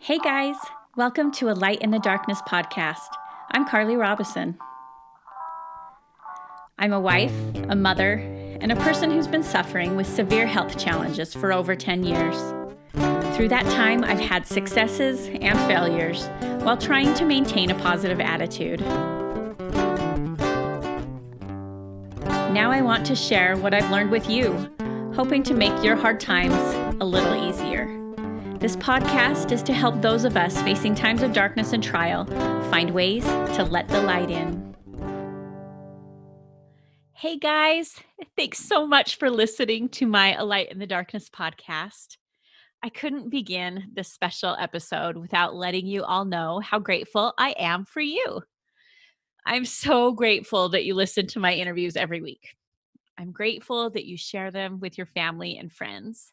Hey 0.00 0.18
guys, 0.18 0.56
welcome 0.94 1.32
to 1.32 1.48
a 1.48 1.54
Light 1.54 1.80
in 1.80 1.90
the 1.90 1.98
Darkness 1.98 2.42
podcast. 2.46 3.08
I'm 3.52 3.66
Carly 3.66 3.96
Robison. 3.96 4.58
I'm 6.78 6.92
a 6.92 7.00
wife, 7.00 7.32
a 7.70 7.74
mother, 7.74 8.16
and 8.60 8.70
a 8.70 8.76
person 8.76 9.10
who's 9.10 9.26
been 9.26 9.42
suffering 9.42 9.96
with 9.96 10.06
severe 10.06 10.46
health 10.46 10.78
challenges 10.78 11.32
for 11.32 11.50
over 11.50 11.74
10 11.74 12.04
years. 12.04 12.36
Through 13.36 13.48
that 13.48 13.64
time, 13.74 14.04
I've 14.04 14.20
had 14.20 14.46
successes 14.46 15.28
and 15.40 15.58
failures 15.60 16.28
while 16.62 16.76
trying 16.76 17.14
to 17.14 17.24
maintain 17.24 17.70
a 17.70 17.74
positive 17.76 18.20
attitude. 18.20 18.80
Now 22.52 22.70
I 22.70 22.82
want 22.82 23.06
to 23.06 23.16
share 23.16 23.56
what 23.56 23.72
I've 23.72 23.90
learned 23.90 24.10
with 24.10 24.28
you, 24.28 24.70
hoping 25.14 25.42
to 25.44 25.54
make 25.54 25.82
your 25.82 25.96
hard 25.96 26.20
times 26.20 26.54
a 27.00 27.04
little 27.04 27.48
easier. 27.48 27.65
This 28.58 28.74
podcast 28.74 29.52
is 29.52 29.62
to 29.64 29.74
help 29.74 30.00
those 30.00 30.24
of 30.24 30.34
us 30.34 30.62
facing 30.62 30.94
times 30.94 31.20
of 31.20 31.34
darkness 31.34 31.74
and 31.74 31.82
trial 31.82 32.24
find 32.70 32.92
ways 32.92 33.22
to 33.24 33.64
let 33.64 33.86
the 33.88 34.00
light 34.00 34.30
in. 34.30 34.74
Hey 37.12 37.38
guys, 37.38 38.00
thanks 38.34 38.58
so 38.58 38.86
much 38.86 39.18
for 39.18 39.28
listening 39.28 39.90
to 39.90 40.06
my 40.06 40.36
A 40.36 40.44
Light 40.44 40.72
in 40.72 40.78
the 40.78 40.86
Darkness 40.86 41.28
podcast. 41.28 42.16
I 42.82 42.88
couldn't 42.88 43.28
begin 43.28 43.90
this 43.92 44.10
special 44.10 44.56
episode 44.58 45.18
without 45.18 45.54
letting 45.54 45.86
you 45.86 46.04
all 46.04 46.24
know 46.24 46.58
how 46.60 46.78
grateful 46.78 47.34
I 47.38 47.54
am 47.58 47.84
for 47.84 48.00
you. 48.00 48.40
I'm 49.44 49.66
so 49.66 50.12
grateful 50.12 50.70
that 50.70 50.86
you 50.86 50.94
listen 50.94 51.26
to 51.28 51.40
my 51.40 51.52
interviews 51.52 51.94
every 51.94 52.22
week. 52.22 52.54
I'm 53.18 53.32
grateful 53.32 53.90
that 53.90 54.06
you 54.06 54.16
share 54.16 54.50
them 54.50 54.80
with 54.80 54.96
your 54.96 55.06
family 55.08 55.58
and 55.58 55.70
friends. 55.70 56.32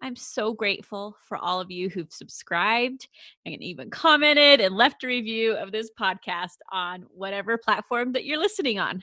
I'm 0.00 0.16
so 0.16 0.52
grateful 0.52 1.16
for 1.24 1.36
all 1.36 1.60
of 1.60 1.70
you 1.70 1.88
who've 1.88 2.12
subscribed 2.12 3.08
and 3.44 3.60
even 3.62 3.90
commented 3.90 4.60
and 4.60 4.76
left 4.76 5.02
a 5.02 5.08
review 5.08 5.54
of 5.54 5.72
this 5.72 5.90
podcast 6.00 6.56
on 6.70 7.04
whatever 7.10 7.58
platform 7.58 8.12
that 8.12 8.24
you're 8.24 8.38
listening 8.38 8.78
on. 8.78 9.02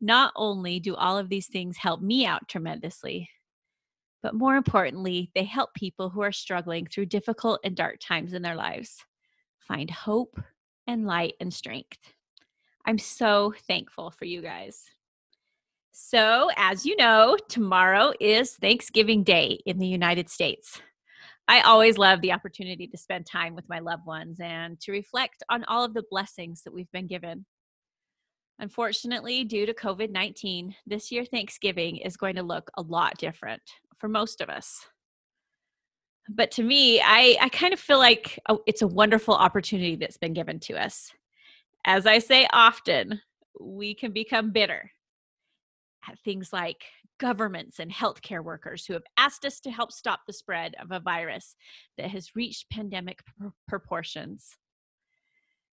Not 0.00 0.32
only 0.36 0.80
do 0.80 0.94
all 0.94 1.18
of 1.18 1.28
these 1.28 1.48
things 1.48 1.76
help 1.76 2.00
me 2.00 2.26
out 2.26 2.48
tremendously, 2.48 3.28
but 4.22 4.34
more 4.34 4.56
importantly, 4.56 5.30
they 5.34 5.44
help 5.44 5.74
people 5.74 6.10
who 6.10 6.20
are 6.22 6.32
struggling 6.32 6.86
through 6.86 7.06
difficult 7.06 7.60
and 7.64 7.74
dark 7.74 7.96
times 8.00 8.32
in 8.32 8.42
their 8.42 8.56
lives 8.56 9.04
find 9.58 9.90
hope 9.90 10.40
and 10.86 11.06
light 11.06 11.34
and 11.40 11.52
strength. 11.52 11.98
I'm 12.84 12.98
so 12.98 13.54
thankful 13.66 14.10
for 14.10 14.24
you 14.24 14.42
guys. 14.42 14.84
So, 15.92 16.50
as 16.56 16.86
you 16.86 16.94
know, 16.96 17.36
tomorrow 17.48 18.12
is 18.20 18.54
Thanksgiving 18.54 19.24
Day 19.24 19.58
in 19.66 19.78
the 19.78 19.88
United 19.88 20.28
States. 20.30 20.80
I 21.48 21.62
always 21.62 21.98
love 21.98 22.20
the 22.20 22.32
opportunity 22.32 22.86
to 22.86 22.96
spend 22.96 23.26
time 23.26 23.56
with 23.56 23.68
my 23.68 23.80
loved 23.80 24.06
ones 24.06 24.38
and 24.40 24.80
to 24.82 24.92
reflect 24.92 25.42
on 25.50 25.64
all 25.64 25.84
of 25.84 25.94
the 25.94 26.04
blessings 26.08 26.62
that 26.62 26.72
we've 26.72 26.90
been 26.92 27.08
given. 27.08 27.44
Unfortunately, 28.60 29.42
due 29.42 29.66
to 29.66 29.74
COVID 29.74 30.10
19, 30.10 30.76
this 30.86 31.10
year 31.10 31.24
Thanksgiving 31.24 31.96
is 31.96 32.16
going 32.16 32.36
to 32.36 32.42
look 32.44 32.70
a 32.76 32.82
lot 32.82 33.18
different 33.18 33.62
for 33.98 34.08
most 34.08 34.40
of 34.40 34.48
us. 34.48 34.86
But 36.28 36.52
to 36.52 36.62
me, 36.62 37.00
I, 37.00 37.36
I 37.40 37.48
kind 37.48 37.72
of 37.72 37.80
feel 37.80 37.98
like 37.98 38.38
oh, 38.48 38.60
it's 38.68 38.82
a 38.82 38.86
wonderful 38.86 39.34
opportunity 39.34 39.96
that's 39.96 40.18
been 40.18 40.34
given 40.34 40.60
to 40.60 40.80
us. 40.80 41.10
As 41.84 42.06
I 42.06 42.20
say 42.20 42.46
often, 42.52 43.20
we 43.58 43.92
can 43.92 44.12
become 44.12 44.52
bitter 44.52 44.92
things 46.24 46.52
like 46.52 46.84
governments 47.18 47.78
and 47.78 47.92
healthcare 47.92 48.42
workers 48.42 48.84
who 48.86 48.94
have 48.94 49.04
asked 49.16 49.44
us 49.44 49.60
to 49.60 49.70
help 49.70 49.92
stop 49.92 50.20
the 50.26 50.32
spread 50.32 50.74
of 50.80 50.90
a 50.90 51.00
virus 51.00 51.54
that 51.98 52.10
has 52.10 52.34
reached 52.34 52.70
pandemic 52.70 53.20
pr- 53.24 53.48
proportions. 53.68 54.56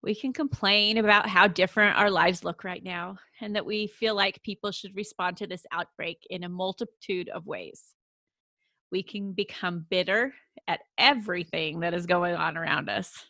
We 0.04 0.16
can 0.16 0.34
complain 0.34 0.98
about 0.98 1.28
how 1.28 1.48
different 1.48 1.98
our 1.98 2.10
lives 2.10 2.44
look 2.44 2.64
right 2.64 2.84
now 2.84 3.18
and 3.40 3.56
that 3.56 3.66
we 3.66 3.88
feel 3.88 4.16
like 4.16 4.42
people 4.44 4.72
should 4.72 4.96
respond 4.96 5.38
to 5.38 5.48
this 5.48 5.66
outbreak 5.72 6.26
in 6.30 6.44
a 6.44 6.50
multitude 6.50 7.30
of 7.30 7.46
ways. 7.46 7.84
We 8.92 9.04
can 9.04 9.34
become 9.34 9.86
bitter 9.90 10.34
at 10.68 10.82
everything 10.98 11.82
that 11.82 11.94
is 11.94 12.06
going 12.06 12.36
on 12.36 12.58
around 12.58 12.90
us. 12.90 13.26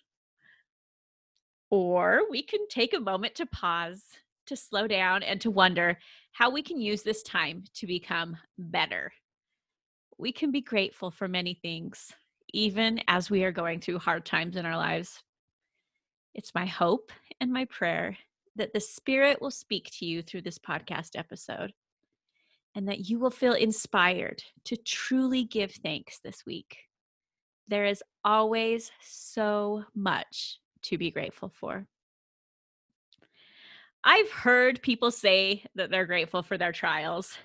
Or 1.70 2.22
we 2.30 2.42
can 2.42 2.68
take 2.70 2.94
a 2.94 3.00
moment 3.00 3.36
to 3.36 3.46
pause, 3.46 4.04
to 4.52 4.58
slow 4.58 4.86
down, 4.88 5.24
and 5.24 5.40
to 5.42 5.50
wonder 5.50 5.98
how 6.34 6.50
we 6.50 6.62
can 6.62 6.80
use 6.80 7.02
this 7.02 7.24
time 7.24 7.64
to 7.74 7.88
become 7.88 8.38
better. 8.58 9.12
We 10.18 10.32
can 10.32 10.52
be 10.52 10.62
grateful 10.62 11.10
for 11.10 11.28
many 11.28 11.54
things, 11.54 12.12
even 12.54 13.02
as 13.08 13.30
we 13.30 13.44
are 13.44 13.52
going 13.52 13.80
through 13.80 14.00
hard 14.00 14.26
times 14.26 14.58
in 14.58 14.66
our 14.66 14.78
lives. 14.78 15.24
It's 16.36 16.54
my 16.54 16.66
hope 16.66 17.12
and 17.40 17.52
my 17.52 17.66
prayer 17.66 18.18
that 18.58 18.74
the 18.74 18.80
Spirit 18.80 19.42
will 19.42 19.52
speak 19.52 19.90
to 20.00 20.06
you 20.06 20.22
through 20.22 20.42
this 20.42 20.60
podcast 20.60 21.12
episode 21.16 21.72
and 22.76 22.88
that 22.88 23.10
you 23.10 23.20
will 23.20 23.32
feel 23.32 23.54
inspired 23.54 24.44
to 24.66 24.78
truly 24.78 25.46
give 25.46 25.72
thanks 25.72 26.20
this 26.24 26.46
week. 26.46 26.78
There 27.68 27.86
is 27.86 28.04
always 28.26 28.92
so 29.02 29.86
much 29.96 30.60
to 30.84 30.98
be 30.98 31.10
grateful 31.10 31.52
for. 31.60 31.88
I've 34.04 34.32
heard 34.32 34.82
people 34.82 35.12
say 35.12 35.64
that 35.76 35.92
they're 35.92 36.06
grateful 36.06 36.42
for 36.44 36.58
their 36.58 36.72
trials. 36.72 37.38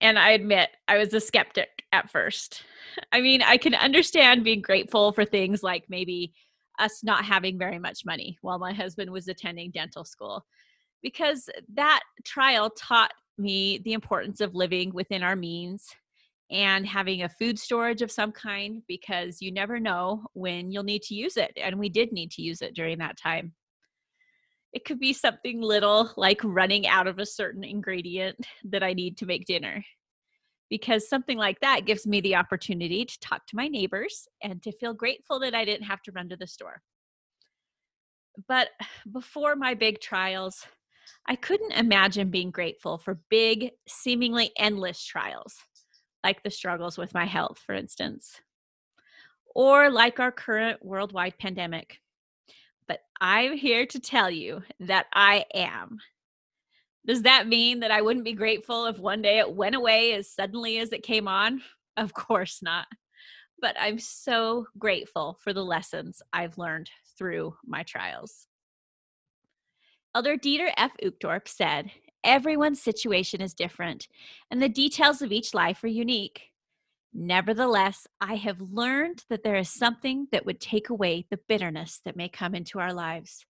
And 0.00 0.18
I 0.18 0.30
admit, 0.30 0.70
I 0.88 0.98
was 0.98 1.14
a 1.14 1.20
skeptic 1.20 1.84
at 1.92 2.10
first. 2.10 2.64
I 3.12 3.20
mean, 3.20 3.40
I 3.42 3.56
can 3.56 3.74
understand 3.74 4.42
being 4.42 4.60
grateful 4.60 5.12
for 5.12 5.24
things 5.24 5.62
like 5.62 5.84
maybe 5.88 6.32
us 6.80 7.04
not 7.04 7.24
having 7.24 7.58
very 7.58 7.78
much 7.78 8.04
money 8.04 8.36
while 8.42 8.58
my 8.58 8.72
husband 8.72 9.10
was 9.10 9.28
attending 9.28 9.70
dental 9.70 10.04
school, 10.04 10.44
because 11.02 11.48
that 11.74 12.00
trial 12.24 12.70
taught 12.70 13.12
me 13.38 13.80
the 13.84 13.92
importance 13.92 14.40
of 14.40 14.54
living 14.54 14.92
within 14.92 15.22
our 15.22 15.36
means 15.36 15.86
and 16.50 16.86
having 16.86 17.22
a 17.22 17.28
food 17.28 17.58
storage 17.58 18.02
of 18.02 18.10
some 18.10 18.32
kind 18.32 18.82
because 18.88 19.40
you 19.40 19.52
never 19.52 19.78
know 19.78 20.24
when 20.34 20.70
you'll 20.70 20.82
need 20.82 21.02
to 21.02 21.14
use 21.14 21.36
it. 21.36 21.52
And 21.56 21.78
we 21.78 21.88
did 21.88 22.12
need 22.12 22.30
to 22.32 22.42
use 22.42 22.60
it 22.60 22.74
during 22.74 22.98
that 22.98 23.16
time. 23.16 23.54
It 24.72 24.84
could 24.84 24.98
be 24.98 25.12
something 25.12 25.60
little 25.60 26.10
like 26.16 26.40
running 26.42 26.86
out 26.86 27.06
of 27.06 27.18
a 27.18 27.26
certain 27.26 27.64
ingredient 27.64 28.46
that 28.64 28.82
I 28.82 28.94
need 28.94 29.18
to 29.18 29.26
make 29.26 29.44
dinner. 29.44 29.84
Because 30.70 31.06
something 31.06 31.36
like 31.36 31.60
that 31.60 31.84
gives 31.84 32.06
me 32.06 32.22
the 32.22 32.36
opportunity 32.36 33.04
to 33.04 33.20
talk 33.20 33.46
to 33.48 33.56
my 33.56 33.68
neighbors 33.68 34.26
and 34.42 34.62
to 34.62 34.72
feel 34.72 34.94
grateful 34.94 35.38
that 35.40 35.54
I 35.54 35.66
didn't 35.66 35.86
have 35.86 36.00
to 36.04 36.12
run 36.12 36.30
to 36.30 36.36
the 36.36 36.46
store. 36.46 36.80
But 38.48 38.70
before 39.12 39.54
my 39.54 39.74
big 39.74 40.00
trials, 40.00 40.66
I 41.26 41.36
couldn't 41.36 41.72
imagine 41.72 42.30
being 42.30 42.50
grateful 42.50 42.96
for 42.96 43.20
big, 43.28 43.72
seemingly 43.86 44.50
endless 44.58 45.04
trials, 45.04 45.54
like 46.24 46.42
the 46.42 46.50
struggles 46.50 46.96
with 46.96 47.12
my 47.12 47.26
health, 47.26 47.58
for 47.58 47.74
instance, 47.74 48.40
or 49.54 49.90
like 49.90 50.18
our 50.18 50.32
current 50.32 50.82
worldwide 50.82 51.38
pandemic 51.38 51.98
but 52.86 53.00
I'm 53.20 53.56
here 53.56 53.86
to 53.86 54.00
tell 54.00 54.30
you 54.30 54.62
that 54.80 55.06
I 55.12 55.44
am. 55.54 55.98
Does 57.06 57.22
that 57.22 57.48
mean 57.48 57.80
that 57.80 57.90
I 57.90 58.02
wouldn't 58.02 58.24
be 58.24 58.32
grateful 58.32 58.86
if 58.86 58.98
one 58.98 59.22
day 59.22 59.38
it 59.38 59.52
went 59.52 59.74
away 59.74 60.14
as 60.14 60.30
suddenly 60.30 60.78
as 60.78 60.92
it 60.92 61.02
came 61.02 61.28
on? 61.28 61.62
Of 61.98 62.14
course 62.14 62.62
not. 62.62 62.86
But 63.60 63.76
I'm 63.78 63.98
so 63.98 64.64
grateful 64.78 65.36
for 65.44 65.52
the 65.52 65.62
lessons 65.62 66.22
I've 66.32 66.56
learned 66.56 66.88
through 67.18 67.54
my 67.66 67.82
trials. 67.82 68.46
Elder 70.14 70.38
Dieter 70.38 70.72
F. 70.78 70.92
Uchtdorf 71.02 71.46
said, 71.46 71.90
Everyone's 72.24 72.80
situation 72.80 73.42
is 73.42 73.52
different, 73.52 74.08
and 74.50 74.62
the 74.62 74.70
details 74.70 75.20
of 75.20 75.32
each 75.32 75.52
life 75.52 75.84
are 75.84 75.88
unique. 75.88 76.51
Nevertheless, 77.14 78.06
I 78.20 78.36
have 78.36 78.60
learned 78.60 79.24
that 79.28 79.42
there 79.42 79.56
is 79.56 79.68
something 79.68 80.28
that 80.32 80.46
would 80.46 80.60
take 80.60 80.88
away 80.88 81.26
the 81.30 81.40
bitterness 81.48 82.00
that 82.04 82.16
may 82.16 82.28
come 82.28 82.54
into 82.54 82.78
our 82.78 82.92
lives. 82.92 83.44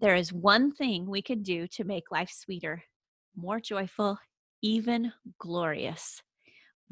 There 0.00 0.14
is 0.14 0.32
one 0.32 0.70
thing 0.70 1.06
we 1.06 1.22
can 1.22 1.42
do 1.42 1.66
to 1.68 1.84
make 1.84 2.10
life 2.12 2.30
sweeter, 2.30 2.84
more 3.36 3.58
joyful, 3.58 4.18
even 4.62 5.12
glorious. 5.38 6.22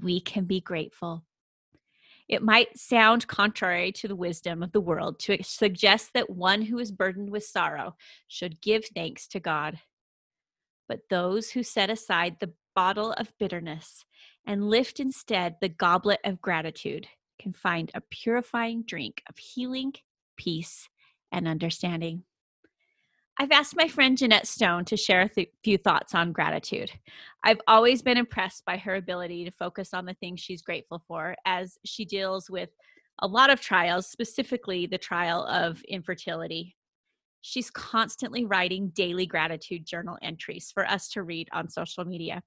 We 0.02 0.20
can 0.20 0.44
be 0.44 0.60
grateful. 0.60 1.24
It 2.28 2.42
might 2.42 2.78
sound 2.78 3.28
contrary 3.28 3.92
to 3.92 4.08
the 4.08 4.16
wisdom 4.16 4.62
of 4.62 4.72
the 4.72 4.80
world 4.80 5.18
to 5.20 5.38
suggest 5.42 6.10
that 6.14 6.30
one 6.30 6.62
who 6.62 6.78
is 6.78 6.90
burdened 6.90 7.30
with 7.30 7.44
sorrow 7.44 7.94
should 8.26 8.60
give 8.60 8.86
thanks 8.86 9.28
to 9.28 9.40
God. 9.40 9.78
But 10.88 11.00
those 11.10 11.50
who 11.50 11.62
set 11.62 11.90
aside 11.90 12.36
the 12.40 12.52
bottle 12.74 13.12
of 13.12 13.32
bitterness 13.38 14.04
and 14.46 14.68
lift 14.68 15.00
instead 15.00 15.56
the 15.60 15.68
goblet 15.68 16.20
of 16.24 16.40
gratitude 16.40 17.08
can 17.40 17.52
find 17.52 17.90
a 17.94 18.00
purifying 18.00 18.84
drink 18.86 19.22
of 19.28 19.36
healing, 19.38 19.92
peace, 20.36 20.88
and 21.32 21.48
understanding. 21.48 22.24
I've 23.38 23.50
asked 23.50 23.76
my 23.76 23.88
friend 23.88 24.16
Jeanette 24.16 24.46
Stone 24.46 24.84
to 24.86 24.96
share 24.96 25.22
a 25.22 25.28
th- 25.28 25.50
few 25.64 25.78
thoughts 25.78 26.14
on 26.14 26.32
gratitude. 26.32 26.90
I've 27.42 27.60
always 27.66 28.02
been 28.02 28.18
impressed 28.18 28.64
by 28.66 28.76
her 28.76 28.94
ability 28.94 29.44
to 29.44 29.50
focus 29.50 29.94
on 29.94 30.04
the 30.04 30.14
things 30.14 30.40
she's 30.40 30.62
grateful 30.62 31.02
for 31.08 31.34
as 31.46 31.78
she 31.84 32.04
deals 32.04 32.50
with 32.50 32.68
a 33.20 33.26
lot 33.26 33.50
of 33.50 33.60
trials, 33.60 34.06
specifically 34.06 34.86
the 34.86 34.98
trial 34.98 35.44
of 35.46 35.82
infertility. 35.88 36.76
She's 37.40 37.70
constantly 37.70 38.44
writing 38.44 38.92
daily 38.94 39.26
gratitude 39.26 39.86
journal 39.86 40.18
entries 40.22 40.70
for 40.72 40.86
us 40.86 41.08
to 41.10 41.22
read 41.22 41.48
on 41.52 41.68
social 41.68 42.04
media. 42.04 42.42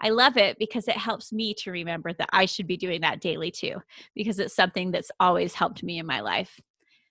I 0.00 0.10
love 0.10 0.36
it 0.36 0.58
because 0.58 0.88
it 0.88 0.96
helps 0.96 1.32
me 1.32 1.54
to 1.54 1.70
remember 1.70 2.12
that 2.12 2.30
I 2.32 2.46
should 2.46 2.66
be 2.66 2.76
doing 2.76 3.00
that 3.00 3.20
daily 3.20 3.50
too, 3.50 3.82
because 4.14 4.38
it's 4.38 4.54
something 4.54 4.90
that's 4.90 5.10
always 5.18 5.54
helped 5.54 5.82
me 5.82 5.98
in 5.98 6.06
my 6.06 6.20
life. 6.20 6.60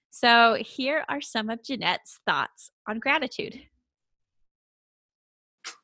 So, 0.10 0.57
here 0.60 1.04
are 1.10 1.22
some 1.22 1.50
of 1.50 1.63
Jeanette's 1.63 2.19
thoughts 2.25 2.72
on 2.88 3.00
gratitude. 3.00 3.60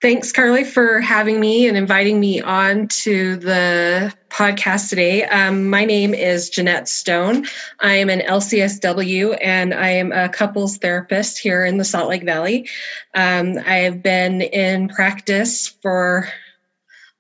Thanks, 0.01 0.31
Carly, 0.31 0.63
for 0.63 0.99
having 0.99 1.39
me 1.39 1.67
and 1.67 1.77
inviting 1.77 2.19
me 2.19 2.41
on 2.41 2.87
to 2.89 3.35
the 3.37 4.13
podcast 4.29 4.89
today. 4.89 5.23
Um, 5.23 5.69
my 5.69 5.85
name 5.85 6.13
is 6.13 6.49
Jeanette 6.49 6.87
Stone. 6.87 7.45
I 7.79 7.95
am 7.95 8.09
an 8.09 8.19
LCSW 8.21 9.37
and 9.41 9.73
I 9.73 9.89
am 9.89 10.11
a 10.11 10.29
couples 10.29 10.77
therapist 10.77 11.39
here 11.39 11.65
in 11.65 11.77
the 11.77 11.85
Salt 11.85 12.09
Lake 12.09 12.23
Valley. 12.23 12.69
Um, 13.13 13.57
I 13.65 13.77
have 13.77 14.03
been 14.03 14.41
in 14.41 14.89
practice 14.89 15.67
for 15.67 16.29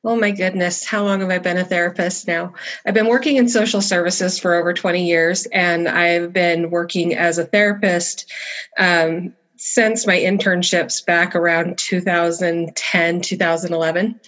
Oh 0.05 0.17
my 0.17 0.31
goodness, 0.31 0.85
how 0.85 1.05
long 1.05 1.21
have 1.21 1.29
I 1.29 1.37
been 1.37 1.57
a 1.57 1.63
therapist 1.63 2.27
now? 2.27 2.53
I've 2.85 2.93
been 2.93 3.07
working 3.07 3.37
in 3.37 3.47
social 3.47 3.79
services 3.79 4.37
for 4.37 4.53
over 4.53 4.73
20 4.73 5.07
years, 5.07 5.45
and 5.45 5.87
I've 5.87 6.33
been 6.33 6.71
working 6.71 7.15
as 7.15 7.37
a 7.37 7.45
therapist 7.45 8.29
um, 8.77 9.33
since 9.55 10.05
my 10.05 10.17
internships 10.17 11.05
back 11.05 11.37
around 11.37 11.77
2010, 11.77 13.21
2011. 13.21 14.19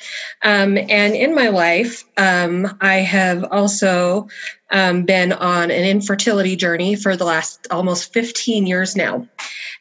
Um, 0.43 0.77
and 0.77 1.13
in 1.13 1.35
my 1.35 1.49
life, 1.49 2.05
um, 2.15 2.77
I 2.79 2.95
have 2.95 3.43
also 3.51 4.29
um, 4.71 5.03
been 5.03 5.33
on 5.33 5.71
an 5.71 5.83
infertility 5.83 6.55
journey 6.55 6.95
for 6.95 7.17
the 7.17 7.25
last 7.25 7.67
almost 7.69 8.13
15 8.13 8.65
years 8.65 8.95
now. 8.95 9.27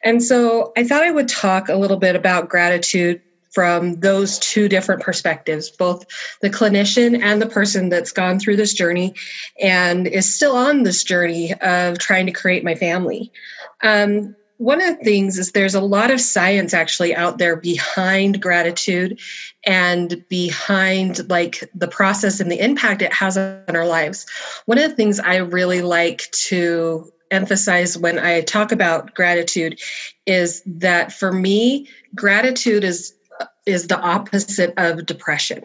And 0.03 0.21
so 0.21 0.73
I 0.75 0.83
thought 0.83 1.03
I 1.03 1.11
would 1.11 1.29
talk 1.29 1.69
a 1.69 1.75
little 1.75 1.97
bit 1.97 2.17
about 2.17 2.49
gratitude 2.49 3.21
from 3.55 3.95
those 4.01 4.37
two 4.39 4.67
different 4.67 5.01
perspectives, 5.01 5.71
both 5.71 6.05
the 6.41 6.49
clinician 6.49 7.23
and 7.23 7.41
the 7.41 7.47
person 7.47 7.87
that's 7.87 8.11
gone 8.11 8.37
through 8.37 8.57
this 8.57 8.73
journey 8.73 9.15
and 9.61 10.07
is 10.07 10.35
still 10.35 10.55
on 10.55 10.83
this 10.83 11.03
journey 11.03 11.53
of 11.61 11.97
trying 11.97 12.25
to 12.25 12.33
create 12.33 12.65
my 12.65 12.75
family. 12.75 13.31
Um, 13.81 14.35
one 14.57 14.81
of 14.81 14.97
the 14.97 15.03
things 15.03 15.37
is 15.37 15.51
there's 15.51 15.75
a 15.75 15.81
lot 15.81 16.11
of 16.11 16.21
science 16.21 16.73
actually 16.73 17.15
out 17.15 17.37
there 17.37 17.55
behind 17.55 18.41
gratitude 18.41 19.19
and 19.65 20.23
behind 20.29 21.29
like 21.29 21.69
the 21.73 21.87
process 21.87 22.39
and 22.39 22.51
the 22.51 22.63
impact 22.63 23.01
it 23.01 23.13
has 23.13 23.37
on 23.37 23.75
our 23.75 23.87
lives. 23.87 24.25
One 24.65 24.77
of 24.77 24.89
the 24.89 24.95
things 24.95 25.19
I 25.19 25.37
really 25.37 25.81
like 25.81 26.29
to 26.31 27.09
emphasize 27.31 27.97
when 27.97 28.19
I 28.19 28.41
talk 28.41 28.71
about 28.71 29.13
gratitude 29.15 29.79
is 30.25 30.61
that 30.65 31.11
for 31.11 31.31
me, 31.31 31.89
gratitude 32.13 32.83
is 32.83 33.14
is 33.65 33.87
the 33.87 33.99
opposite 33.99 34.73
of 34.77 35.05
depression. 35.05 35.63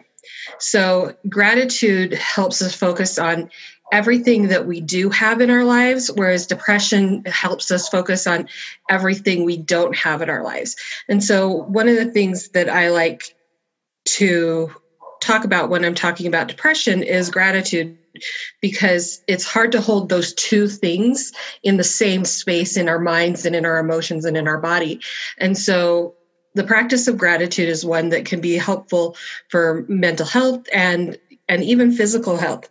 So, 0.59 1.15
gratitude 1.29 2.13
helps 2.13 2.61
us 2.61 2.75
focus 2.75 3.17
on 3.17 3.49
everything 3.91 4.47
that 4.47 4.65
we 4.65 4.79
do 4.79 5.09
have 5.09 5.41
in 5.41 5.49
our 5.49 5.65
lives, 5.65 6.09
whereas 6.13 6.47
depression 6.47 7.23
helps 7.25 7.71
us 7.71 7.89
focus 7.89 8.25
on 8.25 8.47
everything 8.89 9.43
we 9.43 9.57
don't 9.57 9.95
have 9.95 10.21
in 10.21 10.29
our 10.29 10.43
lives. 10.43 10.75
And 11.09 11.23
so, 11.23 11.49
one 11.49 11.87
of 11.87 11.95
the 11.95 12.11
things 12.11 12.49
that 12.49 12.69
I 12.69 12.89
like 12.89 13.35
to 14.05 14.73
talk 15.21 15.43
about 15.43 15.69
when 15.69 15.85
I'm 15.85 15.95
talking 15.95 16.27
about 16.27 16.47
depression 16.47 17.03
is 17.03 17.29
gratitude 17.29 17.97
because 18.61 19.21
it's 19.27 19.45
hard 19.45 19.71
to 19.71 19.81
hold 19.81 20.09
those 20.09 20.33
two 20.33 20.67
things 20.67 21.31
in 21.63 21.77
the 21.77 21.83
same 21.83 22.25
space 22.25 22.75
in 22.75 22.89
our 22.89 22.99
minds 22.99 23.45
and 23.45 23.55
in 23.55 23.65
our 23.65 23.77
emotions 23.79 24.25
and 24.25 24.35
in 24.35 24.47
our 24.47 24.59
body. 24.59 24.99
And 25.37 25.57
so 25.57 26.15
the 26.53 26.63
practice 26.63 27.07
of 27.07 27.17
gratitude 27.17 27.69
is 27.69 27.85
one 27.85 28.09
that 28.09 28.25
can 28.25 28.41
be 28.41 28.57
helpful 28.57 29.15
for 29.49 29.85
mental 29.87 30.25
health 30.25 30.65
and 30.73 31.17
and 31.49 31.63
even 31.63 31.91
physical 31.91 32.37
health. 32.37 32.69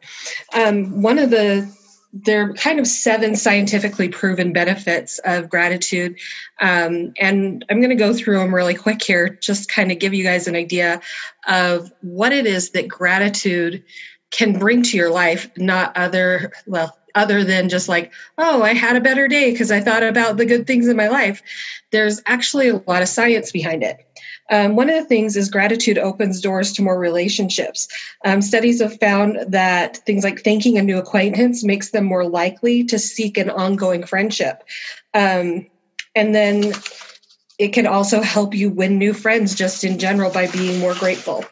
Um, 0.55 1.03
one 1.03 1.19
of 1.19 1.31
the 1.31 1.71
there 2.13 2.43
are 2.43 2.55
kind 2.55 2.81
of 2.81 2.87
seven 2.87 3.37
scientifically 3.37 4.09
proven 4.09 4.53
benefits 4.53 5.21
of 5.25 5.49
gratitude. 5.49 6.19
Um, 6.61 7.13
and 7.21 7.65
I'm 7.71 7.79
going 7.81 7.91
to 7.91 7.97
go 7.97 8.13
through 8.13 8.39
them 8.39 8.55
really 8.55 8.75
quick 8.75 9.03
here, 9.03 9.39
just 9.41 9.71
kind 9.71 9.93
of 9.93 10.01
give 10.01 10.13
you 10.13 10.25
guys 10.25 10.49
an 10.49 10.57
idea 10.57 11.01
of 11.47 11.93
what 12.01 12.33
it 12.33 12.47
is 12.47 12.71
that 12.71 12.89
gratitude 12.89 13.85
can 14.31 14.59
bring 14.59 14.83
to 14.83 14.97
your 14.97 15.11
life, 15.11 15.51
not 15.57 15.97
other, 15.97 16.53
well, 16.67 16.97
other 17.15 17.45
than 17.45 17.69
just 17.69 17.89
like, 17.89 18.13
oh, 18.39 18.63
I 18.63 18.75
had 18.75 18.97
a 18.97 19.01
better 19.01 19.29
day 19.29 19.51
because 19.51 19.71
I 19.71 19.81
thought 19.81 20.03
about 20.03 20.37
the 20.37 20.47
good 20.47 20.67
things 20.67 20.89
in 20.89 20.97
my 20.97 21.09
life. 21.09 21.43
There's 21.93 22.21
actually 22.27 22.69
a 22.69 22.83
lot 22.87 23.03
of 23.03 23.09
science 23.09 23.51
behind 23.51 23.83
it. 23.83 23.99
Um, 24.51 24.75
one 24.75 24.91
of 24.91 24.97
the 24.97 25.09
things 25.09 25.37
is 25.37 25.49
gratitude 25.49 25.97
opens 25.97 26.41
doors 26.41 26.73
to 26.73 26.83
more 26.83 26.99
relationships. 26.99 27.87
Um, 28.25 28.43
studies 28.43 28.81
have 28.81 28.99
found 28.99 29.39
that 29.49 29.99
things 29.99 30.25
like 30.25 30.43
thanking 30.43 30.77
a 30.77 30.83
new 30.83 30.99
acquaintance 30.99 31.63
makes 31.63 31.91
them 31.91 32.05
more 32.05 32.29
likely 32.29 32.83
to 32.85 32.99
seek 32.99 33.39
an 33.39 33.49
ongoing 33.49 34.05
friendship. 34.05 34.63
Um, 35.15 35.67
and 36.17 36.35
then 36.35 36.73
it 37.59 37.69
can 37.69 37.87
also 37.87 38.23
help 38.23 38.55
you 38.55 38.71
win 38.71 38.99
new 38.99 39.13
friends 39.13 39.55
just 39.55 39.85
in 39.85 39.99
general 39.99 40.33
by 40.33 40.49
being 40.49 40.81
more 40.81 40.95
grateful. 40.95 41.45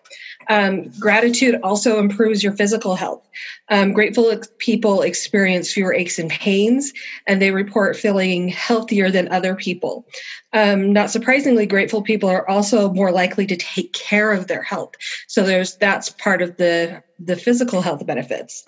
Um, 0.48 0.90
gratitude 0.98 1.60
also 1.62 1.98
improves 1.98 2.42
your 2.42 2.52
physical 2.52 2.94
health. 2.94 3.22
Um, 3.68 3.92
grateful 3.92 4.34
people 4.58 5.02
experience 5.02 5.72
fewer 5.72 5.92
aches 5.92 6.18
and 6.18 6.30
pains, 6.30 6.92
and 7.26 7.40
they 7.40 7.50
report 7.50 7.96
feeling 7.96 8.48
healthier 8.48 9.10
than 9.10 9.30
other 9.30 9.54
people. 9.54 10.06
Um, 10.52 10.92
not 10.92 11.10
surprisingly, 11.10 11.66
grateful 11.66 12.02
people 12.02 12.30
are 12.30 12.48
also 12.48 12.90
more 12.92 13.12
likely 13.12 13.46
to 13.46 13.56
take 13.56 13.92
care 13.92 14.32
of 14.32 14.46
their 14.46 14.62
health. 14.62 14.94
So 15.26 15.42
there's 15.42 15.76
that's 15.76 16.10
part 16.10 16.40
of 16.40 16.56
the 16.56 17.02
the 17.18 17.36
physical 17.36 17.82
health 17.82 18.06
benefits. 18.06 18.64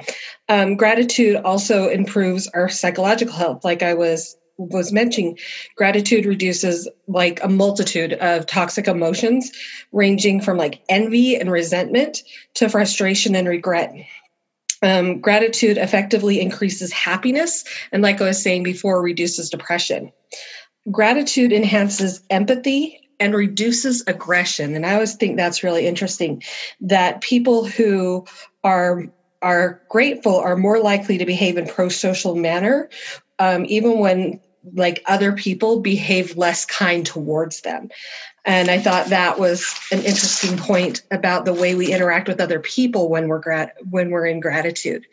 Um, 0.49 0.77
gratitude 0.77 1.37
also 1.37 1.89
improves 1.89 2.49
our 2.49 2.69
psychological 2.69 3.35
health, 3.35 3.65
like 3.65 3.83
I 3.83 3.95
was 3.95 4.37
was 4.69 4.93
mentioning, 4.93 5.39
gratitude 5.77 6.27
reduces 6.27 6.89
like 7.09 7.43
a 7.43 7.49
multitude 7.49 8.13
of 8.15 8.47
toxic 8.47 8.87
emotions, 8.87 9.51
ranging 9.93 10.41
from 10.41 10.59
like 10.59 10.81
envy 10.89 11.37
and 11.37 11.51
resentment 11.51 12.23
to 12.55 12.69
frustration 12.69 13.35
and 13.35 13.49
regret. 13.49 13.93
Um, 14.83 15.21
gratitude 15.21 15.79
effectively 15.79 16.41
increases 16.41 16.93
happiness, 16.93 17.65
and 17.93 18.03
like 18.03 18.21
I 18.21 18.25
was 18.25 18.43
saying 18.43 18.63
before, 18.63 19.03
reduces 19.03 19.51
depression. 19.51 20.13
Gratitude 20.91 21.53
enhances 21.53 22.23
empathy 22.31 22.99
and 23.19 23.35
reduces 23.35 24.03
aggression. 24.07 24.75
And 24.75 24.87
I 24.87 24.95
always 24.95 25.15
think 25.15 25.37
that's 25.37 25.63
really 25.63 25.87
interesting 25.87 26.43
that 26.81 27.21
people 27.21 27.65
who 27.65 28.25
are 28.65 29.05
are 29.43 29.81
grateful 29.89 30.37
are 30.37 30.57
more 30.57 30.81
likely 30.81 31.17
to 31.17 31.25
behave 31.25 31.57
in 31.57 31.67
pro-social 31.67 32.35
manner 32.35 32.91
um, 33.41 33.65
even 33.69 33.99
when 33.99 34.39
like 34.75 35.03
other 35.07 35.33
people 35.33 35.81
behave 35.81 36.37
less 36.37 36.65
kind 36.67 37.05
towards 37.07 37.63
them. 37.63 37.89
And 38.45 38.71
I 38.71 38.79
thought 38.79 39.07
that 39.07 39.39
was 39.39 39.75
an 39.93 39.99
interesting 39.99 40.57
point 40.57 41.03
about 41.11 41.45
the 41.45 41.55
way 41.55 41.75
we 41.75 41.93
interact 41.93 42.29
with 42.29 42.41
other 42.41 42.61
people 42.61 43.09
when 43.09 43.29
we're 43.29 43.39
grat- 43.39 43.77
when 43.91 44.11
we're 44.11 44.27
in 44.27 44.41
gratitude. 44.41 45.07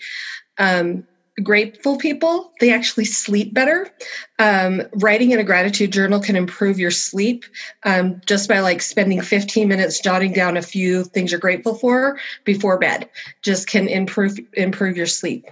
Um, 0.58 1.06
grateful 1.44 1.98
people 1.98 2.52
they 2.60 2.74
actually 2.74 3.06
sleep 3.06 3.54
better 3.54 3.92
um, 4.40 4.82
writing 4.96 5.32
in 5.32 5.40
a 5.40 5.44
gratitude 5.44 5.92
journal 5.92 6.20
can 6.20 6.36
improve 6.36 6.80
your 6.80 6.90
sleep 6.90 7.46
um, 7.84 8.20
just 8.26 8.50
by 8.50 8.60
like 8.60 8.82
spending 8.82 9.22
15 9.22 9.68
minutes 9.68 10.00
jotting 10.00 10.34
down 10.34 10.58
a 10.58 10.64
few 10.64 11.04
things 11.04 11.32
you're 11.32 11.40
grateful 11.40 11.76
for 11.76 12.20
before 12.44 12.80
bed 12.80 13.08
just 13.44 13.68
can 13.68 13.88
improve 13.88 14.40
improve 14.54 14.98
your 14.98 15.06
sleep 15.06 15.46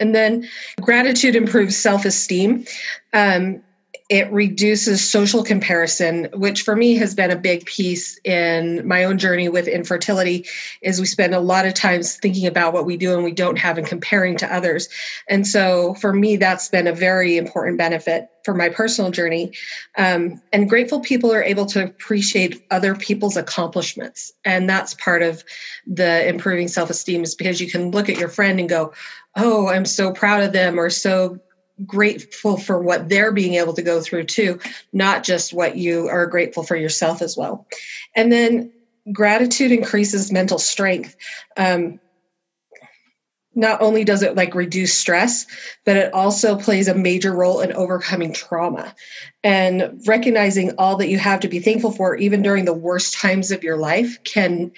and 0.00 0.14
then 0.14 0.48
gratitude 0.80 1.36
improves 1.36 1.76
self 1.76 2.04
esteem. 2.04 2.64
Um, 3.12 3.62
it 4.10 4.30
reduces 4.30 5.08
social 5.08 5.42
comparison 5.42 6.28
which 6.34 6.62
for 6.62 6.76
me 6.76 6.94
has 6.94 7.14
been 7.14 7.30
a 7.30 7.36
big 7.36 7.64
piece 7.64 8.18
in 8.22 8.86
my 8.86 9.04
own 9.04 9.16
journey 9.16 9.48
with 9.48 9.66
infertility 9.66 10.46
is 10.82 11.00
we 11.00 11.06
spend 11.06 11.34
a 11.34 11.40
lot 11.40 11.64
of 11.64 11.72
times 11.72 12.16
thinking 12.16 12.46
about 12.46 12.74
what 12.74 12.84
we 12.84 12.98
do 12.98 13.14
and 13.14 13.24
we 13.24 13.32
don't 13.32 13.58
have 13.58 13.78
and 13.78 13.86
comparing 13.86 14.36
to 14.36 14.54
others. 14.54 14.88
And 15.28 15.46
so 15.46 15.94
for 15.94 16.12
me 16.12 16.36
that's 16.36 16.68
been 16.68 16.86
a 16.86 16.92
very 16.92 17.38
important 17.38 17.78
benefit 17.78 18.28
for 18.44 18.52
my 18.52 18.68
personal 18.68 19.10
journey. 19.10 19.52
Um, 19.96 20.42
and 20.52 20.68
grateful 20.68 21.00
people 21.00 21.32
are 21.32 21.42
able 21.42 21.64
to 21.66 21.82
appreciate 21.82 22.62
other 22.70 22.94
people's 22.94 23.38
accomplishments. 23.38 24.32
And 24.44 24.68
that's 24.68 24.92
part 24.92 25.22
of 25.22 25.42
the 25.86 26.28
improving 26.28 26.68
self-esteem 26.68 27.22
is 27.22 27.34
because 27.34 27.58
you 27.58 27.70
can 27.70 27.90
look 27.90 28.10
at 28.10 28.18
your 28.18 28.28
friend 28.28 28.60
and 28.60 28.68
go 28.68 28.92
oh, 29.36 29.68
I'm 29.68 29.84
so 29.84 30.12
proud 30.12 30.42
of 30.42 30.52
them 30.52 30.78
or 30.78 30.90
so 30.90 31.40
grateful 31.86 32.56
for 32.56 32.80
what 32.80 33.08
they're 33.08 33.32
being 33.32 33.54
able 33.54 33.74
to 33.74 33.82
go 33.82 34.00
through 34.00 34.24
too, 34.24 34.60
not 34.92 35.24
just 35.24 35.52
what 35.52 35.76
you 35.76 36.08
are 36.08 36.26
grateful 36.26 36.62
for 36.62 36.76
yourself 36.76 37.20
as 37.20 37.36
well. 37.36 37.66
And 38.14 38.30
then 38.30 38.72
gratitude 39.12 39.72
increases 39.72 40.32
mental 40.32 40.58
strength. 40.58 41.16
Um, 41.56 42.00
not 43.56 43.80
only 43.80 44.04
does 44.04 44.22
it 44.22 44.34
like 44.34 44.54
reduce 44.54 44.94
stress, 44.94 45.46
but 45.84 45.96
it 45.96 46.12
also 46.12 46.56
plays 46.56 46.88
a 46.88 46.94
major 46.94 47.32
role 47.32 47.60
in 47.60 47.72
overcoming 47.72 48.32
trauma 48.32 48.94
and 49.44 50.02
recognizing 50.06 50.72
all 50.76 50.96
that 50.96 51.08
you 51.08 51.18
have 51.18 51.40
to 51.40 51.48
be 51.48 51.60
thankful 51.60 51.92
for, 51.92 52.16
even 52.16 52.42
during 52.42 52.64
the 52.64 52.74
worst 52.74 53.14
times 53.14 53.52
of 53.52 53.62
your 53.62 53.76
life, 53.76 54.22
can 54.24 54.72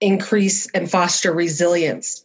increase 0.00 0.68
and 0.72 0.90
foster 0.90 1.32
resilience. 1.32 2.24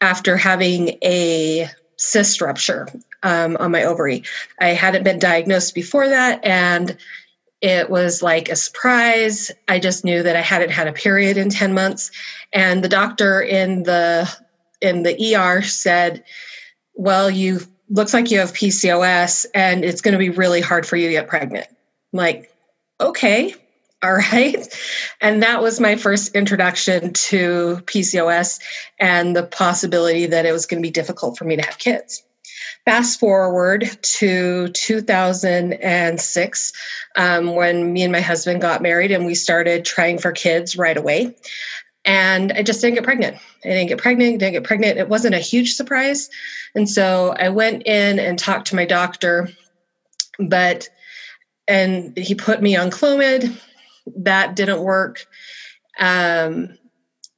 after 0.00 0.36
having 0.36 0.98
a 1.02 1.68
cyst 1.96 2.40
rupture 2.40 2.86
um, 3.22 3.56
on 3.58 3.70
my 3.70 3.84
ovary. 3.84 4.24
I 4.60 4.68
hadn't 4.68 5.04
been 5.04 5.18
diagnosed 5.18 5.74
before 5.74 6.08
that, 6.08 6.44
and 6.44 6.96
it 7.60 7.90
was 7.90 8.22
like 8.22 8.48
a 8.48 8.56
surprise. 8.56 9.50
I 9.68 9.78
just 9.78 10.04
knew 10.04 10.22
that 10.22 10.36
I 10.36 10.40
hadn't 10.40 10.70
had 10.70 10.88
a 10.88 10.92
period 10.92 11.36
in 11.36 11.50
10 11.50 11.74
months. 11.74 12.10
And 12.52 12.82
the 12.82 12.88
doctor 12.88 13.42
in 13.42 13.82
the 13.82 14.30
in 14.80 15.02
the 15.02 15.36
ER 15.36 15.60
said, 15.62 16.24
Well, 16.94 17.30
you 17.30 17.60
looks 17.90 18.14
like 18.14 18.30
you 18.30 18.38
have 18.38 18.52
PCOS 18.52 19.46
and 19.54 19.84
it's 19.84 20.00
going 20.00 20.12
to 20.12 20.18
be 20.18 20.30
really 20.30 20.60
hard 20.60 20.86
for 20.86 20.96
you 20.96 21.08
to 21.08 21.12
get 21.12 21.28
pregnant. 21.28 21.66
I'm 22.12 22.16
like, 22.16 22.54
okay, 23.00 23.54
all 24.02 24.12
right. 24.12 24.66
And 25.20 25.42
that 25.42 25.60
was 25.60 25.80
my 25.80 25.96
first 25.96 26.34
introduction 26.34 27.12
to 27.12 27.82
PCOS 27.84 28.60
and 28.98 29.36
the 29.36 29.42
possibility 29.42 30.26
that 30.26 30.46
it 30.46 30.52
was 30.52 30.66
going 30.66 30.82
to 30.82 30.86
be 30.86 30.92
difficult 30.92 31.36
for 31.36 31.44
me 31.44 31.56
to 31.56 31.62
have 31.62 31.78
kids. 31.78 32.22
Fast 32.84 33.20
forward 33.20 33.88
to 34.02 34.68
2006, 34.68 36.72
um, 37.16 37.54
when 37.54 37.92
me 37.92 38.02
and 38.02 38.12
my 38.12 38.20
husband 38.20 38.60
got 38.60 38.82
married 38.82 39.10
and 39.10 39.26
we 39.26 39.34
started 39.34 39.84
trying 39.84 40.18
for 40.18 40.32
kids 40.32 40.76
right 40.76 40.96
away. 40.96 41.36
And 42.04 42.52
I 42.52 42.62
just 42.62 42.80
didn't 42.80 42.94
get 42.94 43.04
pregnant. 43.04 43.36
I 43.64 43.68
didn't 43.68 43.88
get 43.88 43.98
pregnant, 43.98 44.38
didn't 44.38 44.54
get 44.54 44.64
pregnant. 44.64 44.98
It 44.98 45.08
wasn't 45.08 45.34
a 45.34 45.40
huge 45.40 45.74
surprise. 45.74 46.30
And 46.74 46.88
so 46.88 47.34
I 47.38 47.50
went 47.50 47.86
in 47.86 48.18
and 48.18 48.38
talked 48.38 48.68
to 48.68 48.76
my 48.76 48.86
doctor, 48.86 49.50
but, 50.38 50.88
and 51.68 52.16
he 52.16 52.34
put 52.34 52.62
me 52.62 52.76
on 52.76 52.90
Clomid. 52.90 53.60
That 54.16 54.56
didn't 54.56 54.80
work. 54.80 55.26
Um, 55.98 56.78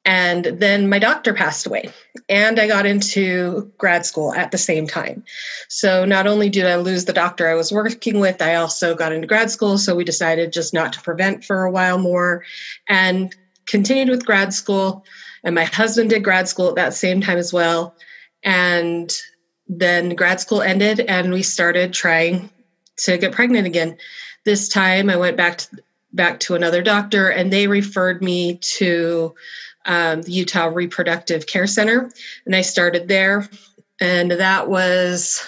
and 0.05 0.45
then 0.45 0.89
my 0.89 0.99
doctor 0.99 1.35
passed 1.35 1.67
away, 1.67 1.91
and 2.33 2.59
I 2.59 2.67
got 2.67 2.87
into 2.87 3.71
grad 3.77 4.07
school 4.07 4.33
at 4.33 4.53
the 4.53 4.59
same 4.59 4.87
time. 4.87 5.23
So 5.69 6.07
not 6.07 6.27
only 6.27 6.49
did 6.49 6.65
I 6.65 6.77
lose 6.77 7.05
the 7.05 7.13
doctor 7.13 7.47
I 7.47 7.55
was 7.55 7.71
working 7.71 8.21
with, 8.21 8.41
I 8.41 8.55
also 8.55 8.95
got 8.95 9.13
into 9.13 9.27
grad 9.27 9.51
school. 9.51 9.77
So 9.77 9.95
we 9.95 10.03
decided 10.03 10.51
just 10.51 10.73
not 10.73 10.95
to 10.95 11.03
prevent 11.03 11.45
for 11.45 11.65
a 11.65 11.71
while 11.71 11.99
more 11.99 12.43
and 12.89 13.37
continued 13.67 14.09
with 14.09 14.25
grad 14.25 14.55
school. 14.55 15.05
And 15.45 15.55
my 15.55 15.65
husband 15.65 16.09
did 16.09 16.25
grad 16.25 16.49
school 16.49 16.71
at 16.71 16.77
that 16.77 16.95
same 16.95 17.21
time 17.21 17.37
as 17.37 17.53
well. 17.53 17.95
And 18.43 19.13
then 19.69 20.15
grad 20.15 20.41
school 20.41 20.63
ended, 20.63 21.01
and 21.01 21.33
we 21.33 21.43
started 21.43 21.93
trying 21.93 22.49
to 23.05 23.19
get 23.19 23.33
pregnant 23.33 23.67
again. 23.67 23.99
This 24.45 24.71
time 24.71 25.11
I 25.11 25.17
went 25.17 25.37
back 25.37 25.59
to 25.59 25.83
back 26.15 26.41
to 26.41 26.55
another 26.55 26.83
doctor 26.83 27.31
and 27.31 27.51
they 27.53 27.67
referred 27.67 28.23
me 28.23 28.57
to 28.59 29.35
um, 29.87 30.23
the 30.23 30.33
Utah 30.33 30.67
Reproductive 30.67 31.47
Care 31.47 31.67
Center, 31.67 32.11
and 32.47 32.57
I 32.57 32.63
started 32.63 33.09
there. 33.09 33.49
And 34.01 34.31
that 34.33 34.69
was 34.69 35.47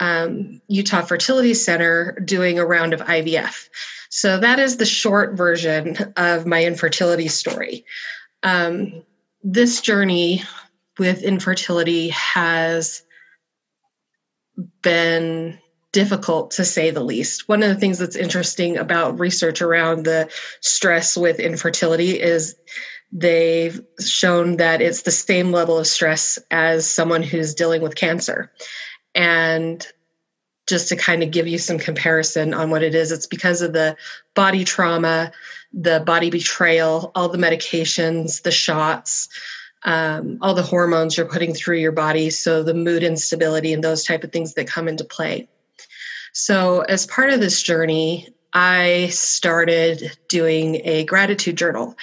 um, 0.00 0.60
Utah 0.68 1.02
Fertility 1.02 1.54
Center 1.54 2.18
doing 2.24 2.58
a 2.58 2.66
round 2.66 2.92
of 2.92 3.00
IVF. 3.00 3.68
So 4.08 4.38
that 4.38 4.58
is 4.58 4.76
the 4.76 4.86
short 4.86 5.36
version 5.36 5.96
of 6.16 6.46
my 6.46 6.64
infertility 6.64 7.28
story. 7.28 7.84
Um, 8.42 9.04
this 9.44 9.80
journey 9.80 10.42
with 10.98 11.22
infertility 11.22 12.08
has 12.08 13.02
been 14.82 15.58
difficult 15.92 16.52
to 16.52 16.64
say 16.64 16.90
the 16.90 17.02
least. 17.02 17.48
One 17.48 17.62
of 17.62 17.68
the 17.68 17.74
things 17.80 17.98
that's 17.98 18.16
interesting 18.16 18.76
about 18.76 19.18
research 19.18 19.60
around 19.60 20.04
the 20.04 20.30
stress 20.60 21.16
with 21.16 21.40
infertility 21.40 22.20
is 22.20 22.54
they've 23.12 23.80
shown 24.04 24.56
that 24.58 24.80
it's 24.80 25.02
the 25.02 25.10
same 25.10 25.50
level 25.50 25.78
of 25.78 25.86
stress 25.86 26.38
as 26.50 26.90
someone 26.90 27.22
who's 27.22 27.54
dealing 27.54 27.82
with 27.82 27.96
cancer. 27.96 28.52
And 29.14 29.84
just 30.68 30.88
to 30.90 30.96
kind 30.96 31.24
of 31.24 31.32
give 31.32 31.48
you 31.48 31.58
some 31.58 31.78
comparison 31.78 32.54
on 32.54 32.70
what 32.70 32.84
it 32.84 32.94
is, 32.94 33.10
it's 33.10 33.26
because 33.26 33.60
of 33.60 33.72
the 33.72 33.96
body 34.34 34.64
trauma, 34.64 35.32
the 35.72 36.00
body 36.06 36.30
betrayal, 36.30 37.10
all 37.16 37.28
the 37.28 37.38
medications, 37.38 38.42
the 38.42 38.52
shots, 38.52 39.28
um, 39.82 40.38
all 40.40 40.54
the 40.54 40.62
hormones 40.62 41.16
you're 41.16 41.26
putting 41.26 41.54
through 41.54 41.78
your 41.78 41.90
body. 41.90 42.30
So 42.30 42.62
the 42.62 42.74
mood 42.74 43.02
instability 43.02 43.72
and 43.72 43.82
those 43.82 44.04
type 44.04 44.22
of 44.22 44.30
things 44.30 44.54
that 44.54 44.68
come 44.68 44.86
into 44.86 45.04
play. 45.04 45.48
So, 46.32 46.80
as 46.80 47.06
part 47.06 47.30
of 47.30 47.40
this 47.40 47.62
journey, 47.62 48.28
I 48.52 49.08
started 49.10 50.16
doing 50.28 50.80
a 50.84 51.04
gratitude 51.04 51.56
journal. 51.56 51.96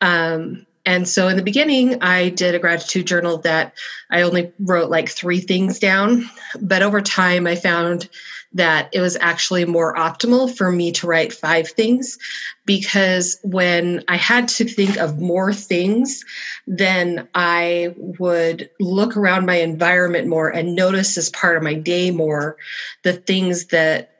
Um, 0.00 0.66
and 0.84 1.08
so 1.08 1.28
in 1.28 1.36
the 1.36 1.42
beginning, 1.42 2.02
I 2.02 2.30
did 2.30 2.54
a 2.54 2.58
gratitude 2.58 3.06
journal 3.06 3.38
that 3.38 3.74
I 4.10 4.22
only 4.22 4.52
wrote 4.58 4.90
like 4.90 5.08
three 5.08 5.40
things 5.40 5.78
down. 5.78 6.28
But 6.60 6.82
over 6.82 7.00
time, 7.00 7.46
I 7.46 7.54
found 7.54 8.08
that 8.54 8.88
it 8.92 9.00
was 9.00 9.16
actually 9.20 9.64
more 9.64 9.94
optimal 9.94 10.54
for 10.54 10.70
me 10.70 10.92
to 10.92 11.06
write 11.06 11.32
five 11.32 11.70
things 11.70 12.18
because 12.66 13.38
when 13.42 14.04
I 14.08 14.16
had 14.16 14.48
to 14.48 14.64
think 14.64 14.98
of 14.98 15.20
more 15.20 15.54
things, 15.54 16.24
then 16.66 17.28
I 17.34 17.94
would 17.96 18.68
look 18.78 19.16
around 19.16 19.46
my 19.46 19.56
environment 19.56 20.26
more 20.26 20.50
and 20.50 20.74
notice 20.74 21.16
as 21.16 21.30
part 21.30 21.56
of 21.56 21.62
my 21.62 21.74
day 21.74 22.10
more 22.10 22.56
the 23.04 23.14
things 23.14 23.66
that 23.66 24.10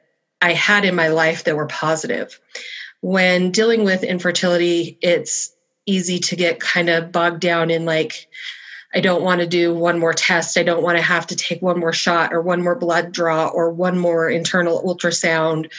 I 0.41 0.53
had 0.53 0.85
in 0.85 0.95
my 0.95 1.09
life 1.09 1.43
that 1.43 1.55
were 1.55 1.67
positive. 1.67 2.39
When 3.01 3.51
dealing 3.51 3.83
with 3.83 4.03
infertility, 4.03 4.97
it's 5.01 5.53
easy 5.85 6.19
to 6.19 6.35
get 6.35 6.59
kind 6.59 6.89
of 6.89 7.11
bogged 7.11 7.41
down 7.41 7.69
in 7.69 7.85
like, 7.85 8.27
I 8.95 8.99
don't 8.99 9.23
want 9.23 9.41
to 9.41 9.47
do 9.47 9.73
one 9.73 9.99
more 9.99 10.13
test. 10.13 10.57
I 10.57 10.63
don't 10.63 10.83
want 10.83 10.97
to 10.97 11.03
have 11.03 11.27
to 11.27 11.35
take 11.35 11.61
one 11.61 11.79
more 11.79 11.93
shot 11.93 12.31
or 12.31 12.41
one 12.41 12.63
more 12.63 12.75
blood 12.75 13.11
draw 13.11 13.47
or 13.47 13.71
one 13.71 13.97
more 13.97 14.29
internal 14.29 14.83
ultrasound, 14.83 15.71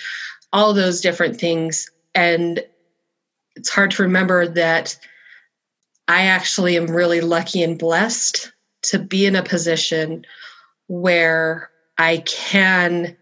all 0.53 0.75
those 0.75 1.01
different 1.01 1.39
things. 1.39 1.91
And 2.15 2.61
it's 3.57 3.71
hard 3.71 3.93
to 3.93 4.03
remember 4.03 4.49
that 4.49 4.99
I 6.09 6.27
actually 6.27 6.77
am 6.77 6.87
really 6.87 7.21
lucky 7.21 7.63
and 7.63 7.79
blessed 7.79 8.53
to 8.83 8.99
be 8.99 9.27
in 9.27 9.37
a 9.37 9.43
position 9.43 10.27
where 10.89 11.71
I 11.99 12.19
can 12.19 13.17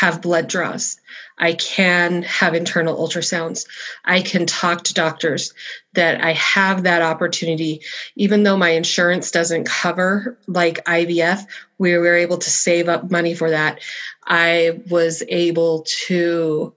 have 0.00 0.22
blood 0.22 0.48
draws. 0.48 0.98
I 1.38 1.52
can 1.52 2.22
have 2.22 2.54
internal 2.54 2.96
ultrasounds. 2.96 3.66
I 4.04 4.22
can 4.22 4.46
talk 4.46 4.84
to 4.84 4.94
doctors 4.94 5.52
that 5.92 6.22
I 6.24 6.32
have 6.32 6.84
that 6.84 7.02
opportunity. 7.02 7.82
Even 8.16 8.42
though 8.42 8.56
my 8.56 8.70
insurance 8.70 9.30
doesn't 9.30 9.66
cover 9.66 10.38
like 10.46 10.84
IVF, 10.86 11.44
we 11.78 11.96
were 11.96 12.16
able 12.16 12.38
to 12.38 12.50
save 12.50 12.88
up 12.88 13.10
money 13.10 13.34
for 13.34 13.50
that. 13.50 13.80
I 14.26 14.80
was 14.88 15.22
able 15.28 15.84
to 16.06 16.72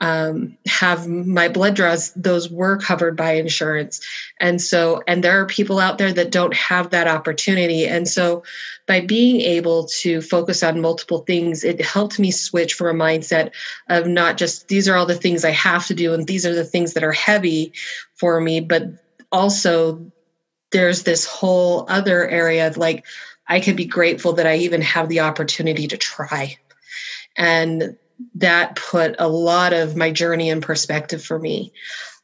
um, 0.00 0.58
have 0.66 1.06
my 1.06 1.48
blood 1.48 1.76
draws 1.76 2.12
those 2.14 2.50
were 2.50 2.78
covered 2.78 3.16
by 3.16 3.32
insurance. 3.32 4.00
And 4.40 4.60
so 4.60 5.02
and 5.06 5.22
there 5.22 5.40
are 5.40 5.46
people 5.46 5.78
out 5.78 5.98
there 5.98 6.12
that 6.12 6.32
don't 6.32 6.54
have 6.54 6.90
that 6.90 7.06
opportunity. 7.06 7.86
And 7.86 8.08
so 8.08 8.42
by 8.86 9.00
being 9.00 9.40
able 9.40 9.86
to 9.86 10.20
focus 10.20 10.62
on 10.62 10.80
multiple 10.80 11.18
things 11.26 11.64
it 11.64 11.80
helped 11.80 12.18
me 12.18 12.30
switch 12.30 12.74
from 12.74 13.00
a 13.00 13.04
mindset 13.04 13.50
of 13.88 14.06
not 14.06 14.36
just 14.36 14.68
these 14.68 14.88
are 14.88 14.96
all 14.96 15.06
the 15.06 15.14
things 15.14 15.44
i 15.44 15.50
have 15.50 15.86
to 15.86 15.94
do 15.94 16.12
and 16.12 16.26
these 16.26 16.44
are 16.44 16.54
the 16.54 16.64
things 16.64 16.92
that 16.92 17.04
are 17.04 17.12
heavy 17.12 17.72
for 18.14 18.40
me 18.40 18.60
but 18.60 18.82
also 19.32 20.04
there's 20.70 21.04
this 21.04 21.24
whole 21.24 21.86
other 21.88 22.28
area 22.28 22.66
of 22.66 22.76
like 22.76 23.04
i 23.48 23.58
could 23.58 23.76
be 23.76 23.86
grateful 23.86 24.34
that 24.34 24.46
i 24.46 24.56
even 24.56 24.82
have 24.82 25.08
the 25.08 25.20
opportunity 25.20 25.86
to 25.86 25.96
try. 25.96 26.56
And 27.36 27.96
that 28.36 28.76
put 28.76 29.16
a 29.18 29.28
lot 29.28 29.72
of 29.72 29.96
my 29.96 30.10
journey 30.10 30.48
in 30.48 30.60
perspective 30.60 31.22
for 31.22 31.38
me. 31.38 31.72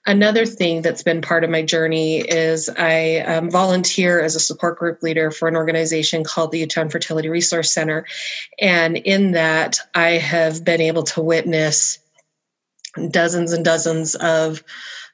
Another 0.06 0.47
thing 0.47 0.80
that's 0.80 1.02
been 1.02 1.20
part 1.20 1.44
of 1.44 1.50
my 1.50 1.62
journey 1.62 2.20
is 2.20 2.70
I 2.70 3.18
um, 3.18 3.50
volunteer 3.50 4.20
as 4.20 4.35
a 4.35 4.40
support 4.40 4.78
group 4.78 5.02
leader 5.02 5.30
for 5.30 5.47
an 5.47 5.56
organization 5.56 6.25
called 6.25 6.52
the 6.52 6.61
Utah 6.61 6.88
Fertility 6.88 7.28
Resource 7.28 7.73
Center. 7.73 8.06
And 8.59 8.97
in 8.97 9.32
that, 9.32 9.78
I 9.94 10.12
have 10.12 10.64
been 10.64 10.80
able 10.80 11.02
to 11.02 11.20
witness 11.20 11.99
dozens 13.11 13.52
and 13.52 13.64
dozens 13.64 14.14
of 14.14 14.64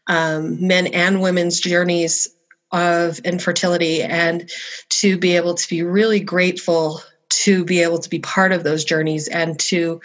um, 0.06 0.64
men 0.64 0.86
and 0.88 1.20
women's 1.20 1.60
journeys 1.60 2.28
of 2.70 3.18
infertility 3.20 4.02
and 4.02 4.48
to 4.88 5.18
be 5.18 5.36
able 5.36 5.54
to 5.54 5.68
be 5.68 5.82
really 5.82 6.20
grateful 6.20 7.00
to 7.28 7.64
be 7.64 7.82
able 7.82 7.98
to 7.98 8.08
be 8.08 8.18
part 8.18 8.52
of 8.52 8.64
those 8.64 8.84
journeys 8.84 9.28
and 9.28 9.58
to 9.58 10.00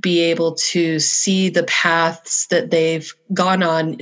be 0.00 0.20
able 0.20 0.54
to 0.54 0.98
see 0.98 1.48
the 1.48 1.64
paths 1.64 2.46
that 2.48 2.70
they've 2.70 3.12
gone 3.32 3.62
on 3.62 3.98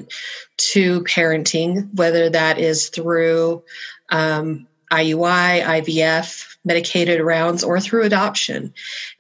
to 0.56 1.02
parenting, 1.02 1.92
whether 1.94 2.30
that 2.30 2.58
is 2.58 2.88
through 2.88 3.62
um, 4.10 4.66
IUI, 4.92 5.62
IVF, 5.62 6.56
medicated 6.64 7.20
rounds, 7.20 7.62
or 7.62 7.80
through 7.80 8.04
adoption. 8.04 8.72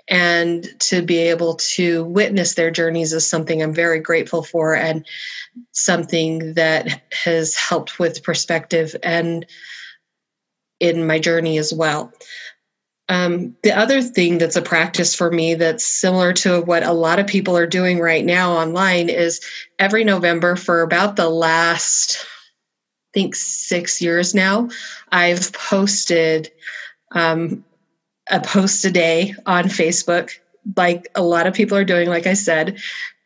And 0.08 0.68
to 0.80 1.02
be 1.02 1.18
able 1.18 1.54
to 1.54 2.04
witness 2.04 2.54
their 2.54 2.70
journeys 2.70 3.12
is 3.12 3.26
something 3.26 3.62
I'm 3.62 3.72
very 3.72 4.00
grateful 4.00 4.42
for 4.42 4.74
and 4.74 5.06
something 5.72 6.54
that 6.54 7.02
has 7.24 7.54
helped 7.54 7.98
with 7.98 8.22
perspective 8.22 8.96
and 9.02 9.46
in 10.80 11.06
my 11.06 11.18
journey 11.18 11.58
as 11.58 11.72
well. 11.72 12.12
Um, 13.10 13.56
the 13.64 13.76
other 13.76 14.02
thing 14.02 14.38
that's 14.38 14.54
a 14.54 14.62
practice 14.62 15.16
for 15.16 15.32
me 15.32 15.54
that's 15.54 15.84
similar 15.84 16.32
to 16.34 16.60
what 16.60 16.84
a 16.84 16.92
lot 16.92 17.18
of 17.18 17.26
people 17.26 17.56
are 17.56 17.66
doing 17.66 17.98
right 17.98 18.24
now 18.24 18.52
online 18.52 19.08
is 19.08 19.40
every 19.80 20.04
November 20.04 20.54
for 20.54 20.82
about 20.82 21.16
the 21.16 21.28
last, 21.28 22.18
I 22.20 23.10
think, 23.12 23.34
six 23.34 24.00
years 24.00 24.32
now, 24.32 24.70
I've 25.10 25.52
posted 25.52 26.52
um, 27.10 27.64
a 28.30 28.40
post 28.40 28.84
a 28.84 28.92
day 28.92 29.34
on 29.44 29.64
Facebook, 29.64 30.30
like 30.76 31.08
a 31.16 31.22
lot 31.22 31.48
of 31.48 31.54
people 31.54 31.76
are 31.76 31.84
doing, 31.84 32.08
like 32.08 32.28
I 32.28 32.34
said, 32.34 32.78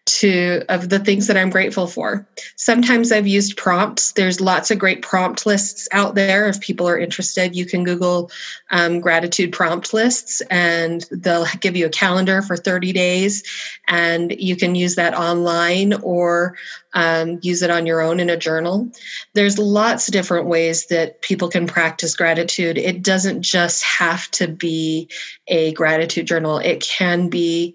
to 0.07 0.63
of 0.69 0.91
the 0.91 0.99
things 0.99 1.27
that 1.27 1.37
I'm 1.37 1.51
grateful 1.51 1.87
for. 1.87 2.27
Sometimes 2.57 3.11
I've 3.11 3.27
used 3.27 3.57
prompts. 3.57 4.13
There's 4.13 4.41
lots 4.41 4.71
of 4.71 4.79
great 4.79 5.01
prompt 5.01 5.47
lists 5.47 5.89
out 5.93 6.15
there. 6.15 6.47
If 6.47 6.61
people 6.61 6.87
are 6.87 6.99
interested, 6.99 7.57
you 7.57 7.65
can 7.65 7.85
Google 7.85 8.31
um, 8.71 9.01
gratitude 9.01 9.53
prompt 9.53 9.95
lists, 9.95 10.43
and 10.51 11.07
they'll 11.11 11.47
give 11.61 11.77
you 11.77 11.87
a 11.87 11.91
calendar 11.91 12.43
for 12.43 12.57
30 12.57 12.93
days, 12.93 13.43
and 13.89 14.35
you 14.39 14.57
can 14.57 14.75
use 14.75 14.97
that 14.97 15.15
online 15.15 15.95
or 15.95 16.57
um, 16.93 17.39
use 17.43 17.63
it 17.63 17.71
on 17.71 17.87
your 17.87 18.01
own 18.01 18.21
in 18.21 18.31
a 18.31 18.37
journal. 18.37 18.91
There's 19.33 19.59
lots 19.59 20.07
of 20.07 20.13
different 20.13 20.47
ways 20.47 20.87
that 20.87 21.23
people 21.23 21.49
can 21.49 21.67
practice 21.67 22.15
gratitude. 22.15 22.79
It 22.79 23.03
doesn't 23.03 23.43
just 23.43 23.83
have 23.83 24.31
to 24.33 24.49
be 24.49 25.09
a 25.49 25.73
gratitude 25.73 26.27
journal. 26.27 26.59
It 26.59 26.81
can 26.81 27.29
be 27.29 27.75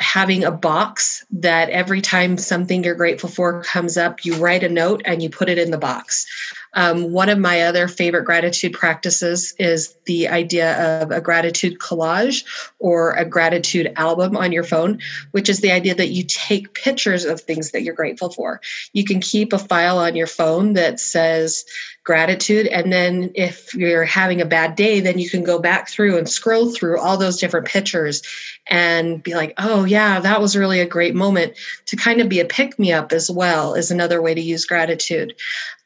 having 0.00 0.42
a 0.42 0.50
box 0.50 1.24
that 1.30 1.70
every 1.70 2.00
time 2.00 2.36
something 2.36 2.82
you're 2.82 2.94
grateful 2.94 3.28
for 3.28 3.62
comes 3.62 3.96
up, 3.96 4.24
you 4.24 4.34
write 4.36 4.64
a 4.64 4.68
note 4.68 5.02
and 5.04 5.22
you 5.22 5.30
put 5.30 5.48
it 5.48 5.58
in 5.58 5.70
the 5.70 5.78
box. 5.78 6.26
Um, 6.74 7.12
one 7.12 7.28
of 7.28 7.38
my 7.38 7.62
other 7.62 7.86
favorite 7.86 8.24
gratitude 8.24 8.72
practices 8.72 9.54
is 9.58 9.94
the 10.06 10.28
idea 10.28 11.02
of 11.02 11.12
a 11.12 11.20
gratitude 11.20 11.78
collage 11.78 12.44
or 12.80 13.12
a 13.12 13.24
gratitude 13.24 13.92
album 13.96 14.36
on 14.36 14.50
your 14.50 14.64
phone, 14.64 14.98
which 15.30 15.48
is 15.48 15.60
the 15.60 15.70
idea 15.70 15.94
that 15.94 16.08
you 16.08 16.24
take 16.24 16.74
pictures 16.74 17.24
of 17.24 17.40
things 17.40 17.70
that 17.70 17.82
you're 17.82 17.94
grateful 17.94 18.30
for. 18.30 18.60
You 18.92 19.04
can 19.04 19.20
keep 19.20 19.52
a 19.52 19.58
file 19.58 19.98
on 19.98 20.16
your 20.16 20.26
phone 20.26 20.72
that 20.72 20.98
says 20.98 21.64
gratitude. 22.04 22.66
And 22.66 22.92
then 22.92 23.32
if 23.34 23.74
you're 23.74 24.04
having 24.04 24.40
a 24.40 24.46
bad 24.46 24.76
day, 24.76 25.00
then 25.00 25.18
you 25.18 25.28
can 25.28 25.42
go 25.42 25.58
back 25.58 25.88
through 25.88 26.18
and 26.18 26.28
scroll 26.28 26.70
through 26.70 27.00
all 27.00 27.16
those 27.16 27.40
different 27.40 27.66
pictures 27.66 28.22
and 28.66 29.22
be 29.22 29.34
like, 29.34 29.54
oh, 29.56 29.84
yeah, 29.84 30.20
that 30.20 30.40
was 30.40 30.56
really 30.56 30.80
a 30.80 30.86
great 30.86 31.14
moment 31.14 31.54
to 31.86 31.96
kind 31.96 32.20
of 32.20 32.28
be 32.28 32.40
a 32.40 32.44
pick 32.44 32.78
me 32.78 32.92
up 32.92 33.12
as 33.12 33.30
well, 33.30 33.74
is 33.74 33.90
another 33.90 34.20
way 34.20 34.34
to 34.34 34.40
use 34.40 34.66
gratitude. 34.66 35.34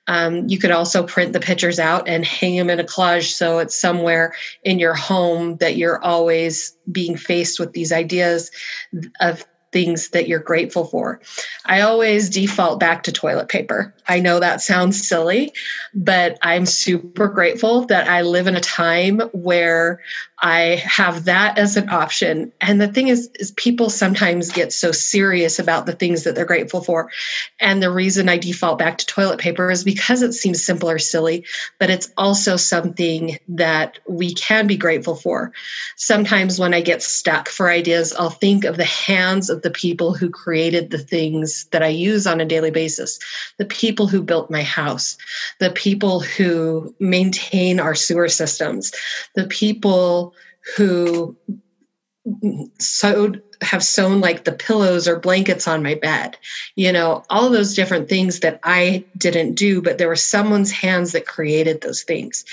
Um, 0.08 0.48
you 0.48 0.58
could 0.58 0.70
also 0.70 1.06
print 1.06 1.34
the 1.34 1.40
pictures 1.40 1.78
out 1.78 2.08
and 2.08 2.24
hang 2.24 2.56
them 2.56 2.70
in 2.70 2.80
a 2.80 2.84
collage 2.84 3.32
so 3.32 3.58
it's 3.58 3.78
somewhere 3.78 4.34
in 4.64 4.78
your 4.78 4.94
home 4.94 5.56
that 5.58 5.76
you're 5.76 6.02
always 6.02 6.74
being 6.90 7.16
faced 7.16 7.60
with 7.60 7.74
these 7.74 7.92
ideas 7.92 8.50
of 9.20 9.44
things 9.72 10.10
that 10.10 10.28
you're 10.28 10.38
grateful 10.38 10.84
for. 10.84 11.20
I 11.66 11.82
always 11.82 12.30
default 12.30 12.80
back 12.80 13.02
to 13.04 13.12
toilet 13.12 13.48
paper. 13.48 13.94
I 14.08 14.20
know 14.20 14.40
that 14.40 14.60
sounds 14.60 15.06
silly, 15.06 15.52
but 15.94 16.38
I'm 16.42 16.66
super 16.66 17.28
grateful 17.28 17.84
that 17.86 18.08
I 18.08 18.22
live 18.22 18.46
in 18.46 18.56
a 18.56 18.60
time 18.60 19.20
where 19.32 20.00
I 20.40 20.82
have 20.84 21.24
that 21.24 21.58
as 21.58 21.76
an 21.76 21.88
option. 21.90 22.52
And 22.60 22.80
the 22.80 22.88
thing 22.88 23.08
is, 23.08 23.28
is 23.34 23.50
people 23.52 23.90
sometimes 23.90 24.52
get 24.52 24.72
so 24.72 24.92
serious 24.92 25.58
about 25.58 25.86
the 25.86 25.92
things 25.92 26.22
that 26.24 26.34
they're 26.34 26.44
grateful 26.44 26.80
for. 26.80 27.10
And 27.58 27.82
the 27.82 27.90
reason 27.90 28.28
I 28.28 28.38
default 28.38 28.78
back 28.78 28.98
to 28.98 29.06
toilet 29.06 29.40
paper 29.40 29.70
is 29.70 29.82
because 29.82 30.22
it 30.22 30.32
seems 30.32 30.64
simple 30.64 30.88
or 30.88 30.98
silly, 30.98 31.44
but 31.78 31.90
it's 31.90 32.10
also 32.16 32.56
something 32.56 33.38
that 33.48 33.98
we 34.08 34.32
can 34.32 34.66
be 34.66 34.76
grateful 34.76 35.16
for. 35.16 35.52
Sometimes 35.96 36.58
when 36.58 36.72
I 36.72 36.80
get 36.82 37.02
stuck 37.02 37.48
for 37.48 37.68
ideas, 37.68 38.12
I'll 38.12 38.30
think 38.30 38.64
of 38.64 38.76
the 38.76 38.84
hands 38.84 39.50
of 39.50 39.57
the 39.62 39.70
people 39.70 40.14
who 40.14 40.30
created 40.30 40.90
the 40.90 40.98
things 40.98 41.66
that 41.72 41.82
I 41.82 41.88
use 41.88 42.26
on 42.26 42.40
a 42.40 42.44
daily 42.44 42.70
basis, 42.70 43.18
the 43.58 43.64
people 43.64 44.06
who 44.06 44.22
built 44.22 44.50
my 44.50 44.62
house, 44.62 45.16
the 45.60 45.70
people 45.70 46.20
who 46.20 46.94
maintain 47.00 47.80
our 47.80 47.94
sewer 47.94 48.28
systems, 48.28 48.92
the 49.34 49.46
people 49.46 50.34
who 50.76 51.36
sewed 52.78 53.42
have 53.62 53.82
sewn 53.82 54.20
like 54.20 54.44
the 54.44 54.52
pillows 54.52 55.08
or 55.08 55.18
blankets 55.18 55.66
on 55.66 55.82
my 55.82 55.94
bed. 55.94 56.36
You 56.76 56.92
know 56.92 57.24
all 57.30 57.50
those 57.50 57.74
different 57.74 58.08
things 58.08 58.40
that 58.40 58.60
i 58.62 59.04
didn't 59.16 59.54
do 59.54 59.82
but 59.82 59.98
there 59.98 60.08
were 60.08 60.16
someone's 60.16 60.70
hands 60.70 61.12
that 61.12 61.26
created 61.26 61.80
those 61.80 62.02
things. 62.02 62.44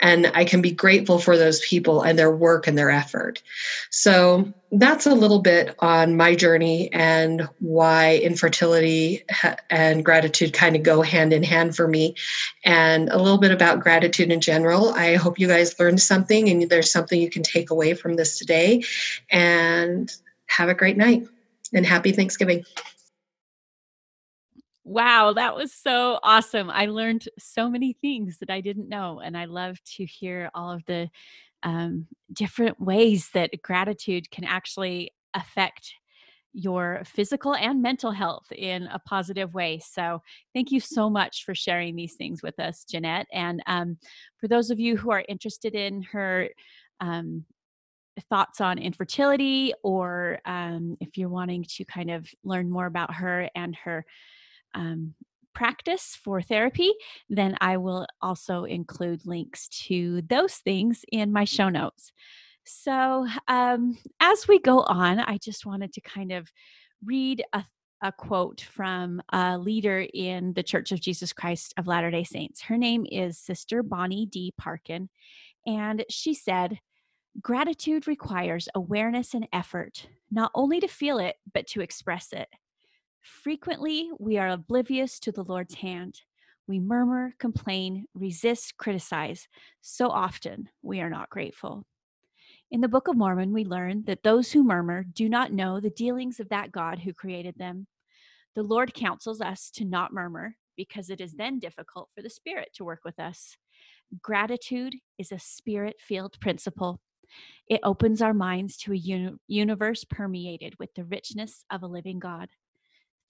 And 0.00 0.30
i 0.34 0.44
can 0.44 0.62
be 0.62 0.72
grateful 0.72 1.18
for 1.18 1.36
those 1.36 1.60
people 1.60 2.02
and 2.02 2.18
their 2.18 2.34
work 2.34 2.66
and 2.66 2.76
their 2.76 2.90
effort. 2.90 3.42
So 3.90 4.52
that's 4.72 5.06
a 5.06 5.14
little 5.14 5.40
bit 5.40 5.74
on 5.80 6.16
my 6.16 6.34
journey 6.34 6.92
and 6.92 7.48
why 7.58 8.16
infertility 8.16 9.24
and 9.68 10.04
gratitude 10.04 10.52
kind 10.52 10.76
of 10.76 10.82
go 10.82 11.02
hand 11.02 11.32
in 11.32 11.42
hand 11.42 11.74
for 11.74 11.88
me. 11.88 12.14
And 12.64 13.08
a 13.08 13.18
little 13.18 13.38
bit 13.38 13.50
about 13.50 13.80
gratitude 13.80 14.30
in 14.30 14.40
general. 14.40 14.90
I 14.90 15.16
hope 15.16 15.40
you 15.40 15.48
guys 15.48 15.78
learned 15.80 16.00
something 16.00 16.48
and 16.48 16.70
there's 16.70 16.92
something 16.92 17.20
you 17.20 17.30
can 17.30 17.42
take 17.42 17.70
away 17.70 17.94
from 17.94 18.14
this 18.14 18.38
today. 18.38 18.84
And 19.28 20.12
have 20.50 20.68
a 20.68 20.74
great 20.74 20.96
night 20.96 21.26
and 21.72 21.86
happy 21.86 22.12
Thanksgiving. 22.12 22.64
Wow, 24.84 25.34
that 25.34 25.54
was 25.54 25.72
so 25.72 26.18
awesome. 26.22 26.68
I 26.68 26.86
learned 26.86 27.28
so 27.38 27.70
many 27.70 27.92
things 27.92 28.38
that 28.38 28.50
I 28.50 28.60
didn't 28.60 28.88
know. 28.88 29.20
And 29.20 29.36
I 29.36 29.44
love 29.44 29.78
to 29.96 30.04
hear 30.04 30.50
all 30.54 30.72
of 30.72 30.84
the 30.86 31.08
um, 31.62 32.06
different 32.32 32.80
ways 32.80 33.30
that 33.34 33.62
gratitude 33.62 34.30
can 34.30 34.44
actually 34.44 35.12
affect 35.34 35.92
your 36.52 37.02
physical 37.04 37.54
and 37.54 37.80
mental 37.80 38.10
health 38.10 38.50
in 38.50 38.88
a 38.88 38.98
positive 38.98 39.54
way. 39.54 39.78
So, 39.78 40.20
thank 40.52 40.72
you 40.72 40.80
so 40.80 41.08
much 41.08 41.44
for 41.44 41.54
sharing 41.54 41.94
these 41.94 42.14
things 42.14 42.42
with 42.42 42.58
us, 42.58 42.84
Jeanette. 42.84 43.28
And 43.32 43.62
um, 43.68 43.98
for 44.38 44.48
those 44.48 44.70
of 44.70 44.80
you 44.80 44.96
who 44.96 45.12
are 45.12 45.24
interested 45.28 45.76
in 45.76 46.02
her 46.02 46.48
um, 47.00 47.44
thoughts 48.28 48.60
on 48.60 48.78
infertility 48.78 49.72
or 49.82 50.38
um, 50.44 50.96
if 51.00 51.16
you're 51.16 51.28
wanting 51.28 51.64
to 51.76 51.84
kind 51.84 52.10
of 52.10 52.28
learn 52.44 52.70
more 52.70 52.86
about 52.86 53.14
her 53.14 53.48
and 53.54 53.76
her 53.76 54.04
um, 54.74 55.14
practice 55.54 56.18
for 56.22 56.40
therapy, 56.40 56.92
then 57.28 57.56
I 57.60 57.76
will 57.76 58.06
also 58.20 58.64
include 58.64 59.26
links 59.26 59.68
to 59.86 60.22
those 60.22 60.54
things 60.54 61.04
in 61.10 61.32
my 61.32 61.44
show 61.44 61.68
notes. 61.68 62.12
So, 62.64 63.26
um, 63.48 63.98
as 64.20 64.46
we 64.46 64.60
go 64.60 64.80
on, 64.80 65.18
I 65.18 65.38
just 65.38 65.66
wanted 65.66 65.92
to 65.94 66.00
kind 66.00 66.32
of 66.32 66.48
read 67.04 67.42
a 67.52 67.64
a 68.02 68.12
quote 68.12 68.62
from 68.62 69.20
a 69.32 69.58
leader 69.58 70.06
in 70.14 70.52
the 70.54 70.62
Church 70.62 70.92
of 70.92 71.00
Jesus 71.00 71.32
Christ 71.32 71.74
of 71.76 71.86
Latter 71.86 72.10
day 72.10 72.24
Saints. 72.24 72.62
Her 72.62 72.78
name 72.78 73.04
is 73.10 73.38
Sister 73.38 73.82
Bonnie 73.82 74.26
D. 74.26 74.54
Parkin. 74.56 75.08
And 75.66 76.04
she 76.08 76.32
said, 76.34 76.78
Gratitude 77.40 78.08
requires 78.08 78.68
awareness 78.74 79.34
and 79.34 79.46
effort, 79.52 80.08
not 80.30 80.50
only 80.54 80.80
to 80.80 80.88
feel 80.88 81.18
it, 81.18 81.36
but 81.54 81.66
to 81.68 81.80
express 81.80 82.32
it. 82.32 82.48
Frequently, 83.20 84.10
we 84.18 84.36
are 84.36 84.48
oblivious 84.48 85.20
to 85.20 85.32
the 85.32 85.44
Lord's 85.44 85.74
hand. 85.74 86.22
We 86.66 86.80
murmur, 86.80 87.34
complain, 87.38 88.06
resist, 88.14 88.76
criticize. 88.78 89.46
So 89.80 90.08
often, 90.08 90.68
we 90.82 91.00
are 91.00 91.10
not 91.10 91.30
grateful. 91.30 91.86
In 92.70 92.80
the 92.80 92.88
Book 92.88 93.08
of 93.08 93.16
Mormon, 93.16 93.52
we 93.52 93.64
learn 93.64 94.04
that 94.06 94.22
those 94.22 94.52
who 94.52 94.64
murmur 94.64 95.04
do 95.04 95.28
not 95.28 95.52
know 95.52 95.80
the 95.80 95.90
dealings 95.90 96.40
of 96.40 96.48
that 96.48 96.72
God 96.72 96.98
who 96.98 97.12
created 97.12 97.56
them. 97.58 97.86
The 98.54 98.62
Lord 98.62 98.92
counsels 98.92 99.40
us 99.40 99.70
to 99.72 99.84
not 99.84 100.12
murmur 100.12 100.56
because 100.76 101.10
it 101.10 101.20
is 101.20 101.34
then 101.34 101.58
difficult 101.58 102.08
for 102.14 102.22
the 102.22 102.30
Spirit 102.30 102.70
to 102.74 102.84
work 102.84 103.00
with 103.04 103.18
us. 103.18 103.56
Gratitude 104.20 104.96
is 105.18 105.30
a 105.30 105.38
spirit 105.38 105.96
filled 106.00 106.38
principle. 106.40 107.00
It 107.68 107.80
opens 107.82 108.20
our 108.20 108.34
minds 108.34 108.76
to 108.78 108.92
a 108.92 108.96
uni- 108.96 109.36
universe 109.46 110.04
permeated 110.04 110.74
with 110.78 110.94
the 110.94 111.04
richness 111.04 111.64
of 111.70 111.82
a 111.82 111.86
living 111.86 112.18
God. 112.18 112.48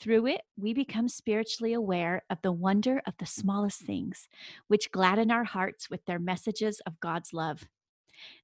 Through 0.01 0.29
it, 0.29 0.41
we 0.57 0.73
become 0.73 1.09
spiritually 1.09 1.75
aware 1.75 2.23
of 2.31 2.39
the 2.43 2.53
wonder 2.53 3.03
of 3.07 3.15
the 3.19 3.27
smallest 3.27 3.83
things, 3.83 4.29
which 4.67 4.91
gladden 4.91 5.31
our 5.31 5.45
hearts 5.45 5.91
with 5.91 6.05
their 6.07 6.19
messages 6.19 6.81
of 6.87 7.01
God's 7.01 7.35
love. 7.35 7.69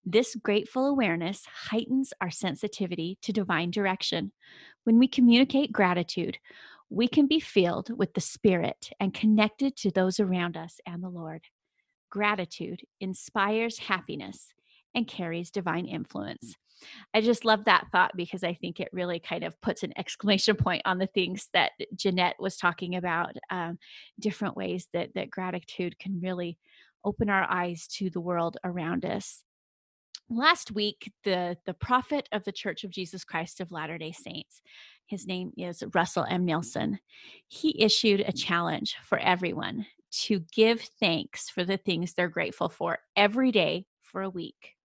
This 0.05 0.37
grateful 0.37 0.87
awareness 0.87 1.47
heightens 1.71 2.13
our 2.21 2.31
sensitivity 2.31 3.19
to 3.23 3.33
divine 3.33 3.71
direction. 3.71 4.33
When 4.85 4.99
we 4.99 5.09
communicate 5.09 5.73
gratitude, 5.73 6.39
we 6.91 7.09
can 7.09 7.27
be 7.27 7.41
filled 7.41 7.97
with 7.97 8.15
the 8.15 8.21
Spirit 8.21 8.91
and 9.01 9.13
connected 9.13 9.77
to 9.79 9.91
those 9.91 10.21
around 10.21 10.57
us 10.57 10.79
and 10.87 11.03
the 11.03 11.09
Lord. 11.09 11.43
Gratitude 12.11 12.83
inspires 13.01 13.79
happiness 13.79 14.55
and 14.97 15.07
carries 15.07 15.53
divine 15.53 15.87
influence. 15.87 16.57
I 17.15 17.21
just 17.21 17.45
love 17.45 17.65
that 17.65 17.87
thought 17.93 18.13
because 18.17 18.43
I 18.45 18.55
think 18.55 18.81
it 18.81 18.89
really 18.93 19.21
kind 19.21 19.45
of 19.45 19.61
puts 19.61 19.83
an 19.83 19.93
exclamation 19.97 20.57
point 20.57 20.83
on 20.85 20.99
the 20.99 21.07
things 21.07 21.49
that 21.53 21.73
Jeanette 21.95 22.37
was 22.39 22.57
talking 22.57 22.97
about, 22.97 23.35
um, 23.51 23.79
different 24.21 24.57
ways 24.57 24.89
that 24.93 25.11
that 25.15 25.31
gratitude 25.31 25.99
can 25.99 26.21
really 26.21 26.59
open 27.05 27.31
our 27.31 27.49
eyes 27.51 27.87
to 27.87 28.11
the 28.11 28.21
world 28.21 28.57
around 28.65 29.05
us. 29.05 29.43
Last 30.29 30.73
week 30.73 31.13
the 31.23 31.57
the 31.67 31.75
prophet 31.75 32.29
of 32.33 32.43
the 32.43 32.51
church 32.51 32.83
of 32.83 32.91
jesus 32.91 33.23
christ 33.23 33.61
of 33.61 33.71
latter 33.71 33.97
day 33.97 34.11
saints 34.11 34.61
his 35.07 35.25
name 35.25 35.53
is 35.57 35.85
russell 35.95 36.27
m. 36.29 36.45
Nelson 36.45 36.99
he 37.47 37.81
issued 37.81 38.21
a 38.27 38.33
challenge 38.33 38.97
for 39.05 39.19
everyone 39.19 39.87
to 40.25 40.41
give 40.53 40.81
thanks 40.99 41.49
for 41.49 41.65
the 41.65 41.77
things 41.77 42.15
they're 42.15 42.29
grateful 42.29 42.69
for 42.69 42.99
every 43.15 43.53
day 43.53 43.87
for 44.03 44.23
a 44.23 44.31
week 44.31 44.76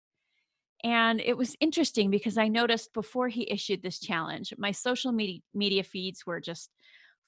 and 0.84 1.22
it 1.22 1.38
was 1.38 1.56
interesting 1.60 2.10
because 2.10 2.38
i 2.38 2.48
noticed 2.48 2.94
before 2.94 3.28
he 3.28 3.50
issued 3.52 3.82
this 3.82 4.00
challenge 4.00 4.54
my 4.58 4.72
social 4.72 5.12
media 5.12 5.40
media 5.54 5.84
feeds 5.84 6.26
were 6.26 6.40
just 6.40 6.70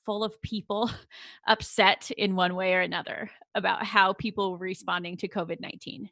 full 0.05 0.23
of 0.23 0.41
people 0.41 0.89
upset 1.47 2.11
in 2.11 2.35
one 2.35 2.55
way 2.55 2.73
or 2.73 2.81
another 2.81 3.29
about 3.55 3.85
how 3.85 4.13
people 4.13 4.51
were 4.51 4.57
responding 4.57 5.17
to 5.17 5.27
covid-19 5.27 6.09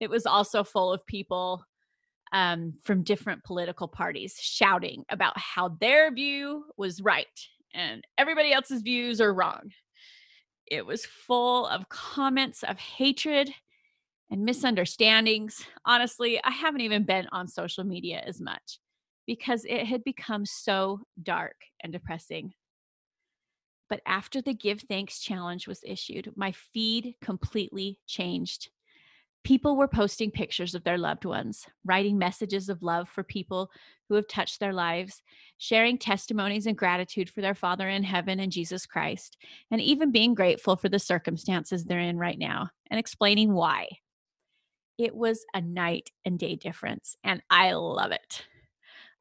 it 0.00 0.10
was 0.10 0.26
also 0.26 0.64
full 0.64 0.92
of 0.92 1.04
people 1.06 1.64
um, 2.32 2.74
from 2.82 3.04
different 3.04 3.44
political 3.44 3.86
parties 3.86 4.36
shouting 4.40 5.04
about 5.08 5.38
how 5.38 5.68
their 5.80 6.12
view 6.12 6.64
was 6.76 7.00
right 7.00 7.26
and 7.74 8.06
everybody 8.16 8.52
else's 8.52 8.82
views 8.82 9.20
are 9.20 9.34
wrong. 9.34 9.72
It 10.66 10.86
was 10.86 11.04
full 11.04 11.66
of 11.66 11.88
comments 11.88 12.62
of 12.62 12.78
hatred 12.78 13.50
and 14.34 14.44
misunderstandings. 14.44 15.64
Honestly, 15.84 16.42
I 16.42 16.50
haven't 16.50 16.80
even 16.80 17.04
been 17.04 17.28
on 17.30 17.46
social 17.46 17.84
media 17.84 18.20
as 18.26 18.40
much 18.40 18.80
because 19.28 19.64
it 19.64 19.86
had 19.86 20.02
become 20.02 20.44
so 20.44 21.02
dark 21.22 21.54
and 21.84 21.92
depressing. 21.92 22.52
But 23.88 24.00
after 24.04 24.42
the 24.42 24.52
Give 24.52 24.80
Thanks 24.80 25.20
challenge 25.20 25.68
was 25.68 25.84
issued, 25.84 26.32
my 26.34 26.50
feed 26.50 27.14
completely 27.22 28.00
changed 28.08 28.70
people 29.44 29.76
were 29.76 29.86
posting 29.86 30.30
pictures 30.30 30.74
of 30.74 30.82
their 30.84 30.98
loved 30.98 31.26
ones, 31.26 31.66
writing 31.84 32.18
messages 32.18 32.68
of 32.68 32.82
love 32.82 33.08
for 33.08 33.22
people 33.22 33.70
who 34.08 34.14
have 34.14 34.26
touched 34.26 34.58
their 34.58 34.72
lives, 34.72 35.22
sharing 35.58 35.98
testimonies 35.98 36.66
and 36.66 36.76
gratitude 36.76 37.30
for 37.30 37.42
their 37.42 37.54
Father 37.54 37.88
in 37.88 38.02
heaven 38.02 38.40
and 38.40 38.50
Jesus 38.50 38.86
Christ, 38.86 39.36
and 39.70 39.80
even 39.80 40.10
being 40.10 40.34
grateful 40.34 40.76
for 40.76 40.88
the 40.88 40.98
circumstances 40.98 41.84
they're 41.84 42.00
in 42.00 42.18
right 42.18 42.38
now 42.38 42.70
and 42.90 42.98
explaining 42.98 43.52
why. 43.52 43.86
It 44.98 45.14
was 45.14 45.44
a 45.54 45.60
night 45.60 46.10
and 46.24 46.38
day 46.38 46.56
difference, 46.56 47.16
and 47.24 47.42
I 47.50 47.72
love 47.72 48.12
it. 48.12 48.46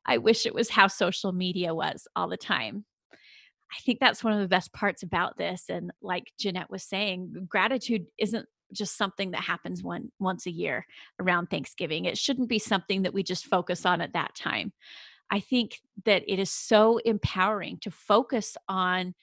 I 0.06 0.18
wish 0.18 0.46
it 0.46 0.54
was 0.54 0.70
how 0.70 0.88
social 0.88 1.32
media 1.32 1.74
was 1.74 2.08
all 2.16 2.28
the 2.28 2.38
time. 2.38 2.86
I 3.12 3.80
think 3.82 4.00
that's 4.00 4.24
one 4.24 4.34
of 4.34 4.40
the 4.40 4.48
best 4.48 4.72
parts 4.74 5.02
about 5.02 5.38
this. 5.38 5.66
And 5.70 5.92
like 6.02 6.32
Jeanette 6.38 6.70
was 6.70 6.84
saying, 6.84 7.48
gratitude 7.50 8.06
isn't 8.20 8.48
just 8.72 8.98
something 8.98 9.32
that 9.32 9.42
happens 9.42 9.84
one 9.84 10.12
once 10.20 10.46
a 10.46 10.52
year 10.52 10.86
around 11.20 11.48
Thanksgiving. 11.48 12.06
It 12.06 12.18
shouldn't 12.18 12.50
be 12.50 12.60
something 12.60 13.04
that 13.04 13.14
we 13.14 13.24
just 13.24 13.46
focus 13.46 13.86
on 13.86 14.02
at 14.02 14.14
that 14.14 14.36
time. 14.36 14.74
I 15.32 15.40
think 15.40 15.80
that 16.06 16.24
it 16.28 16.38
is 16.38 16.52
so 16.52 16.98
empowering 17.00 17.80
to 17.82 17.92
focus 17.92 18.58
on 18.68 19.16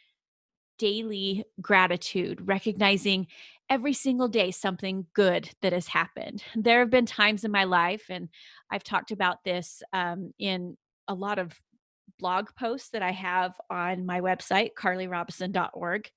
daily 0.79 1.45
gratitude, 1.61 2.49
recognizing 2.49 3.27
every 3.71 3.93
single 3.93 4.29
day 4.29 4.51
something 4.51 5.07
good 5.15 5.49
that 5.63 5.73
has 5.73 5.87
happened. 5.87 6.43
There 6.57 6.81
have 6.81 6.91
been 6.91 7.07
times 7.07 7.45
in 7.45 7.53
my 7.53 7.65
life, 7.65 8.07
and 8.11 8.29
I've 8.71 8.85
talked 8.85 9.13
about 9.13 9.45
this 9.45 9.83
um, 9.93 10.35
in 10.39 10.77
a 11.07 11.15
lot 11.15 11.39
of 11.39 11.59
blog 12.19 12.49
posts 12.59 12.91
that 12.91 13.03
I 13.03 13.13
have 13.13 13.55
on 13.71 14.05
my 14.05 14.21
website, 14.21 14.71
carlyrobison.org. 14.77 16.11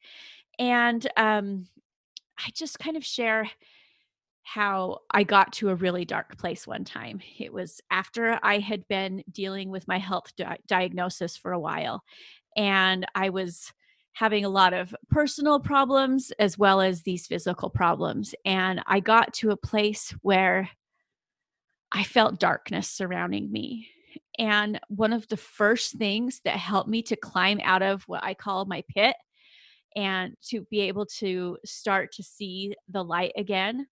And 0.59 1.07
um, 1.15 1.67
I 2.37 2.49
just 2.53 2.79
kind 2.79 2.97
of 2.97 3.05
share 3.05 3.49
how 4.41 4.99
I 5.09 5.23
got 5.23 5.53
to 5.53 5.69
a 5.69 5.75
really 5.75 6.03
dark 6.03 6.37
place 6.37 6.67
one 6.67 6.83
time. 6.83 7.21
It 7.39 7.53
was 7.53 7.79
after 7.89 8.37
I 8.43 8.59
had 8.59 8.85
been 8.87 9.23
dealing 9.31 9.69
with 9.69 9.87
my 9.87 9.99
health 9.99 10.35
di- 10.35 10.57
diagnosis 10.67 11.37
for 11.37 11.53
a 11.53 11.59
while, 11.59 12.03
and 12.57 13.05
I 13.15 13.29
was 13.29 13.71
having 14.13 14.45
a 14.45 14.49
lot 14.49 14.73
of 14.73 14.95
personal 15.09 15.59
problems 15.59 16.31
as 16.39 16.57
well 16.57 16.81
as 16.81 17.01
these 17.01 17.27
physical 17.27 17.69
problems. 17.69 18.35
And 18.45 18.81
I 18.85 18.99
got 18.99 19.33
to 19.35 19.51
a 19.51 19.57
place 19.57 20.13
where 20.21 20.69
I 21.91 22.03
felt 22.03 22.39
darkness 22.39 22.89
surrounding 22.89 23.51
me. 23.51 23.87
And 24.39 24.79
one 24.87 25.13
of 25.13 25.27
the 25.27 25.37
first 25.37 25.97
things 25.97 26.41
that 26.45 26.57
helped 26.57 26.89
me 26.89 27.01
to 27.03 27.15
climb 27.15 27.59
out 27.63 27.81
of 27.81 28.03
what 28.03 28.23
I 28.23 28.33
call 28.33 28.65
my 28.65 28.83
pit 28.87 29.15
and 29.95 30.35
to 30.49 30.61
be 30.71 30.81
able 30.81 31.05
to 31.05 31.57
start 31.65 32.11
to 32.13 32.23
see 32.23 32.73
the 32.89 33.03
light 33.03 33.33
again 33.37 33.87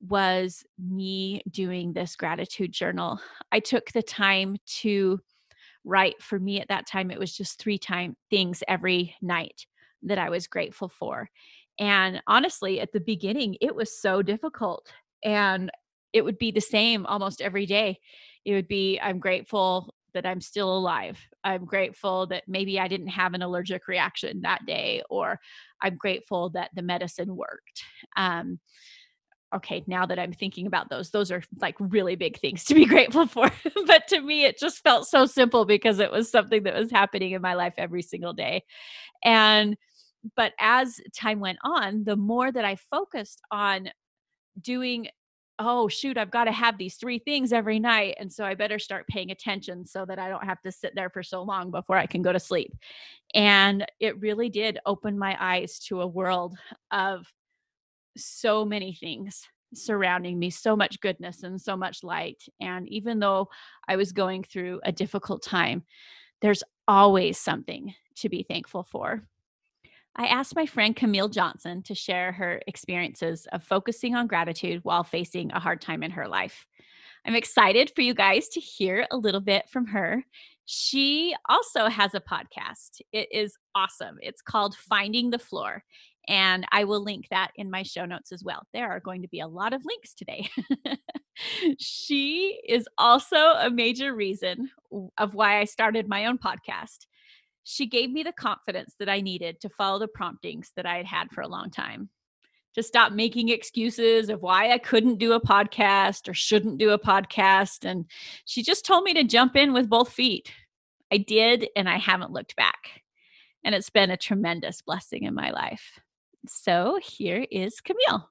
was 0.00 0.62
me 0.78 1.42
doing 1.50 1.92
this 1.92 2.16
gratitude 2.16 2.72
journal. 2.72 3.20
I 3.50 3.60
took 3.60 3.90
the 3.92 4.02
time 4.02 4.56
to 4.80 5.20
write 5.88 6.22
for 6.22 6.38
me 6.38 6.60
at 6.60 6.68
that 6.68 6.86
time 6.86 7.10
it 7.10 7.18
was 7.18 7.34
just 7.34 7.58
three 7.58 7.78
time 7.78 8.14
things 8.30 8.62
every 8.68 9.14
night 9.22 9.66
that 10.02 10.18
I 10.18 10.28
was 10.30 10.46
grateful 10.46 10.88
for. 10.88 11.28
And 11.80 12.22
honestly, 12.26 12.80
at 12.80 12.92
the 12.92 13.00
beginning 13.00 13.56
it 13.60 13.74
was 13.74 14.00
so 14.00 14.22
difficult 14.22 14.92
and 15.24 15.70
it 16.12 16.24
would 16.24 16.38
be 16.38 16.50
the 16.50 16.60
same 16.60 17.06
almost 17.06 17.40
every 17.40 17.66
day. 17.66 17.98
It 18.44 18.54
would 18.54 18.68
be 18.68 18.98
I'm 19.00 19.18
grateful 19.18 19.94
that 20.14 20.26
I'm 20.26 20.40
still 20.40 20.76
alive. 20.76 21.18
I'm 21.44 21.64
grateful 21.64 22.26
that 22.28 22.44
maybe 22.46 22.80
I 22.80 22.88
didn't 22.88 23.08
have 23.08 23.34
an 23.34 23.42
allergic 23.42 23.88
reaction 23.88 24.40
that 24.42 24.64
day, 24.66 25.02
or 25.10 25.38
I'm 25.82 25.96
grateful 25.96 26.50
that 26.50 26.70
the 26.74 26.82
medicine 26.82 27.36
worked. 27.36 27.82
Um, 28.16 28.58
okay, 29.54 29.82
now 29.86 30.04
that 30.06 30.18
I'm 30.18 30.32
thinking 30.32 30.66
about 30.66 30.90
those, 30.90 31.10
those 31.10 31.30
are 31.30 31.42
like 31.60 31.76
really 31.78 32.16
big 32.16 32.38
things 32.38 32.64
to 32.64 32.74
be 32.74 32.84
grateful 32.86 33.26
for. 33.26 33.50
but 33.86 34.06
to 34.08 34.20
me, 34.20 34.44
it 34.44 34.58
just 34.58 34.82
felt 34.82 35.06
so 35.06 35.26
simple 35.26 35.64
because 35.64 35.98
it 35.98 36.10
was 36.10 36.30
something 36.30 36.62
that 36.64 36.74
was 36.74 36.90
happening 36.90 37.32
in 37.32 37.42
my 37.42 37.54
life 37.54 37.74
every 37.78 38.02
single 38.02 38.32
day. 38.32 38.64
And, 39.24 39.76
but 40.36 40.52
as 40.58 41.00
time 41.16 41.40
went 41.40 41.58
on, 41.62 42.04
the 42.04 42.16
more 42.16 42.50
that 42.52 42.64
I 42.64 42.76
focused 42.76 43.40
on 43.50 43.88
doing 44.60 45.08
oh 45.58 45.88
shoot 45.88 46.16
i've 46.16 46.30
got 46.30 46.44
to 46.44 46.52
have 46.52 46.78
these 46.78 46.96
three 46.96 47.18
things 47.18 47.52
every 47.52 47.78
night 47.78 48.14
and 48.18 48.32
so 48.32 48.44
i 48.44 48.54
better 48.54 48.78
start 48.78 49.06
paying 49.08 49.30
attention 49.30 49.84
so 49.84 50.04
that 50.04 50.18
i 50.18 50.28
don't 50.28 50.44
have 50.44 50.60
to 50.62 50.70
sit 50.70 50.94
there 50.94 51.10
for 51.10 51.22
so 51.22 51.42
long 51.42 51.70
before 51.70 51.96
i 51.96 52.06
can 52.06 52.22
go 52.22 52.32
to 52.32 52.40
sleep 52.40 52.74
and 53.34 53.84
it 54.00 54.18
really 54.20 54.48
did 54.48 54.78
open 54.86 55.18
my 55.18 55.36
eyes 55.40 55.78
to 55.78 56.00
a 56.00 56.06
world 56.06 56.56
of 56.90 57.26
so 58.18 58.64
many 58.64 58.92
things 58.94 59.46
surrounding 59.74 60.38
me 60.38 60.50
so 60.50 60.74
much 60.74 61.00
goodness 61.00 61.42
and 61.42 61.60
so 61.60 61.76
much 61.76 62.02
light 62.02 62.42
and 62.60 62.88
even 62.88 63.18
though 63.18 63.48
i 63.86 63.96
was 63.96 64.12
going 64.12 64.42
through 64.42 64.80
a 64.84 64.92
difficult 64.92 65.42
time 65.42 65.84
There's 66.40 66.62
always 66.86 67.38
something 67.38 67.94
to 68.16 68.28
be 68.28 68.42
thankful 68.42 68.82
for. 68.82 69.22
I 70.16 70.26
asked 70.26 70.56
my 70.56 70.66
friend 70.66 70.96
Camille 70.96 71.28
Johnson 71.28 71.82
to 71.84 71.94
share 71.94 72.32
her 72.32 72.60
experiences 72.66 73.46
of 73.52 73.62
focusing 73.62 74.14
on 74.14 74.26
gratitude 74.26 74.80
while 74.82 75.04
facing 75.04 75.52
a 75.52 75.60
hard 75.60 75.80
time 75.80 76.02
in 76.02 76.10
her 76.12 76.26
life. 76.26 76.66
I'm 77.24 77.34
excited 77.34 77.92
for 77.94 78.02
you 78.02 78.14
guys 78.14 78.48
to 78.50 78.60
hear 78.60 79.06
a 79.10 79.16
little 79.16 79.40
bit 79.40 79.68
from 79.68 79.86
her. 79.88 80.24
She 80.64 81.34
also 81.48 81.88
has 81.88 82.14
a 82.14 82.20
podcast. 82.20 83.00
It 83.12 83.28
is 83.32 83.56
awesome. 83.74 84.18
It's 84.20 84.42
called 84.42 84.76
Finding 84.76 85.30
the 85.30 85.38
Floor. 85.38 85.84
And 86.28 86.66
I 86.70 86.84
will 86.84 87.02
link 87.02 87.28
that 87.30 87.52
in 87.56 87.70
my 87.70 87.82
show 87.82 88.04
notes 88.04 88.32
as 88.32 88.44
well. 88.44 88.66
There 88.74 88.90
are 88.90 89.00
going 89.00 89.22
to 89.22 89.28
be 89.28 89.40
a 89.40 89.48
lot 89.48 89.72
of 89.72 89.84
links 89.84 90.12
today. 90.12 90.48
she 91.78 92.60
is 92.68 92.86
also 92.98 93.36
a 93.36 93.70
major 93.70 94.14
reason 94.14 94.70
of 95.16 95.34
why 95.34 95.58
I 95.58 95.64
started 95.64 96.06
my 96.06 96.26
own 96.26 96.36
podcast. 96.36 97.06
She 97.64 97.86
gave 97.86 98.10
me 98.10 98.22
the 98.22 98.32
confidence 98.32 98.94
that 98.98 99.08
I 99.08 99.22
needed 99.22 99.60
to 99.60 99.70
follow 99.70 99.98
the 99.98 100.08
promptings 100.08 100.70
that 100.76 100.86
I 100.86 100.98
had 100.98 101.06
had 101.06 101.30
for 101.30 101.40
a 101.40 101.48
long 101.48 101.70
time 101.70 102.10
to 102.74 102.82
stop 102.82 103.12
making 103.12 103.48
excuses 103.48 104.28
of 104.28 104.42
why 104.42 104.70
I 104.70 104.78
couldn't 104.78 105.18
do 105.18 105.32
a 105.32 105.40
podcast 105.40 106.28
or 106.28 106.34
shouldn't 106.34 106.78
do 106.78 106.90
a 106.90 106.98
podcast. 106.98 107.84
And 107.84 108.04
she 108.44 108.62
just 108.62 108.86
told 108.86 109.04
me 109.04 109.14
to 109.14 109.24
jump 109.24 109.56
in 109.56 109.72
with 109.72 109.88
both 109.88 110.12
feet. 110.12 110.52
I 111.12 111.16
did, 111.16 111.68
and 111.74 111.88
I 111.88 111.96
haven't 111.96 112.32
looked 112.32 112.54
back. 112.54 113.02
And 113.64 113.74
it's 113.74 113.90
been 113.90 114.10
a 114.10 114.16
tremendous 114.16 114.82
blessing 114.82 115.24
in 115.24 115.34
my 115.34 115.50
life. 115.50 115.98
So 116.46 116.98
here 117.02 117.46
is 117.50 117.80
Camille. 117.80 118.30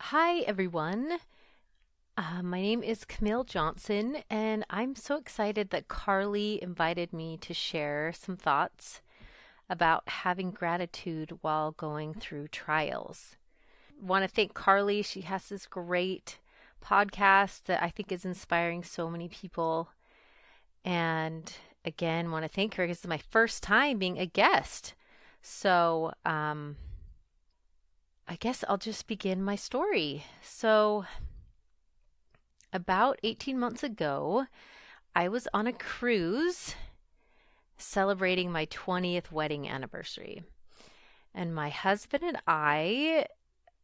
Hi, 0.00 0.40
everyone. 0.40 1.18
Uh, 2.18 2.42
my 2.42 2.60
name 2.60 2.82
is 2.82 3.04
Camille 3.04 3.44
Johnson, 3.44 4.18
and 4.28 4.64
I'm 4.68 4.94
so 4.94 5.16
excited 5.16 5.70
that 5.70 5.88
Carly 5.88 6.62
invited 6.62 7.12
me 7.12 7.36
to 7.38 7.54
share 7.54 8.12
some 8.12 8.36
thoughts 8.36 9.00
about 9.68 10.08
having 10.08 10.50
gratitude 10.50 11.38
while 11.42 11.72
going 11.72 12.14
through 12.14 12.48
trials. 12.48 13.36
Want 14.00 14.24
to 14.24 14.28
thank 14.28 14.54
Carly. 14.54 15.02
She 15.02 15.22
has 15.22 15.48
this 15.48 15.66
great 15.66 16.38
podcast 16.84 17.64
that 17.64 17.82
I 17.82 17.90
think 17.90 18.12
is 18.12 18.24
inspiring 18.24 18.82
so 18.82 19.08
many 19.08 19.28
people. 19.28 19.90
And 20.84 21.52
again, 21.84 22.30
want 22.30 22.44
to 22.44 22.48
thank 22.48 22.74
her 22.74 22.84
because 22.84 22.98
it's 22.98 23.06
my 23.06 23.20
first 23.30 23.62
time 23.62 23.98
being 23.98 24.18
a 24.18 24.26
guest. 24.26 24.94
So, 25.48 26.12
um, 26.24 26.76
I 28.26 28.34
guess 28.34 28.64
I'll 28.68 28.78
just 28.78 29.06
begin 29.06 29.40
my 29.44 29.54
story. 29.54 30.24
So, 30.42 31.04
about 32.72 33.20
18 33.22 33.56
months 33.56 33.84
ago, 33.84 34.46
I 35.14 35.28
was 35.28 35.46
on 35.54 35.68
a 35.68 35.72
cruise 35.72 36.74
celebrating 37.76 38.50
my 38.50 38.66
20th 38.66 39.30
wedding 39.30 39.68
anniversary. 39.68 40.42
And 41.32 41.54
my 41.54 41.68
husband 41.68 42.24
and 42.24 42.38
I, 42.48 43.26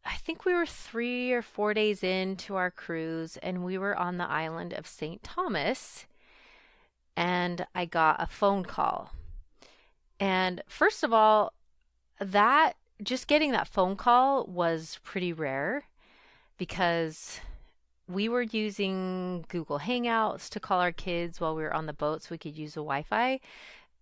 I 0.04 0.16
think 0.16 0.44
we 0.44 0.54
were 0.54 0.66
three 0.66 1.30
or 1.30 1.42
four 1.42 1.74
days 1.74 2.02
into 2.02 2.56
our 2.56 2.72
cruise, 2.72 3.36
and 3.36 3.64
we 3.64 3.78
were 3.78 3.96
on 3.96 4.18
the 4.18 4.28
island 4.28 4.72
of 4.72 4.88
St. 4.88 5.22
Thomas. 5.22 6.06
And 7.16 7.68
I 7.72 7.84
got 7.84 8.20
a 8.20 8.26
phone 8.26 8.64
call. 8.64 9.12
And 10.22 10.62
first 10.68 11.02
of 11.02 11.12
all, 11.12 11.52
that 12.20 12.76
just 13.02 13.26
getting 13.26 13.50
that 13.50 13.66
phone 13.66 13.96
call 13.96 14.46
was 14.46 15.00
pretty 15.02 15.32
rare 15.32 15.82
because 16.58 17.40
we 18.06 18.28
were 18.28 18.42
using 18.42 19.44
Google 19.48 19.80
Hangouts 19.80 20.48
to 20.50 20.60
call 20.60 20.78
our 20.78 20.92
kids 20.92 21.40
while 21.40 21.56
we 21.56 21.64
were 21.64 21.74
on 21.74 21.86
the 21.86 21.92
boat 21.92 22.22
so 22.22 22.28
we 22.30 22.38
could 22.38 22.56
use 22.56 22.74
the 22.74 22.82
Wi 22.82 23.02
Fi 23.02 23.40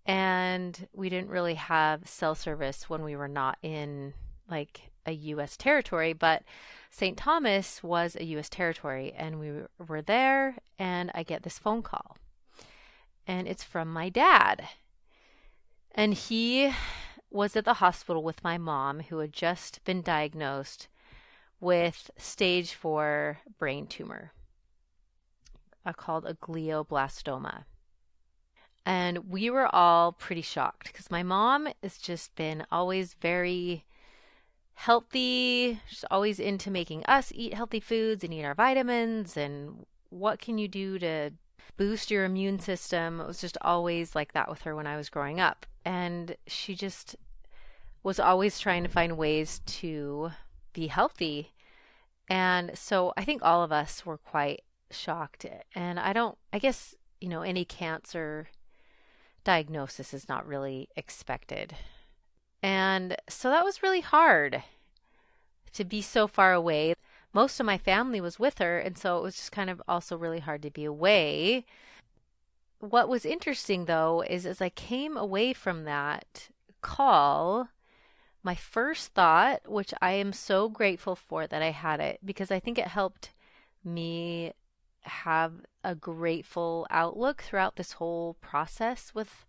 and 0.05 0.87
we 0.93 1.09
didn't 1.09 1.31
really 1.31 1.55
have 1.55 2.07
cell 2.07 2.35
service 2.35 2.91
when 2.91 3.03
we 3.03 3.17
were 3.17 3.27
not 3.27 3.57
in 3.63 4.13
like 4.51 4.91
a 5.07 5.13
US 5.13 5.57
territory, 5.57 6.13
but 6.13 6.43
St. 6.91 7.17
Thomas 7.17 7.83
was 7.83 8.15
a 8.15 8.25
US 8.25 8.51
territory 8.51 9.15
and 9.17 9.41
we 9.41 9.53
were 9.89 10.03
there 10.03 10.59
and 10.79 11.11
I 11.15 11.23
get 11.23 11.45
this 11.45 11.59
phone 11.59 11.83
call. 11.83 12.19
And 13.27 13.49
it's 13.49 13.65
from 13.65 13.91
my 13.91 14.11
dad. 14.11 14.69
And 15.95 16.15
he 16.15 16.73
was 17.31 17.57
at 17.57 17.65
the 17.65 17.75
hospital 17.75 18.23
with 18.23 18.45
my 18.45 18.59
mom 18.59 19.01
who 19.01 19.19
had 19.19 19.33
just 19.33 19.85
been 19.85 20.03
diagnosed 20.03 20.89
with 21.61 22.11
stage 22.17 22.75
4 22.75 23.39
brain 23.59 23.87
tumor 23.87 24.33
uh, 25.85 25.93
called 25.93 26.25
a 26.27 26.35
glioblastoma. 26.35 27.65
And 28.87 29.31
we 29.31 29.51
were 29.51 29.73
all 29.75 30.13
pretty 30.13 30.43
shocked 30.43 30.87
because 30.87 31.11
my 31.11 31.23
mom 31.23 31.69
has 31.83 31.99
just 31.99 32.35
been 32.35 32.67
always 32.73 33.15
very 33.15 33.85
healthy. 34.75 35.81
She's 35.87 36.05
always 36.11 36.41
into 36.41 36.71
making 36.71 37.05
us 37.05 37.31
eat 37.35 37.55
healthy 37.55 37.81
foods 37.81 38.25
and 38.25 38.33
eat 38.33 38.45
our 38.45 38.55
vitamins. 38.55 39.37
And 39.37 39.85
what 40.09 40.41
can 40.41 40.57
you 40.57 40.67
do 40.67 40.99
to 40.99 41.31
boost 41.77 42.11
your 42.11 42.25
immune 42.25 42.59
system? 42.59 43.21
It 43.21 43.27
was 43.27 43.41
just 43.41 43.59
always 43.61 44.15
like 44.15 44.33
that 44.33 44.49
with 44.49 44.63
her 44.63 44.75
when 44.75 44.87
I 44.87 44.97
was 44.97 45.11
growing 45.11 45.39
up. 45.39 45.67
And 45.85 46.37
she 46.47 46.75
just 46.75 47.17
was 48.03 48.21
always 48.21 48.59
trying 48.59 48.83
to 48.83 48.89
find 48.89 49.17
ways 49.17 49.61
to 49.67 50.31
be 50.73 50.87
healthy. 50.87 51.53
And 52.29 52.73
so 52.79 53.13
I 53.17 53.25
think 53.25 53.43
all 53.43 53.63
of 53.63 53.73
us 53.73 54.07
were 54.07 54.19
quite 54.19 54.63
shocked. 54.91 55.47
And 55.75 55.99
I 55.99 56.13
don't, 56.13 56.39
I 56.53 56.59
guess, 56.59 56.95
you 57.21 57.29
know, 57.29 57.43
any 57.43 57.65
cancer 57.65 58.49
diagnosis 59.45 60.15
is 60.15 60.29
not 60.29 60.47
really 60.47 60.89
expected. 60.97 61.75
And 62.63 63.17
so 63.29 63.51
that 63.51 63.65
was 63.65 63.83
really 63.83 64.01
hard 64.01 64.63
to 65.73 65.85
be 65.85 66.03
so 66.03 66.27
far 66.27 66.53
away. 66.53 66.95
Most 67.33 67.61
of 67.61 67.67
my 67.67 67.79
family 67.79 68.21
was 68.21 68.39
with 68.39 68.59
her, 68.59 68.79
and 68.79 68.99
so 68.99 69.19
it 69.19 69.23
was 69.23 69.37
just 69.37 69.53
kind 69.53 69.71
of 69.71 69.81
also 69.87 70.17
really 70.17 70.41
hard 70.41 70.63
to 70.63 70.71
be 70.71 70.85
away. 70.85 71.65
What 72.81 73.11
was 73.11 73.27
interesting 73.27 73.85
though 73.85 74.25
is 74.27 74.47
as 74.47 74.61
I 74.61 74.71
came 74.71 75.17
away 75.17 75.53
from 75.53 75.85
that 75.85 76.49
call, 76.81 77.69
my 78.43 78.55
first 78.55 79.13
thought, 79.13 79.71
which 79.71 79.93
I 80.01 80.13
am 80.13 80.33
so 80.33 80.71
grateful 80.71 81.15
for 81.15 81.47
that 81.47 81.63
I 81.63 81.73
had 81.73 82.01
it 82.01 82.21
because 82.25 82.51
I 82.51 82.59
think 82.59 82.79
it 82.79 82.89
helped 82.89 83.33
me 83.85 84.55
have 85.03 85.53
a 85.85 85.95
grateful 85.95 86.87
outlook 86.91 87.43
throughout 87.43 87.77
this 87.77 87.93
whole 87.93 88.35
process 88.41 89.15
with 89.15 89.47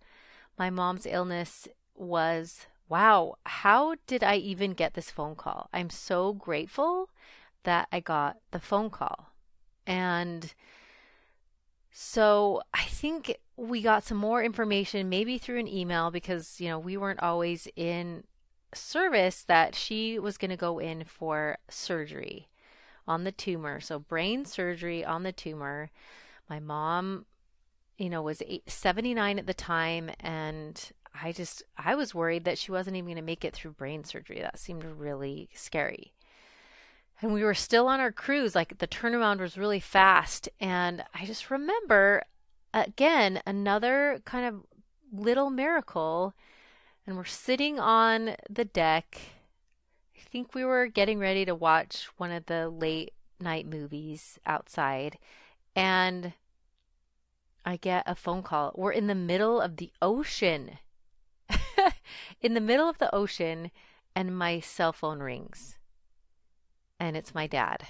my 0.58 0.70
mom's 0.70 1.06
illness 1.06 1.70
was 1.96 2.68
wow, 2.90 3.36
how 3.46 3.96
did 4.08 4.22
I 4.22 4.36
even 4.36 4.74
get 4.74 4.94
this 4.94 5.10
phone 5.10 5.36
call? 5.36 5.70
I'm 5.72 5.90
so 5.90 6.34
grateful 6.34 7.10
that 7.64 7.88
I 7.90 8.02
got 8.02 8.40
the 8.52 8.60
phone 8.60 8.90
call. 8.90 9.30
And 9.88 10.54
so 11.92 12.62
I 12.74 12.84
think 12.84 13.38
we 13.58 13.82
got 13.82 14.04
some 14.04 14.18
more 14.18 14.44
information, 14.44 15.10
maybe 15.10 15.38
through 15.38 15.60
an 15.60 15.68
email, 15.68 16.10
because, 16.10 16.60
you 16.62 16.70
know, 16.70 16.80
we 16.80 16.98
weren't 16.98 17.22
always 17.22 17.68
in 17.76 18.24
service 18.74 19.44
that 19.44 19.76
she 19.76 20.18
was 20.18 20.38
going 20.38 20.52
to 20.52 20.58
go 20.58 20.80
in 20.80 21.04
for 21.04 21.58
surgery 21.70 22.48
on 23.08 23.26
the 23.26 23.32
tumor. 23.32 23.82
So, 23.82 24.00
brain 24.00 24.46
surgery 24.46 25.04
on 25.04 25.24
the 25.24 25.34
tumor. 25.34 25.92
My 26.50 26.60
mom, 26.60 27.26
you 27.98 28.10
know, 28.10 28.22
was 28.22 28.42
eight, 28.48 28.70
79 28.70 29.40
at 29.40 29.48
the 29.48 29.54
time. 29.54 30.12
And 30.22 30.82
I 31.22 31.34
just, 31.34 31.62
I 31.78 31.96
was 31.96 32.16
worried 32.16 32.46
that 32.46 32.58
she 32.58 32.72
wasn't 32.72 32.96
even 32.96 33.08
going 33.08 33.16
to 33.18 33.22
make 33.22 33.44
it 33.44 33.54
through 33.54 33.72
brain 33.72 34.06
surgery. 34.06 34.40
That 34.40 34.60
seemed 34.60 34.86
really 34.86 35.50
scary. 35.54 36.14
And 37.22 37.34
we 37.34 37.44
were 37.44 37.54
still 37.54 37.88
on 37.88 38.00
our 38.00 38.12
cruise. 38.12 38.56
Like 38.56 38.80
the 38.80 38.88
turnaround 38.88 39.40
was 39.40 39.58
really 39.58 39.80
fast. 39.80 40.50
And 40.60 41.04
I 41.14 41.26
just 41.26 41.52
remember, 41.52 42.24
again, 42.74 43.42
another 43.46 44.22
kind 44.26 44.46
of 44.46 44.66
little 45.12 45.50
miracle. 45.50 46.34
And 47.06 47.18
we're 47.18 47.26
sitting 47.26 47.80
on 47.80 48.36
the 48.50 48.66
deck 48.66 49.20
I 50.22 50.30
think 50.32 50.54
we 50.54 50.64
were 50.64 50.88
getting 50.88 51.20
ready 51.20 51.46
to 51.46 51.56
watch 51.56 52.08
one 52.18 52.32
of 52.32 52.46
the 52.46 52.70
late 52.70 53.14
night 53.40 53.66
movies 53.66 54.40
outside, 54.46 55.18
and 55.76 56.34
I 57.66 57.78
get 57.78 58.04
a 58.06 58.16
phone 58.16 58.44
call. 58.44 58.72
We're 58.76 58.92
in 58.92 59.08
the 59.08 59.16
middle 59.16 59.60
of 59.60 59.78
the 59.78 59.92
ocean. 60.02 60.78
in 62.42 62.54
the 62.54 62.62
middle 62.62 62.88
of 62.88 62.98
the 62.98 63.14
ocean, 63.14 63.72
and 64.16 64.38
my 64.38 64.60
cell 64.60 64.94
phone 64.94 65.20
rings. 65.20 65.78
And 67.02 67.18
it's 67.18 67.34
my 67.34 67.48
dad. 67.48 67.88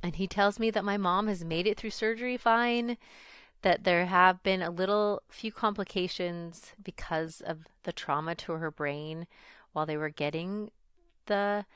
And 0.00 0.14
he 0.14 0.28
tells 0.28 0.60
me 0.60 0.70
that 0.70 0.84
my 0.84 0.96
mom 0.96 1.26
has 1.26 1.44
made 1.44 1.66
it 1.66 1.76
through 1.76 1.90
surgery 1.90 2.36
fine, 2.36 2.98
that 3.62 3.82
there 3.82 4.06
have 4.06 4.44
been 4.44 4.62
a 4.62 4.70
little 4.70 5.20
few 5.28 5.50
complications 5.50 6.72
because 6.80 7.40
of 7.40 7.66
the 7.82 7.92
trauma 7.92 8.36
to 8.36 8.52
her 8.52 8.70
brain, 8.70 9.26
while 9.72 9.86
they 9.86 9.96
were 9.96 10.08
getting 10.08 10.70
the 11.26 11.66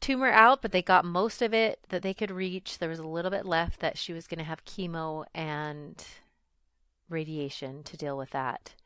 tumor 0.00 0.30
out, 0.30 0.62
but 0.62 0.70
they 0.70 0.82
got 0.82 1.04
most 1.04 1.42
of 1.42 1.52
it 1.52 1.80
that 1.88 2.02
they 2.02 2.14
could 2.14 2.30
reach. 2.30 2.78
There 2.78 2.88
was 2.88 3.00
a 3.00 3.06
little 3.08 3.32
bit 3.32 3.44
left 3.44 3.80
that 3.80 3.98
she 3.98 4.12
was 4.12 4.28
going 4.28 4.38
to 4.38 4.44
have 4.44 4.64
chemo 4.64 5.24
and 5.34 6.00
radiation 7.08 7.82
to 7.82 7.96
deal 7.96 8.16
with 8.16 8.30
that 8.30 8.76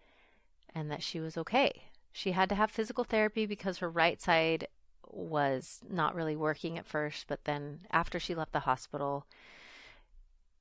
and 0.75 0.91
that 0.91 1.03
she 1.03 1.21
was 1.21 1.37
okay. 1.37 1.83
She 2.11 2.33
had 2.33 2.49
to 2.49 2.55
have 2.55 2.71
physical 2.71 3.05
therapy 3.05 3.45
because 3.45 3.79
her 3.79 3.91
right 3.91 4.23
side 4.23 4.67
was 5.11 5.81
not 5.89 6.15
really 6.15 6.37
working 6.37 6.79
at 6.79 6.87
first, 6.87 7.27
but 7.29 7.45
then 7.45 7.81
after 7.91 8.19
she 8.19 8.35
left 8.35 8.53
the 8.53 8.61
hospital, 8.61 9.27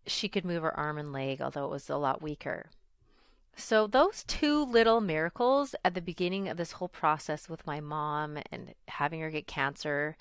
she 0.05 0.27
could 0.27 0.45
move 0.45 0.63
her 0.63 0.77
arm 0.77 0.97
and 0.97 1.13
leg, 1.13 1.41
although 1.41 1.65
it 1.65 1.71
was 1.71 1.89
a 1.89 1.97
lot 1.97 2.21
weaker. 2.21 2.69
So, 3.55 3.85
those 3.85 4.23
two 4.23 4.65
little 4.65 4.99
miracles 4.99 5.75
at 5.85 5.93
the 5.93 6.01
beginning 6.01 6.49
of 6.49 6.57
this 6.57 6.73
whole 6.73 6.87
process 6.87 7.47
with 7.47 7.67
my 7.67 7.79
mom 7.79 8.39
and 8.51 8.73
having 8.87 9.21
her 9.21 9.29
get 9.29 9.45
cancer 9.45 10.17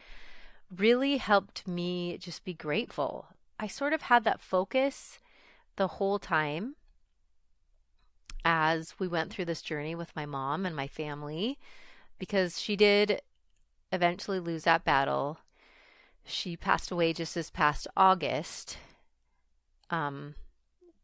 really 0.74 1.16
helped 1.16 1.66
me 1.66 2.18
just 2.18 2.44
be 2.44 2.52
grateful. 2.52 3.28
I 3.58 3.68
sort 3.68 3.94
of 3.94 4.02
had 4.02 4.24
that 4.24 4.40
focus 4.40 5.18
the 5.76 5.88
whole 5.88 6.18
time 6.18 6.76
as 8.44 8.94
we 8.98 9.08
went 9.08 9.32
through 9.32 9.44
this 9.46 9.62
journey 9.62 9.94
with 9.94 10.14
my 10.16 10.26
mom 10.26 10.66
and 10.66 10.74
my 10.74 10.86
family 10.86 11.58
because 12.18 12.60
she 12.60 12.76
did 12.76 13.22
eventually 13.92 14.40
lose 14.40 14.64
that 14.64 14.84
battle. 14.84 15.38
She 16.24 16.56
passed 16.56 16.90
away 16.90 17.12
just 17.12 17.34
this 17.34 17.50
past 17.50 17.86
August. 17.96 18.78
Um, 19.90 20.34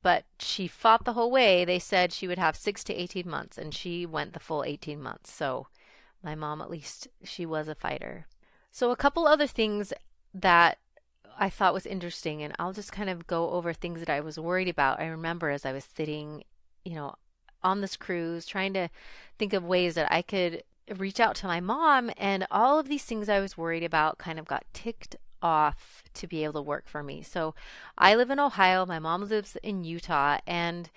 but 0.03 0.24
she 0.38 0.66
fought 0.66 1.05
the 1.05 1.12
whole 1.12 1.31
way. 1.31 1.64
They 1.64 1.79
said 1.79 2.12
she 2.12 2.27
would 2.27 2.38
have 2.38 2.57
six 2.57 2.83
to 2.85 2.94
18 2.94 3.29
months, 3.29 3.59
and 3.59 3.74
she 3.74 4.07
went 4.07 4.33
the 4.33 4.40
full 4.40 4.64
18 4.64 5.01
months. 5.03 5.33
So, 5.33 5.66
my 6.22 6.35
mom, 6.35 6.62
at 6.62 6.70
least, 6.70 7.09
she 7.22 7.44
was 7.44 7.68
a 7.68 7.74
fighter. 7.74 8.27
So, 8.70 8.90
a 8.90 8.96
couple 8.96 9.27
other 9.27 9.46
things 9.46 9.92
that 10.33 10.79
I 11.38 11.51
thought 11.51 11.74
was 11.74 11.87
interesting, 11.87 12.42
and 12.42 12.55
I'll 12.59 12.72
just 12.72 12.92
kind 12.92 13.11
of 13.11 13.27
go 13.27 13.51
over 13.51 13.72
things 13.72 14.01
that 14.01 14.11
I 14.11 14.20
was 14.20 14.38
worried 14.38 14.68
about. 14.68 15.01
I 15.01 15.07
remember 15.07 15.51
as 15.51 15.66
I 15.66 15.72
was 15.72 15.85
sitting, 15.85 16.44
you 16.85 16.94
know, 16.94 17.14
on 17.62 17.81
this 17.81 17.96
cruise, 17.96 18.46
trying 18.46 18.72
to 18.74 18.88
think 19.38 19.53
of 19.53 19.64
ways 19.64 19.94
that 19.94 20.11
I 20.12 20.22
could 20.22 20.62
reach 20.96 21.20
out 21.20 21.37
to 21.37 21.46
my 21.46 21.61
mom, 21.61 22.11
and 22.16 22.46
all 22.51 22.79
of 22.79 22.88
these 22.88 23.05
things 23.05 23.29
I 23.29 23.40
was 23.40 23.59
worried 23.59 23.85
about 23.85 24.18
kind 24.18 24.38
of 24.38 24.46
got 24.46 24.64
ticked 24.72 25.16
off 25.42 26.03
to 26.14 26.27
be 26.27 26.44
able 26.44 26.55
to 26.55 26.62
work 26.62 26.88
for 26.88 27.03
me. 27.03 27.22
So 27.22 27.55
I 27.96 28.14
live 28.14 28.31
in 28.31 28.40
Ohio, 28.40 28.87
my 28.87 28.98
mom 28.98 29.29
lives 29.29 29.57
in 29.62 29.85
Utah, 29.85 30.38
and 30.46 30.90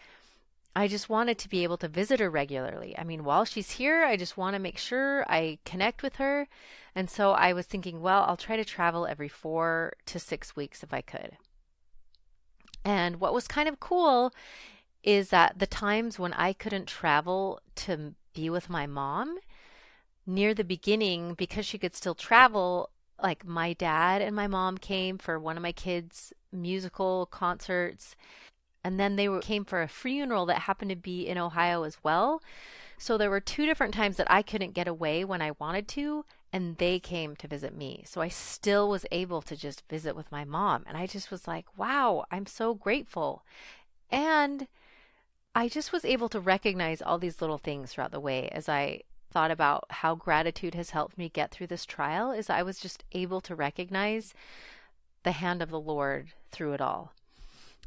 I 0.76 0.88
just 0.88 1.10
wanted 1.10 1.38
to 1.40 1.50
be 1.50 1.64
able 1.64 1.78
to 1.78 1.88
visit 1.88 2.20
her 2.20 2.30
regularly. 2.30 2.96
I 2.98 3.04
mean, 3.04 3.24
while 3.24 3.46
she's 3.46 3.72
here, 3.72 4.06
I 4.06 4.16
just 4.16 4.38
want 4.38 4.56
to 4.56 4.60
make 4.60 4.78
sure 4.78 5.26
I 5.30 5.60
connect 5.66 6.02
with 6.02 6.16
her. 6.16 6.48
And 6.96 7.10
so 7.10 7.32
I 7.32 7.54
was 7.54 7.66
thinking, 7.66 8.02
well, 8.02 8.24
I'll 8.28 8.38
try 8.38 8.56
to 8.56 8.66
travel 8.66 9.06
every 9.06 9.28
four 9.28 9.94
to 10.06 10.20
six 10.20 10.56
weeks 10.56 10.82
if 10.82 10.94
I 10.94 11.02
could. 11.02 11.38
And 12.86 13.20
what 13.20 13.34
was 13.34 13.48
kind 13.48 13.68
of 13.68 13.80
cool 13.80 14.34
is 15.04 15.30
that 15.30 15.60
the 15.60 15.68
times 15.68 16.18
when 16.18 16.34
I 16.34 16.54
couldn't 16.54 16.88
travel 16.88 17.60
to 17.76 18.14
be 18.34 18.50
with 18.50 18.70
my 18.70 18.88
mom, 18.88 19.38
near 20.26 20.54
the 20.54 20.64
beginning, 20.64 21.34
because 21.34 21.66
she 21.66 21.78
could 21.78 21.96
still 21.96 22.16
travel, 22.16 22.90
like 23.22 23.46
my 23.46 23.74
dad 23.74 24.22
and 24.22 24.36
my 24.36 24.48
mom 24.48 24.78
came 24.78 25.18
for 25.18 25.40
one 25.40 25.58
of 25.58 25.64
my 25.64 25.72
kids' 25.72 26.34
musical 26.52 27.26
concerts. 27.28 28.16
And 28.84 29.00
then 29.00 29.16
they 29.16 29.30
were, 29.30 29.42
came 29.42 29.64
for 29.64 29.82
a 29.82 29.88
funeral 29.88 30.46
that 30.48 30.60
happened 30.60 30.90
to 30.90 30.96
be 30.96 31.28
in 31.28 31.38
Ohio 31.38 31.84
as 31.84 31.98
well. 32.04 32.42
So 32.98 33.18
there 33.18 33.30
were 33.30 33.40
two 33.40 33.66
different 33.66 33.94
times 33.94 34.18
that 34.18 34.32
I 34.32 34.42
couldn't 34.42 34.74
get 34.74 34.88
away 34.88 35.24
when 35.24 35.42
I 35.42 35.52
wanted 35.60 35.88
to, 35.90 36.26
and 36.52 36.78
they 36.78 37.00
came 37.00 37.36
to 37.38 37.48
visit 37.48 37.76
me. 37.76 38.04
So 38.08 38.22
I 38.22 38.28
still 38.28 38.90
was 38.90 39.06
able 39.12 39.42
to 39.44 39.56
just 39.56 39.88
visit 39.88 40.16
with 40.16 40.32
my 40.32 40.46
mom. 40.46 40.84
And 40.88 40.98
I 40.98 41.08
just 41.08 41.32
was 41.32 41.48
like, 41.48 41.66
wow, 41.78 42.26
I'm 42.32 42.46
so 42.46 42.74
grateful. 42.74 43.44
And 44.12 44.68
I 45.54 45.68
just 45.68 45.92
was 45.92 46.06
able 46.06 46.30
to 46.30 46.40
recognize 46.40 47.02
all 47.02 47.18
these 47.18 47.42
little 47.42 47.58
things 47.58 47.92
throughout 47.92 48.12
the 48.12 48.20
way 48.20 48.50
as 48.50 48.68
I 48.70 49.02
thought 49.32 49.52
about 49.52 49.86
how 49.90 50.16
gratitude 50.16 50.76
has 50.76 50.92
helped 50.92 51.18
me 51.18 51.30
get 51.30 51.52
through 51.52 51.68
this 51.68 51.86
trial 51.86 52.32
is 52.32 52.50
I 52.50 52.64
was 52.64 52.80
just 52.80 53.04
able 53.14 53.42
to 53.42 53.56
recognize 53.56 54.34
the 55.24 55.32
hand 55.32 55.62
of 55.62 55.70
the 55.70 55.80
Lord 55.80 56.30
through 56.52 56.74
it 56.74 56.82
all. 56.82 57.14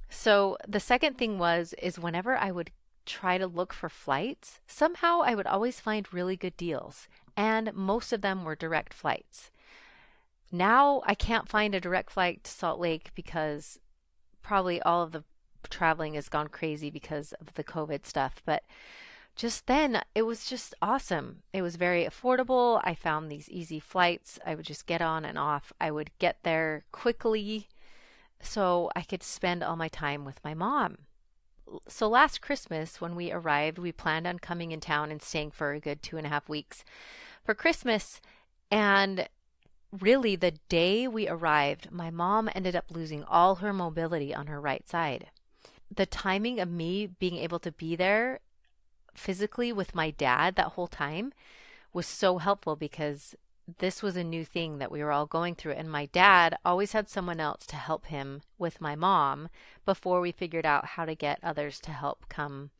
So 0.08 0.56
the 0.66 0.80
second 0.80 1.18
thing 1.18 1.38
was 1.38 1.74
is 1.74 1.98
whenever 1.98 2.36
I 2.36 2.50
would 2.50 2.70
try 3.06 3.38
to 3.38 3.46
look 3.46 3.72
for 3.72 3.88
flights, 3.88 4.60
somehow 4.66 5.20
I 5.22 5.34
would 5.34 5.46
always 5.46 5.80
find 5.80 6.12
really 6.12 6.36
good 6.36 6.56
deals, 6.56 7.08
and 7.36 7.72
most 7.74 8.12
of 8.12 8.20
them 8.22 8.44
were 8.44 8.54
direct 8.54 8.94
flights. 8.94 9.50
Now 10.50 11.02
I 11.04 11.14
can't 11.14 11.48
find 11.48 11.74
a 11.74 11.80
direct 11.80 12.10
flight 12.10 12.44
to 12.44 12.50
Salt 12.50 12.80
Lake 12.80 13.10
because 13.14 13.78
probably 14.42 14.80
all 14.82 15.02
of 15.02 15.12
the 15.12 15.24
traveling 15.68 16.14
has 16.14 16.28
gone 16.28 16.48
crazy 16.48 16.90
because 16.90 17.32
of 17.34 17.54
the 17.54 17.64
COVID 17.64 18.06
stuff, 18.06 18.40
but 18.44 18.62
just 19.36 19.66
then 19.66 20.02
it 20.14 20.22
was 20.22 20.46
just 20.46 20.74
awesome. 20.80 21.42
It 21.52 21.62
was 21.62 21.76
very 21.76 22.04
affordable. 22.04 22.80
I 22.84 22.94
found 22.94 23.30
these 23.30 23.48
easy 23.48 23.80
flights. 23.80 24.38
I 24.46 24.54
would 24.54 24.64
just 24.64 24.86
get 24.86 25.02
on 25.02 25.24
and 25.24 25.38
off. 25.38 25.72
I 25.80 25.90
would 25.90 26.10
get 26.18 26.38
there 26.44 26.84
quickly 26.92 27.68
so 28.40 28.90
I 28.94 29.02
could 29.02 29.22
spend 29.22 29.62
all 29.62 29.76
my 29.76 29.88
time 29.88 30.24
with 30.24 30.42
my 30.44 30.54
mom. 30.54 30.98
So 31.88 32.08
last 32.08 32.40
Christmas, 32.40 33.00
when 33.00 33.16
we 33.16 33.32
arrived, 33.32 33.78
we 33.78 33.90
planned 33.90 34.26
on 34.26 34.38
coming 34.38 34.70
in 34.70 34.80
town 34.80 35.10
and 35.10 35.22
staying 35.22 35.50
for 35.50 35.72
a 35.72 35.80
good 35.80 36.02
two 36.02 36.16
and 36.16 36.26
a 36.26 36.30
half 36.30 36.48
weeks 36.48 36.84
for 37.42 37.54
Christmas. 37.54 38.20
And 38.70 39.28
really, 39.90 40.36
the 40.36 40.52
day 40.68 41.08
we 41.08 41.28
arrived, 41.28 41.90
my 41.90 42.10
mom 42.10 42.50
ended 42.54 42.76
up 42.76 42.90
losing 42.90 43.24
all 43.24 43.56
her 43.56 43.72
mobility 43.72 44.34
on 44.34 44.46
her 44.46 44.60
right 44.60 44.86
side. 44.88 45.30
The 45.94 46.06
timing 46.06 46.60
of 46.60 46.68
me 46.68 47.06
being 47.06 47.36
able 47.36 47.58
to 47.60 47.72
be 47.72 47.96
there 47.96 48.40
physically 49.14 49.72
with 49.72 49.94
my 49.94 50.10
dad 50.10 50.56
that 50.56 50.72
whole 50.72 50.86
time 50.86 51.32
was 51.92 52.06
so 52.06 52.38
helpful 52.38 52.76
because 52.76 53.34
this 53.78 54.02
was 54.02 54.16
a 54.16 54.24
new 54.24 54.44
thing 54.44 54.78
that 54.78 54.90
we 54.90 55.02
were 55.02 55.12
all 55.12 55.26
going 55.26 55.54
through. 55.54 55.72
And 55.72 55.90
my 55.90 56.06
dad 56.06 56.56
always 56.64 56.92
had 56.92 57.08
someone 57.08 57.40
else 57.40 57.64
to 57.66 57.76
help 57.76 58.06
him 58.06 58.42
with 58.58 58.80
my 58.80 58.94
mom 58.94 59.48
before 59.86 60.20
we 60.20 60.32
figured 60.32 60.66
out 60.66 60.84
how 60.84 61.04
to 61.04 61.14
get 61.14 61.38
others 61.42 61.80
to 61.80 61.90
help 61.90 62.28
come 62.28 62.70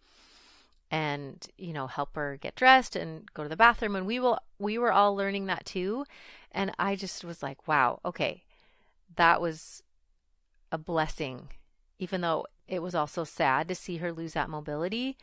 and 0.91 1.49
you 1.57 1.73
know 1.73 1.87
help 1.87 2.15
her 2.15 2.37
get 2.37 2.55
dressed 2.55 2.95
and 2.95 3.33
go 3.33 3.43
to 3.43 3.49
the 3.49 3.57
bathroom. 3.57 3.97
And 3.97 4.07
we 4.07 4.21
will 4.21 4.39
we 4.59 4.77
were 4.77 4.93
all 4.93 5.17
learning 5.17 5.47
that 5.47 5.65
too. 5.65 6.05
And 6.53 6.73
i 6.79 6.95
just 6.95 7.25
was 7.25 7.43
like 7.43 7.67
wow 7.67 8.01
okay 8.05 8.45
that 9.17 9.41
was 9.41 9.83
a 10.71 10.79
blessing 10.79 11.49
even 11.99 12.21
though 12.21 12.47
it 12.69 12.83
was 12.83 12.95
also 12.95 13.25
sad 13.25 13.69
to 13.69 13.75
see 13.75 13.99
her 13.99 14.13
lose 14.13 14.35
that 14.35 14.51
mobility 14.51 15.17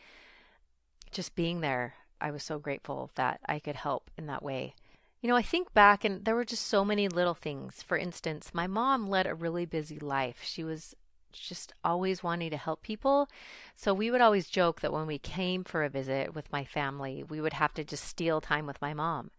just 1.12 1.34
being 1.34 1.60
there, 1.60 1.94
I 2.20 2.30
was 2.30 2.42
so 2.42 2.58
grateful 2.58 3.10
that 3.14 3.40
I 3.46 3.58
could 3.58 3.76
help 3.76 4.10
in 4.16 4.26
that 4.26 4.42
way. 4.42 4.74
You 5.20 5.28
know, 5.28 5.36
I 5.36 5.42
think 5.42 5.72
back 5.72 6.04
and 6.04 6.24
there 6.24 6.34
were 6.34 6.44
just 6.44 6.66
so 6.66 6.84
many 6.84 7.08
little 7.08 7.34
things. 7.34 7.82
For 7.82 7.96
instance, 7.96 8.50
my 8.52 8.66
mom 8.66 9.08
led 9.08 9.26
a 9.26 9.34
really 9.34 9.66
busy 9.66 9.98
life. 9.98 10.40
She 10.42 10.64
was 10.64 10.96
just 11.32 11.72
always 11.84 12.22
wanting 12.22 12.50
to 12.50 12.56
help 12.56 12.82
people. 12.82 13.28
So 13.76 13.94
we 13.94 14.10
would 14.10 14.20
always 14.20 14.48
joke 14.48 14.80
that 14.80 14.92
when 14.92 15.06
we 15.06 15.18
came 15.18 15.64
for 15.64 15.84
a 15.84 15.88
visit 15.88 16.34
with 16.34 16.52
my 16.52 16.64
family, 16.64 17.22
we 17.22 17.40
would 17.40 17.54
have 17.54 17.72
to 17.74 17.84
just 17.84 18.04
steal 18.04 18.40
time 18.40 18.66
with 18.66 18.82
my 18.82 18.94
mom. 18.94 19.30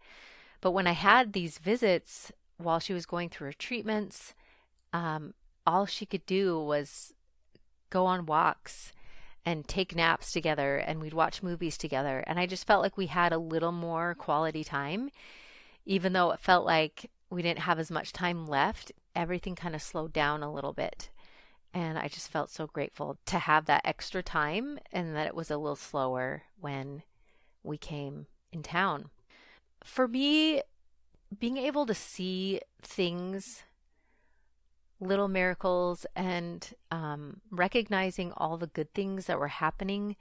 But 0.60 0.72
when 0.72 0.86
I 0.86 0.92
had 0.92 1.32
these 1.32 1.58
visits 1.58 2.32
while 2.56 2.80
she 2.80 2.94
was 2.94 3.06
going 3.06 3.28
through 3.28 3.48
her 3.48 3.52
treatments, 3.52 4.34
um, 4.92 5.34
all 5.66 5.86
she 5.86 6.06
could 6.06 6.24
do 6.24 6.58
was 6.58 7.12
go 7.90 8.06
on 8.06 8.26
walks 8.26 8.93
and 9.46 9.66
take 9.66 9.94
naps 9.94 10.32
together 10.32 10.76
and 10.76 11.00
we'd 11.00 11.14
watch 11.14 11.42
movies 11.42 11.76
together. 11.76 12.24
And 12.26 12.38
I 12.38 12.46
just 12.46 12.66
felt 12.66 12.82
like 12.82 12.96
we 12.96 13.06
had 13.06 13.32
a 13.32 13.38
little 13.38 13.72
more 13.72 14.14
quality 14.14 14.64
time, 14.64 15.10
even 15.84 16.12
though 16.12 16.30
it 16.30 16.40
felt 16.40 16.64
like 16.64 17.10
we 17.30 17.42
didn't 17.42 17.60
have 17.60 17.78
as 17.78 17.90
much 17.90 18.12
time 18.12 18.46
left. 18.46 18.92
Everything 19.14 19.54
kind 19.54 19.74
of 19.74 19.82
slowed 19.82 20.12
down 20.12 20.42
a 20.42 20.52
little 20.52 20.72
bit. 20.72 21.10
And 21.72 21.98
I 21.98 22.08
just 22.08 22.30
felt 22.30 22.50
so 22.50 22.66
grateful 22.66 23.18
to 23.26 23.38
have 23.38 23.66
that 23.66 23.82
extra 23.84 24.22
time 24.22 24.78
and 24.92 25.14
that 25.16 25.26
it 25.26 25.34
was 25.34 25.50
a 25.50 25.58
little 25.58 25.76
slower 25.76 26.42
when 26.60 27.02
we 27.62 27.76
came 27.76 28.26
in 28.52 28.62
town. 28.62 29.10
For 29.82 30.06
me, 30.06 30.62
being 31.38 31.56
able 31.56 31.84
to 31.86 31.94
see 31.94 32.60
things 32.80 33.64
little 35.06 35.28
miracles 35.28 36.06
and 36.16 36.74
um, 36.90 37.40
recognizing 37.50 38.32
all 38.36 38.56
the 38.56 38.66
good 38.66 38.92
things 38.94 39.26
that 39.26 39.38
were 39.38 39.48
happening 39.48 40.16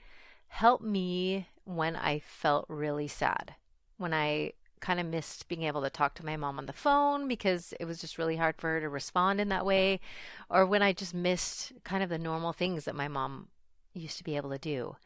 helped 0.47 0.83
me 0.83 1.47
when 1.65 1.95
I 1.95 2.19
felt 2.19 2.65
really 2.69 3.07
sad. 3.07 3.55
When 3.97 4.13
I 4.13 4.53
kind 4.79 4.99
of 4.99 5.05
missed 5.05 5.47
being 5.47 5.63
able 5.63 5.81
to 5.81 5.89
talk 5.89 6.13
to 6.13 6.25
my 6.25 6.35
mom 6.35 6.59
on 6.59 6.65
the 6.65 6.73
phone 6.73 7.27
because 7.27 7.73
it 7.79 7.85
was 7.85 8.01
just 8.01 8.17
really 8.17 8.35
hard 8.35 8.55
for 8.57 8.67
her 8.73 8.81
to 8.81 8.89
respond 8.89 9.39
in 9.39 9.49
that 9.49 9.65
way, 9.65 9.99
or 10.49 10.65
when 10.65 10.81
I 10.81 10.93
just 10.93 11.13
missed 11.13 11.71
kind 11.83 12.03
of 12.03 12.09
the 12.09 12.17
normal 12.17 12.51
things 12.51 12.85
that 12.85 12.95
my 12.95 13.07
mom 13.07 13.47
used 13.93 14.17
to 14.17 14.23
be 14.23 14.35
able 14.35 14.49
to 14.49 14.57
do. 14.57 14.97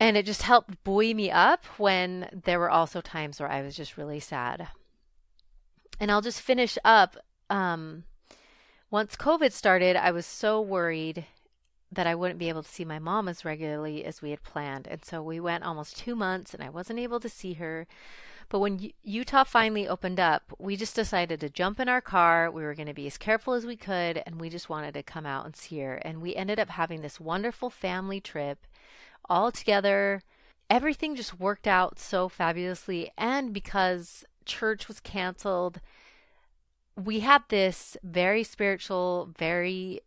And 0.00 0.16
it 0.16 0.24
just 0.24 0.42
helped 0.42 0.84
buoy 0.84 1.12
me 1.12 1.30
up 1.30 1.64
when 1.76 2.42
there 2.44 2.60
were 2.60 2.70
also 2.70 3.00
times 3.00 3.40
where 3.40 3.50
I 3.50 3.62
was 3.62 3.76
just 3.76 3.96
really 3.96 4.20
sad. 4.20 4.68
And 5.98 6.10
I'll 6.12 6.20
just 6.20 6.40
finish 6.40 6.78
up 6.84 7.16
um, 7.50 8.04
once 8.90 9.16
COVID 9.16 9.52
started, 9.52 9.96
I 9.96 10.10
was 10.10 10.26
so 10.26 10.60
worried 10.60 11.26
that 11.90 12.06
I 12.06 12.14
wouldn't 12.14 12.38
be 12.38 12.48
able 12.48 12.62
to 12.62 12.68
see 12.68 12.84
my 12.84 12.98
mom 12.98 13.28
as 13.28 13.44
regularly 13.44 14.04
as 14.04 14.20
we 14.20 14.30
had 14.30 14.42
planned. 14.42 14.86
And 14.86 15.04
so 15.04 15.22
we 15.22 15.40
went 15.40 15.64
almost 15.64 15.96
two 15.96 16.14
months 16.14 16.52
and 16.52 16.62
I 16.62 16.68
wasn't 16.68 16.98
able 16.98 17.20
to 17.20 17.28
see 17.28 17.54
her. 17.54 17.86
But 18.50 18.60
when 18.60 18.90
Utah 19.02 19.44
finally 19.44 19.86
opened 19.86 20.18
up, 20.18 20.54
we 20.58 20.76
just 20.76 20.96
decided 20.96 21.40
to 21.40 21.50
jump 21.50 21.78
in 21.80 21.88
our 21.88 22.00
car. 22.00 22.50
We 22.50 22.62
were 22.62 22.74
going 22.74 22.88
to 22.88 22.94
be 22.94 23.06
as 23.06 23.18
careful 23.18 23.52
as 23.52 23.66
we 23.66 23.76
could, 23.76 24.22
and 24.24 24.40
we 24.40 24.48
just 24.48 24.70
wanted 24.70 24.94
to 24.94 25.02
come 25.02 25.26
out 25.26 25.44
and 25.44 25.54
see 25.54 25.80
her. 25.80 25.96
And 25.96 26.22
we 26.22 26.34
ended 26.34 26.58
up 26.58 26.70
having 26.70 27.02
this 27.02 27.20
wonderful 27.20 27.68
family 27.68 28.22
trip 28.22 28.66
all 29.28 29.52
together. 29.52 30.22
Everything 30.70 31.14
just 31.14 31.38
worked 31.38 31.66
out 31.66 31.98
so 31.98 32.30
fabulously. 32.30 33.10
And 33.18 33.52
because 33.52 34.24
church 34.46 34.88
was 34.88 35.00
canceled, 35.00 35.82
we 37.04 37.20
had 37.20 37.42
this 37.48 37.96
very 38.02 38.42
spiritual, 38.42 39.30
very 39.38 40.00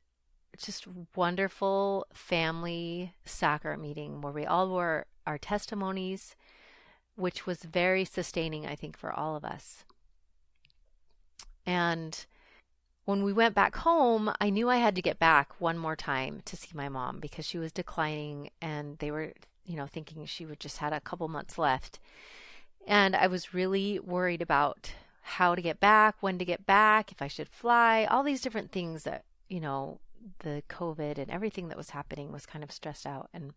just 0.58 0.86
wonderful 1.16 2.06
family 2.14 3.14
soccer 3.26 3.78
meeting 3.78 4.22
where 4.22 4.34
we 4.34 4.46
all 4.46 4.70
were 4.70 5.06
our 5.26 5.38
testimonies 5.38 6.36
which 7.16 7.46
was 7.46 7.64
very 7.64 8.06
sustaining, 8.06 8.66
I 8.66 8.76
think, 8.76 8.98
for 8.98 9.12
all 9.12 9.36
of 9.36 9.46
us. 9.46 9.84
And 11.66 12.26
when 13.06 13.24
we 13.24 13.34
went 13.34 13.54
back 13.54 13.76
home, 13.76 14.32
I 14.40 14.50
knew 14.50 14.70
I 14.70 14.78
had 14.78 14.96
to 14.96 15.02
get 15.02 15.20
back 15.20 15.60
one 15.60 15.78
more 15.78 15.96
time 15.96 16.42
to 16.46 16.56
see 16.56 16.70
my 16.74 16.90
mom 16.90 17.20
because 17.20 17.46
she 17.46 17.58
was 17.58 17.72
declining 17.72 18.50
and 18.62 18.98
they 18.98 19.12
were, 19.12 19.34
you 19.66 19.76
know, 19.76 19.88
thinking 19.88 20.26
she 20.26 20.46
would 20.46 20.60
just 20.60 20.78
had 20.78 20.94
a 20.94 21.00
couple 21.00 21.28
months 21.28 21.58
left. 21.58 22.00
And 22.88 23.16
I 23.16 23.28
was 23.28 23.54
really 23.54 24.00
worried 24.00 24.42
about 24.42 24.94
how 25.22 25.56
to 25.56 25.62
get 25.62 25.80
back, 25.80 26.16
when 26.20 26.38
to 26.40 26.46
get 26.46 26.66
back, 26.66 27.12
if 27.12 27.22
I 27.22 27.28
should 27.28 27.50
fly, 27.50 28.06
all 28.06 28.24
these 28.24 28.42
different 28.42 28.72
things 28.72 29.04
that, 29.04 29.24
you 29.48 29.60
know, 29.60 30.00
the 30.40 30.64
COVID 30.70 31.18
and 31.18 31.32
everything 31.32 31.68
that 31.70 31.78
was 31.78 31.92
happening 31.92 32.32
was 32.32 32.46
kind 32.46 32.64
of 32.64 32.72
stressed 32.72 33.06
out. 33.06 33.30
And 33.34 33.54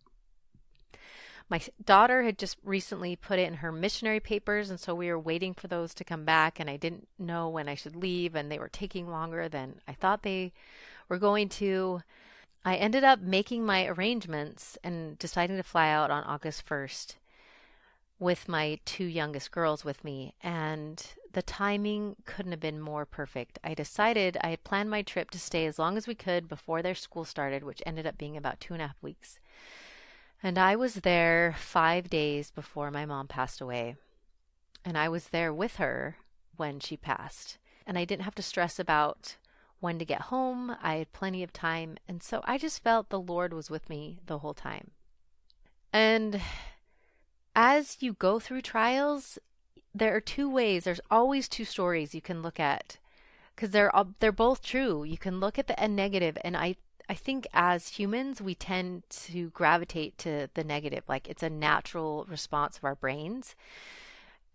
my 1.48 1.60
daughter 1.84 2.22
had 2.22 2.38
just 2.38 2.56
recently 2.64 3.16
put 3.16 3.38
it 3.38 3.46
in 3.48 3.54
her 3.54 3.70
missionary 3.70 4.20
papers, 4.20 4.70
and 4.70 4.80
so 4.80 4.94
we 4.94 5.08
were 5.08 5.18
waiting 5.18 5.52
for 5.52 5.68
those 5.68 5.92
to 5.94 6.04
come 6.04 6.24
back, 6.24 6.58
and 6.58 6.70
I 6.70 6.76
didn't 6.76 7.08
know 7.18 7.48
when 7.48 7.68
I 7.68 7.74
should 7.74 7.96
leave, 7.96 8.34
and 8.34 8.50
they 8.50 8.58
were 8.58 8.68
taking 8.68 9.10
longer 9.10 9.48
than 9.48 9.80
I 9.86 9.92
thought 9.92 10.22
they 10.22 10.52
were 11.08 11.18
going 11.18 11.50
to. 11.50 12.02
I 12.64 12.76
ended 12.76 13.04
up 13.04 13.20
making 13.20 13.66
my 13.66 13.86
arrangements 13.86 14.78
and 14.82 15.18
deciding 15.18 15.58
to 15.58 15.62
fly 15.62 15.90
out 15.90 16.10
on 16.10 16.24
August 16.24 16.66
1st 16.66 17.16
with 18.18 18.48
my 18.48 18.78
two 18.86 19.04
youngest 19.04 19.50
girls 19.50 19.84
with 19.84 20.02
me, 20.02 20.34
and 20.42 21.06
the 21.35 21.43
timing 21.43 22.16
couldn't 22.24 22.53
have 22.53 22.61
been 22.61 22.80
more 22.80 23.05
perfect. 23.05 23.59
I 23.62 23.74
decided 23.74 24.39
I 24.41 24.51
had 24.51 24.64
planned 24.64 24.89
my 24.89 25.03
trip 25.03 25.30
to 25.32 25.39
stay 25.39 25.66
as 25.66 25.78
long 25.78 25.97
as 25.97 26.07
we 26.07 26.14
could 26.14 26.49
before 26.49 26.80
their 26.80 26.95
school 26.95 27.24
started, 27.24 27.62
which 27.62 27.82
ended 27.85 28.07
up 28.07 28.16
being 28.16 28.37
about 28.37 28.61
two 28.61 28.72
and 28.72 28.82
a 28.82 28.87
half 28.87 29.03
weeks. 29.03 29.39
And 30.43 30.59
I 30.59 30.76
was 30.76 30.97
there 30.97 31.55
five 31.59 32.09
days 32.09 32.51
before 32.51 32.91
my 32.91 33.05
mom 33.05 33.28
passed 33.28 33.61
away. 33.61 33.97
And 34.85 34.97
I 34.97 35.09
was 35.09 35.28
there 35.28 35.53
with 35.53 35.76
her 35.76 36.16
when 36.57 36.80
she 36.80 36.97
passed. 36.97 37.59
And 37.87 37.99
I 37.99 38.05
didn't 38.05 38.24
have 38.24 38.35
to 38.37 38.43
stress 38.43 38.78
about 38.78 39.37
when 39.80 39.99
to 39.99 40.05
get 40.05 40.22
home. 40.22 40.76
I 40.82 40.97
had 40.97 41.12
plenty 41.12 41.43
of 41.43 41.53
time. 41.53 41.97
And 42.07 42.22
so 42.22 42.43
I 42.45 42.59
just 42.59 42.82
felt 42.82 43.09
the 43.09 43.20
Lord 43.20 43.53
was 43.53 43.70
with 43.70 43.89
me 43.89 44.18
the 44.26 44.39
whole 44.39 44.55
time. 44.55 44.93
And 45.93 46.41
as 47.57 47.99
you 48.01 48.12
go 48.12 48.39
through 48.39 48.62
trials, 48.62 49.39
there 49.95 50.14
are 50.14 50.20
two 50.20 50.51
ways. 50.51 50.84
There's 50.84 51.01
always 51.11 51.49
two 51.49 51.64
stories 51.64 52.14
you 52.14 52.20
can 52.20 52.42
look 52.42 52.59
at 52.59 52.99
because 53.55 53.70
they're 53.70 53.92
they're 54.18 54.32
both 54.32 54.62
true. 54.62 55.05
You 55.05 55.18
can 55.18 55.40
look 55.40 55.59
at 55.59 55.68
the 55.68 55.88
negative, 55.88 56.36
and 56.42 56.57
I 56.57 56.76
I 57.09 57.14
think 57.14 57.47
as 57.53 57.88
humans, 57.88 58.40
we 58.40 58.55
tend 58.55 59.05
to 59.11 59.51
gravitate 59.51 60.18
to 60.18 60.49
the 60.55 60.64
negative. 60.64 61.05
Like 61.09 61.28
it's 61.28 61.42
a 61.42 61.51
natural 61.51 62.26
response 62.28 62.78
of 62.78 62.84
our 62.84 62.95
brains. 62.95 63.55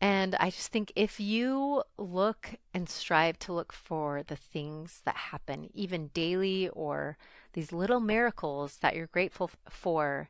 And 0.02 0.36
I 0.40 0.50
just 0.50 0.72
think 0.72 0.94
if 0.96 1.20
you 1.20 1.84
look 1.98 2.52
and 2.74 2.88
strive 2.88 3.38
to 3.40 3.54
look 3.54 3.74
for 3.74 4.24
the 4.24 4.38
things 4.38 5.02
that 5.04 5.16
happen, 5.16 5.70
even 5.74 6.08
daily 6.14 6.70
or 6.70 7.18
these 7.52 7.74
little 7.74 8.00
miracles 8.00 8.78
that 8.78 8.96
you're 8.96 9.08
grateful 9.08 9.52
for, 9.70 10.30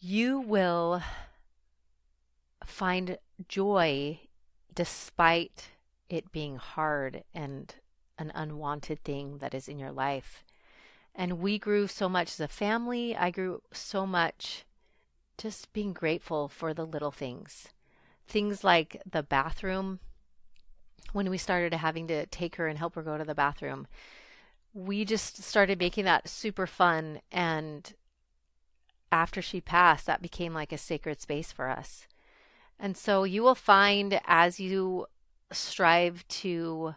you 0.00 0.38
will 0.38 1.02
find 2.64 3.18
joy 3.48 4.20
despite 4.74 5.70
it 6.08 6.32
being 6.32 6.56
hard 6.56 7.24
and 7.34 7.74
an 8.18 8.32
unwanted 8.34 9.02
thing 9.02 9.38
that 9.38 9.54
is 9.54 9.68
in 9.68 9.78
your 9.78 9.92
life. 9.92 10.44
And 11.14 11.40
we 11.40 11.58
grew 11.58 11.86
so 11.86 12.08
much 12.08 12.28
as 12.28 12.40
a 12.40 12.48
family. 12.48 13.16
I 13.16 13.30
grew 13.30 13.62
so 13.72 14.06
much 14.06 14.64
just 15.36 15.72
being 15.72 15.92
grateful 15.92 16.48
for 16.48 16.72
the 16.72 16.86
little 16.86 17.10
things. 17.10 17.68
Things 18.26 18.64
like 18.64 19.02
the 19.10 19.22
bathroom. 19.22 19.98
When 21.12 21.28
we 21.28 21.36
started 21.36 21.74
having 21.74 22.06
to 22.08 22.24
take 22.26 22.56
her 22.56 22.68
and 22.68 22.78
help 22.78 22.94
her 22.94 23.02
go 23.02 23.18
to 23.18 23.24
the 23.24 23.34
bathroom, 23.34 23.86
we 24.72 25.04
just 25.04 25.42
started 25.42 25.78
making 25.78 26.04
that 26.06 26.28
super 26.28 26.66
fun. 26.66 27.20
And 27.30 27.92
after 29.10 29.42
she 29.42 29.60
passed, 29.60 30.06
that 30.06 30.22
became 30.22 30.54
like 30.54 30.72
a 30.72 30.78
sacred 30.78 31.20
space 31.20 31.52
for 31.52 31.68
us. 31.68 32.06
And 32.82 32.96
so 32.96 33.22
you 33.22 33.44
will 33.44 33.54
find 33.54 34.20
as 34.26 34.58
you 34.58 35.06
strive 35.52 36.26
to 36.26 36.96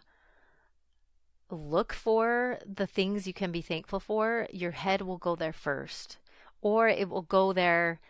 look 1.48 1.92
for 1.92 2.58
the 2.66 2.88
things 2.88 3.28
you 3.28 3.32
can 3.32 3.52
be 3.52 3.62
thankful 3.62 4.00
for, 4.00 4.48
your 4.50 4.72
head 4.72 5.00
will 5.00 5.16
go 5.16 5.36
there 5.36 5.52
first, 5.52 6.18
or 6.60 6.88
it 6.88 7.08
will 7.08 7.22
go 7.22 7.52
there 7.52 8.00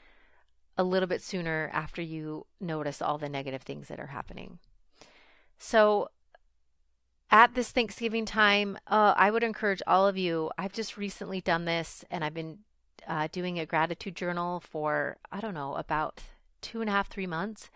a 0.78 0.84
little 0.84 1.06
bit 1.06 1.20
sooner 1.20 1.70
after 1.70 2.00
you 2.00 2.46
notice 2.58 3.02
all 3.02 3.18
the 3.18 3.28
negative 3.28 3.60
things 3.60 3.88
that 3.88 4.00
are 4.00 4.06
happening. 4.06 4.58
So, 5.58 6.08
at 7.30 7.54
this 7.54 7.72
Thanksgiving 7.72 8.24
time, 8.24 8.78
uh, 8.86 9.12
I 9.18 9.30
would 9.30 9.42
encourage 9.42 9.82
all 9.86 10.08
of 10.08 10.16
you. 10.16 10.50
I've 10.56 10.72
just 10.72 10.96
recently 10.96 11.42
done 11.42 11.66
this 11.66 12.06
and 12.10 12.24
I've 12.24 12.32
been 12.32 12.60
uh, 13.06 13.28
doing 13.30 13.58
a 13.58 13.66
gratitude 13.66 14.16
journal 14.16 14.60
for, 14.60 15.18
I 15.30 15.40
don't 15.40 15.54
know, 15.54 15.74
about 15.74 16.22
two 16.66 16.80
and 16.80 16.90
a 16.90 16.92
half, 16.92 17.08
three 17.08 17.26
months. 17.26 17.70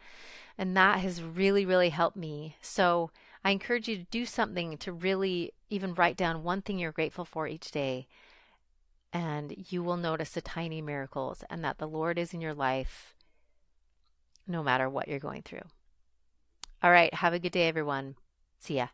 And 0.58 0.76
that 0.76 0.98
has 0.98 1.22
really, 1.22 1.64
really 1.64 1.90
helped 1.90 2.16
me. 2.16 2.56
So, 2.60 3.10
I 3.44 3.52
encourage 3.52 3.88
you 3.88 3.96
to 3.96 4.04
do 4.10 4.26
something 4.26 4.76
to 4.78 4.92
really 4.92 5.52
even 5.70 5.94
write 5.94 6.16
down 6.16 6.42
one 6.42 6.60
thing 6.60 6.78
you're 6.78 6.92
grateful 6.92 7.24
for 7.24 7.46
each 7.46 7.70
day. 7.70 8.06
And 9.12 9.66
you 9.70 9.82
will 9.82 9.96
notice 9.96 10.32
the 10.32 10.42
tiny 10.42 10.82
miracles 10.82 11.42
and 11.48 11.64
that 11.64 11.78
the 11.78 11.88
Lord 11.88 12.18
is 12.18 12.34
in 12.34 12.40
your 12.40 12.54
life 12.54 13.14
no 14.46 14.62
matter 14.62 14.90
what 14.90 15.08
you're 15.08 15.18
going 15.18 15.42
through. 15.42 15.62
All 16.82 16.90
right. 16.90 17.12
Have 17.14 17.32
a 17.32 17.38
good 17.38 17.52
day, 17.52 17.68
everyone. 17.68 18.16
See 18.58 18.76
ya. 18.76 18.88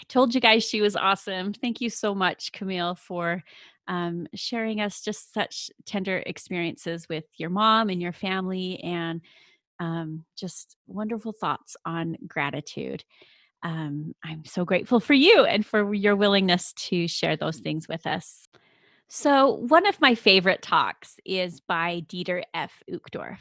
I 0.00 0.02
told 0.08 0.34
you 0.34 0.40
guys 0.40 0.64
she 0.64 0.80
was 0.80 0.96
awesome. 0.96 1.52
Thank 1.52 1.80
you 1.82 1.90
so 1.90 2.14
much, 2.14 2.52
Camille, 2.52 2.94
for 2.94 3.44
um, 3.86 4.26
sharing 4.34 4.80
us 4.80 5.02
just 5.02 5.34
such 5.34 5.70
tender 5.84 6.22
experiences 6.24 7.06
with 7.08 7.24
your 7.36 7.50
mom 7.50 7.90
and 7.90 8.00
your 8.00 8.12
family 8.12 8.80
and 8.82 9.20
um, 9.78 10.24
just 10.36 10.76
wonderful 10.86 11.32
thoughts 11.32 11.76
on 11.84 12.16
gratitude. 12.26 13.04
Um, 13.62 14.14
I'm 14.24 14.46
so 14.46 14.64
grateful 14.64 15.00
for 15.00 15.12
you 15.12 15.44
and 15.44 15.66
for 15.66 15.92
your 15.92 16.16
willingness 16.16 16.72
to 16.88 17.06
share 17.06 17.36
those 17.36 17.58
things 17.58 17.86
with 17.86 18.06
us. 18.06 18.48
So, 19.08 19.54
one 19.54 19.86
of 19.86 20.00
my 20.00 20.14
favorite 20.14 20.62
talks 20.62 21.16
is 21.26 21.60
by 21.60 22.04
Dieter 22.08 22.42
F. 22.54 22.82
Uchtdorf. 22.90 23.38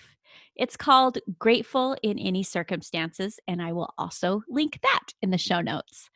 It's 0.56 0.76
called 0.76 1.20
Grateful 1.38 1.96
in 2.04 2.20
Any 2.20 2.44
Circumstances, 2.44 3.40
and 3.48 3.62
I 3.62 3.72
will 3.72 3.94
also 3.98 4.42
link 4.50 4.80
that 4.82 5.14
in 5.22 5.30
the 5.30 5.38
show 5.38 5.62
notes. 5.62 6.10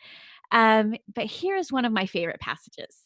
Um, 0.51 0.95
but 1.13 1.25
here's 1.25 1.71
one 1.71 1.85
of 1.85 1.91
my 1.91 2.05
favorite 2.05 2.39
passages 2.39 2.97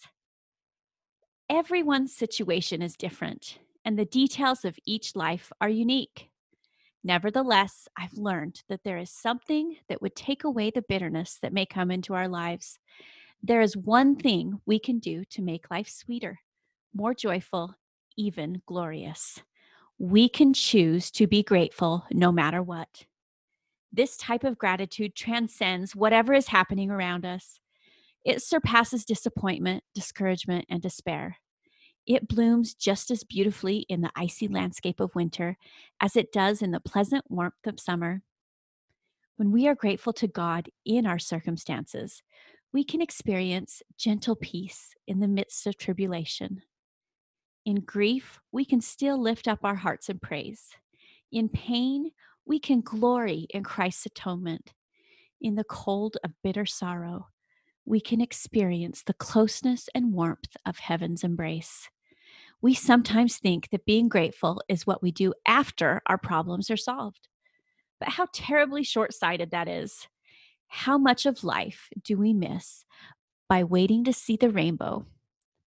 Everyone's 1.49 2.13
situation 2.13 2.81
is 2.81 2.97
different, 2.97 3.59
and 3.85 3.97
the 3.97 4.03
details 4.03 4.65
of 4.65 4.77
each 4.85 5.15
life 5.15 5.49
are 5.61 5.69
unique. 5.69 6.29
Nevertheless, 7.05 7.87
I've 7.97 8.17
learned 8.17 8.63
that 8.67 8.83
there 8.83 8.97
is 8.97 9.09
something 9.09 9.77
that 9.87 10.01
would 10.01 10.13
take 10.13 10.43
away 10.43 10.71
the 10.71 10.81
bitterness 10.81 11.37
that 11.41 11.53
may 11.53 11.65
come 11.65 11.89
into 11.89 12.13
our 12.13 12.27
lives. 12.27 12.79
There 13.41 13.61
is 13.61 13.77
one 13.77 14.17
thing 14.17 14.59
we 14.65 14.77
can 14.77 14.99
do 14.99 15.23
to 15.25 15.41
make 15.41 15.71
life 15.71 15.87
sweeter, 15.87 16.39
more 16.93 17.13
joyful, 17.13 17.75
even 18.17 18.61
glorious. 18.65 19.41
We 19.97 20.27
can 20.27 20.53
choose 20.53 21.11
to 21.11 21.27
be 21.27 21.43
grateful 21.43 22.05
no 22.11 22.29
matter 22.31 22.61
what. 22.61 23.05
This 23.91 24.17
type 24.17 24.43
of 24.43 24.57
gratitude 24.57 25.15
transcends 25.15 25.95
whatever 25.95 26.33
is 26.33 26.47
happening 26.47 26.91
around 26.91 27.25
us. 27.25 27.59
It 28.25 28.41
surpasses 28.41 29.05
disappointment, 29.05 29.83
discouragement, 29.95 30.65
and 30.69 30.81
despair. 30.81 31.37
It 32.05 32.27
blooms 32.27 32.73
just 32.73 33.11
as 33.11 33.23
beautifully 33.23 33.85
in 33.89 34.01
the 34.01 34.11
icy 34.15 34.47
landscape 34.47 34.99
of 34.99 35.15
winter 35.15 35.57
as 35.99 36.15
it 36.15 36.31
does 36.31 36.61
in 36.61 36.71
the 36.71 36.79
pleasant 36.79 37.25
warmth 37.29 37.65
of 37.65 37.79
summer. 37.79 38.21
When 39.35 39.51
we 39.51 39.67
are 39.67 39.75
grateful 39.75 40.13
to 40.13 40.27
God 40.27 40.69
in 40.85 41.05
our 41.05 41.19
circumstances, 41.19 42.23
we 42.73 42.83
can 42.83 43.01
experience 43.01 43.81
gentle 43.97 44.35
peace 44.35 44.93
in 45.07 45.19
the 45.19 45.27
midst 45.27 45.67
of 45.67 45.77
tribulation. 45.77 46.61
In 47.65 47.81
grief, 47.81 48.39
we 48.51 48.63
can 48.63 48.81
still 48.81 49.21
lift 49.21 49.47
up 49.47 49.59
our 49.63 49.75
hearts 49.75 50.09
in 50.09 50.19
praise. 50.19 50.69
In 51.31 51.49
pain, 51.49 52.11
we 52.47 52.59
can 52.59 52.81
glory 52.81 53.47
in 53.49 53.63
Christ's 53.63 54.05
atonement. 54.05 54.73
In 55.41 55.55
the 55.55 55.65
cold 55.65 56.17
of 56.23 56.31
bitter 56.43 56.65
sorrow, 56.65 57.27
we 57.85 57.99
can 57.99 58.21
experience 58.21 59.03
the 59.03 59.13
closeness 59.13 59.89
and 59.93 60.13
warmth 60.13 60.55
of 60.65 60.79
heaven's 60.79 61.23
embrace. 61.23 61.89
We 62.61 62.73
sometimes 62.73 63.37
think 63.37 63.69
that 63.69 63.85
being 63.85 64.09
grateful 64.09 64.61
is 64.67 64.87
what 64.87 65.03
we 65.03 65.11
do 65.11 65.33
after 65.45 66.01
our 66.07 66.17
problems 66.17 66.71
are 66.71 66.77
solved. 66.77 67.27
But 67.99 68.09
how 68.09 68.27
terribly 68.33 68.83
short 68.83 69.13
sighted 69.13 69.51
that 69.51 69.67
is. 69.67 70.07
How 70.67 70.97
much 70.97 71.25
of 71.25 71.43
life 71.43 71.89
do 72.03 72.17
we 72.17 72.33
miss 72.33 72.83
by 73.47 73.63
waiting 73.63 74.03
to 74.05 74.13
see 74.13 74.37
the 74.37 74.49
rainbow 74.49 75.05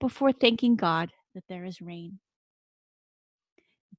before 0.01 0.33
thanking 0.33 0.77
God 0.77 1.11
that 1.35 1.45
there 1.49 1.65
is 1.65 1.81
rain? 1.81 2.19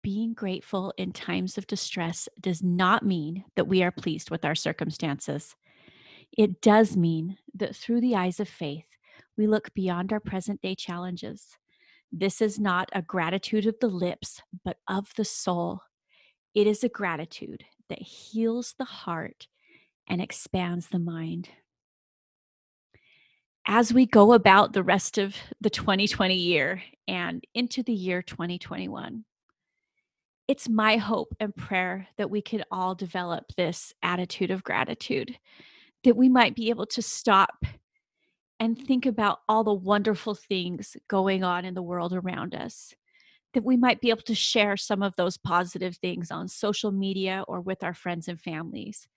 Being 0.04 0.34
grateful 0.34 0.94
in 0.98 1.12
times 1.12 1.58
of 1.58 1.68
distress 1.68 2.28
does 2.40 2.64
not 2.64 3.06
mean 3.06 3.44
that 3.56 3.68
we 3.68 3.84
are 3.84 3.92
pleased 3.92 4.32
with 4.32 4.44
our 4.44 4.56
circumstances. 4.56 5.56
It 6.36 6.62
does 6.62 6.98
mean 6.98 7.38
that 7.54 7.76
through 7.76 8.02
the 8.02 8.16
eyes 8.16 8.40
of 8.40 8.50
faith, 8.50 8.86
we 9.38 9.46
look 9.46 9.74
beyond 9.76 10.12
our 10.12 10.20
present 10.20 10.62
day 10.62 10.74
challenges. 10.74 11.58
This 12.12 12.42
is 12.42 12.60
not 12.60 12.90
a 12.94 13.02
gratitude 13.02 13.68
of 13.68 13.76
the 13.80 13.88
lips, 13.88 14.42
but 14.66 14.78
of 14.88 15.14
the 15.16 15.26
soul. 15.26 15.82
It 16.56 16.68
is 16.68 16.84
a 16.84 16.90
gratitude 16.90 17.64
that 17.90 18.02
heals 18.02 18.74
the 18.78 18.86
heart 18.86 19.48
and 20.08 20.22
expands 20.22 20.88
the 20.88 21.00
mind. 21.00 21.50
As 23.68 23.94
we 23.94 24.08
go 24.08 24.34
about 24.34 24.74
the 24.74 24.84
rest 24.84 25.18
of 25.18 25.36
the 25.62 25.70
2020 25.70 26.34
year 26.34 26.82
and 27.08 27.44
into 27.54 27.84
the 27.84 27.94
year 27.94 28.22
2021, 28.22 29.24
it's 30.48 30.68
my 30.68 30.98
hope 30.98 31.34
and 31.40 31.56
prayer 31.56 32.08
that 32.18 32.30
we 32.30 32.42
can 32.42 32.64
all 32.72 32.96
develop 32.96 33.46
this 33.56 33.94
attitude 34.04 34.52
of 34.52 34.64
gratitude, 34.64 35.38
that 36.04 36.18
we 36.18 36.30
might 36.30 36.56
be 36.56 36.70
able 36.70 36.88
to 36.88 37.02
stop 37.02 37.64
and 38.60 38.78
think 38.78 39.06
about 39.06 39.40
all 39.48 39.64
the 39.64 39.74
wonderful 39.74 40.36
things 40.36 40.96
going 41.08 41.44
on 41.44 41.66
in 41.66 41.74
the 41.74 41.82
world 41.82 42.14
around 42.14 42.54
us, 42.54 42.94
that 43.54 43.64
we 43.64 43.76
might 43.76 44.02
be 44.02 44.10
able 44.10 44.22
to 44.22 44.36
share 44.36 44.78
some 44.78 45.02
of 45.02 45.16
those 45.16 45.38
positive 45.38 45.98
things 45.98 46.32
on 46.32 46.48
social 46.48 46.92
media 46.92 47.44
or 47.48 47.60
with 47.62 47.84
our 47.84 47.94
friends 47.94 48.28
and 48.28 48.40
families. 48.40 49.08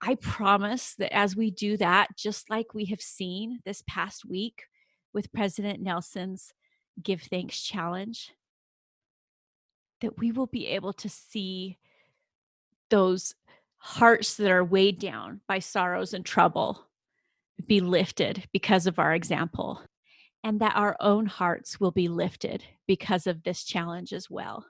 I 0.00 0.16
promise 0.16 0.94
that 0.98 1.14
as 1.14 1.36
we 1.36 1.50
do 1.50 1.76
that, 1.76 2.16
just 2.16 2.50
like 2.50 2.74
we 2.74 2.86
have 2.86 3.00
seen 3.00 3.60
this 3.64 3.82
past 3.88 4.24
week 4.24 4.64
with 5.12 5.32
President 5.32 5.80
Nelson's 5.80 6.52
Give 7.02 7.22
Thanks 7.22 7.62
Challenge, 7.62 8.32
that 10.04 10.18
we 10.18 10.32
will 10.32 10.46
be 10.46 10.66
able 10.66 10.92
to 10.92 11.08
see 11.08 11.78
those 12.90 13.34
hearts 13.76 14.36
that 14.36 14.50
are 14.50 14.64
weighed 14.64 14.98
down 14.98 15.40
by 15.48 15.58
sorrows 15.58 16.12
and 16.12 16.24
trouble 16.24 16.86
be 17.66 17.80
lifted 17.80 18.46
because 18.52 18.86
of 18.86 18.98
our 18.98 19.14
example, 19.14 19.80
and 20.42 20.60
that 20.60 20.76
our 20.76 20.94
own 21.00 21.24
hearts 21.24 21.80
will 21.80 21.90
be 21.90 22.08
lifted 22.08 22.62
because 22.86 23.26
of 23.26 23.42
this 23.42 23.64
challenge 23.64 24.12
as 24.12 24.28
well. 24.28 24.66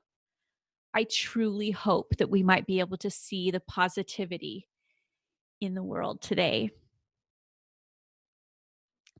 I 0.94 1.04
truly 1.10 1.72
hope 1.72 2.16
that 2.18 2.30
we 2.30 2.44
might 2.44 2.66
be 2.66 2.78
able 2.78 2.98
to 2.98 3.10
see 3.10 3.50
the 3.50 3.58
positivity 3.58 4.68
in 5.60 5.74
the 5.74 5.82
world 5.82 6.20
today. 6.22 6.70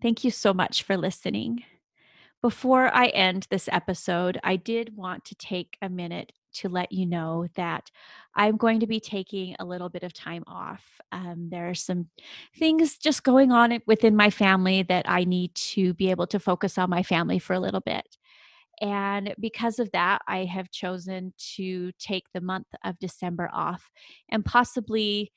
Thank 0.01 0.23
you 0.23 0.31
so 0.31 0.55
much 0.55 0.85
for 0.85 0.97
listening. 0.97 1.65
Before 2.45 2.95
I 2.95 3.07
end 3.07 3.47
this 3.49 3.71
episode, 3.73 4.39
I 4.45 4.57
did 4.57 4.95
want 4.95 5.25
to 5.25 5.35
take 5.35 5.79
a 5.81 5.89
minute 5.89 6.31
to 6.57 6.69
let 6.69 6.93
you 6.93 7.07
know 7.07 7.47
that 7.57 7.91
I'm 8.35 8.59
going 8.59 8.81
to 8.81 8.87
be 8.87 9.01
taking 9.01 9.57
a 9.59 9.65
little 9.65 9.89
bit 9.89 10.03
of 10.03 10.13
time 10.13 10.45
off. 10.47 10.85
Um, 11.11 11.49
there 11.51 11.71
are 11.71 11.75
some 11.75 12.09
things 12.59 12.99
just 12.99 13.25
going 13.25 13.51
on 13.51 13.81
within 13.87 14.15
my 14.15 14.29
family 14.29 14.83
that 14.83 15.09
I 15.09 15.25
need 15.25 15.55
to 15.55 15.95
be 15.95 16.11
able 16.11 16.27
to 16.27 16.39
focus 16.39 16.77
on 16.77 16.91
my 16.91 17.03
family 17.03 17.39
for 17.39 17.55
a 17.55 17.61
little 17.61 17.81
bit. 17.81 18.19
And 18.79 19.35
because 19.41 19.79
of 19.79 19.91
that, 19.93 20.21
I 20.29 20.45
have 20.45 20.71
chosen 20.71 21.33
to 21.55 21.93
take 21.93 22.25
the 22.35 22.43
month 22.43 22.67
of 22.85 22.99
December 22.99 23.49
off 23.55 23.91
and 24.29 24.45
possibly 24.45 25.33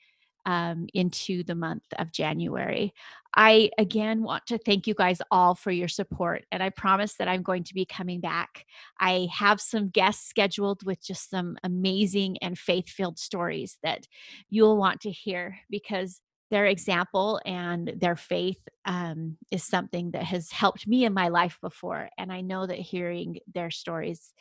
um, 0.48 0.86
into 0.94 1.42
the 1.44 1.54
month 1.54 1.84
of 1.98 2.10
January. 2.10 2.94
I 3.36 3.70
again 3.76 4.22
want 4.22 4.46
to 4.46 4.56
thank 4.56 4.86
you 4.86 4.94
guys 4.94 5.20
all 5.30 5.54
for 5.54 5.70
your 5.70 5.88
support, 5.88 6.46
and 6.50 6.62
I 6.62 6.70
promise 6.70 7.16
that 7.16 7.28
I'm 7.28 7.42
going 7.42 7.64
to 7.64 7.74
be 7.74 7.84
coming 7.84 8.20
back. 8.20 8.64
I 8.98 9.28
have 9.30 9.60
some 9.60 9.90
guests 9.90 10.26
scheduled 10.26 10.84
with 10.86 11.04
just 11.04 11.28
some 11.28 11.58
amazing 11.62 12.38
and 12.38 12.58
faith 12.58 12.88
filled 12.88 13.18
stories 13.18 13.76
that 13.82 14.06
you'll 14.48 14.78
want 14.78 15.02
to 15.02 15.10
hear 15.10 15.58
because 15.68 16.22
their 16.50 16.64
example 16.64 17.38
and 17.44 17.92
their 17.98 18.16
faith 18.16 18.66
um, 18.86 19.36
is 19.50 19.62
something 19.62 20.12
that 20.12 20.24
has 20.24 20.50
helped 20.50 20.88
me 20.88 21.04
in 21.04 21.12
my 21.12 21.28
life 21.28 21.58
before. 21.60 22.08
And 22.16 22.32
I 22.32 22.40
know 22.40 22.66
that 22.66 22.78
hearing 22.78 23.40
their 23.52 23.70
stories 23.70 24.32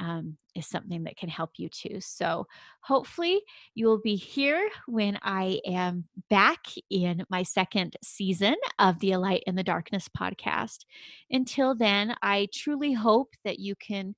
um, 0.00 0.36
is 0.54 0.66
something 0.66 1.04
that 1.04 1.16
can 1.16 1.28
help 1.28 1.50
you 1.56 1.68
too. 1.68 1.98
So, 2.00 2.46
hopefully, 2.80 3.42
you 3.74 3.86
will 3.86 4.00
be 4.00 4.16
here 4.16 4.68
when 4.86 5.18
I 5.22 5.60
am 5.66 6.04
back 6.30 6.66
in 6.90 7.24
my 7.30 7.42
second 7.42 7.96
season 8.02 8.56
of 8.78 8.98
the 9.00 9.12
A 9.12 9.18
Light 9.18 9.42
in 9.46 9.54
the 9.54 9.62
Darkness 9.62 10.08
podcast. 10.08 10.84
Until 11.30 11.74
then, 11.74 12.14
I 12.22 12.48
truly 12.52 12.92
hope 12.92 13.34
that 13.44 13.58
you 13.58 13.74
can 13.76 14.14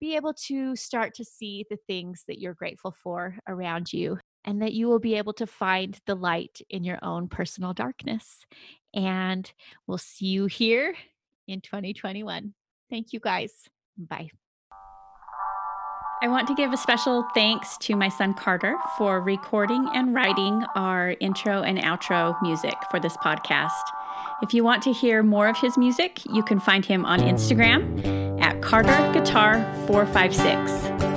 be 0.00 0.16
able 0.16 0.34
to 0.34 0.76
start 0.76 1.14
to 1.14 1.24
see 1.24 1.64
the 1.70 1.78
things 1.86 2.24
that 2.28 2.38
you're 2.38 2.54
grateful 2.54 2.94
for 3.02 3.36
around 3.48 3.92
you 3.92 4.18
and 4.44 4.62
that 4.62 4.72
you 4.72 4.86
will 4.86 4.98
be 4.98 5.16
able 5.16 5.32
to 5.34 5.46
find 5.46 5.98
the 6.06 6.14
light 6.14 6.60
in 6.70 6.84
your 6.84 6.98
own 7.02 7.28
personal 7.28 7.72
darkness. 7.72 8.38
And 8.94 9.50
we'll 9.86 9.98
see 9.98 10.26
you 10.26 10.46
here 10.46 10.94
in 11.48 11.60
2021. 11.60 12.54
Thank 12.88 13.12
you 13.12 13.20
guys. 13.20 13.52
Bye. 13.98 14.30
I 16.22 16.28
want 16.28 16.48
to 16.48 16.54
give 16.54 16.72
a 16.72 16.78
special 16.78 17.28
thanks 17.34 17.76
to 17.78 17.94
my 17.94 18.08
son 18.08 18.32
Carter 18.32 18.76
for 18.96 19.20
recording 19.20 19.86
and 19.94 20.14
writing 20.14 20.64
our 20.74 21.14
intro 21.20 21.60
and 21.60 21.78
outro 21.78 22.40
music 22.40 22.74
for 22.90 22.98
this 22.98 23.16
podcast. 23.18 23.70
If 24.42 24.54
you 24.54 24.64
want 24.64 24.82
to 24.84 24.92
hear 24.92 25.22
more 25.22 25.46
of 25.46 25.58
his 25.58 25.76
music, 25.76 26.24
you 26.32 26.42
can 26.42 26.58
find 26.58 26.86
him 26.86 27.04
on 27.04 27.20
Instagram 27.20 28.40
at 28.40 28.62
Carter 28.62 29.12
Guitar 29.12 29.62
456. 29.86 31.15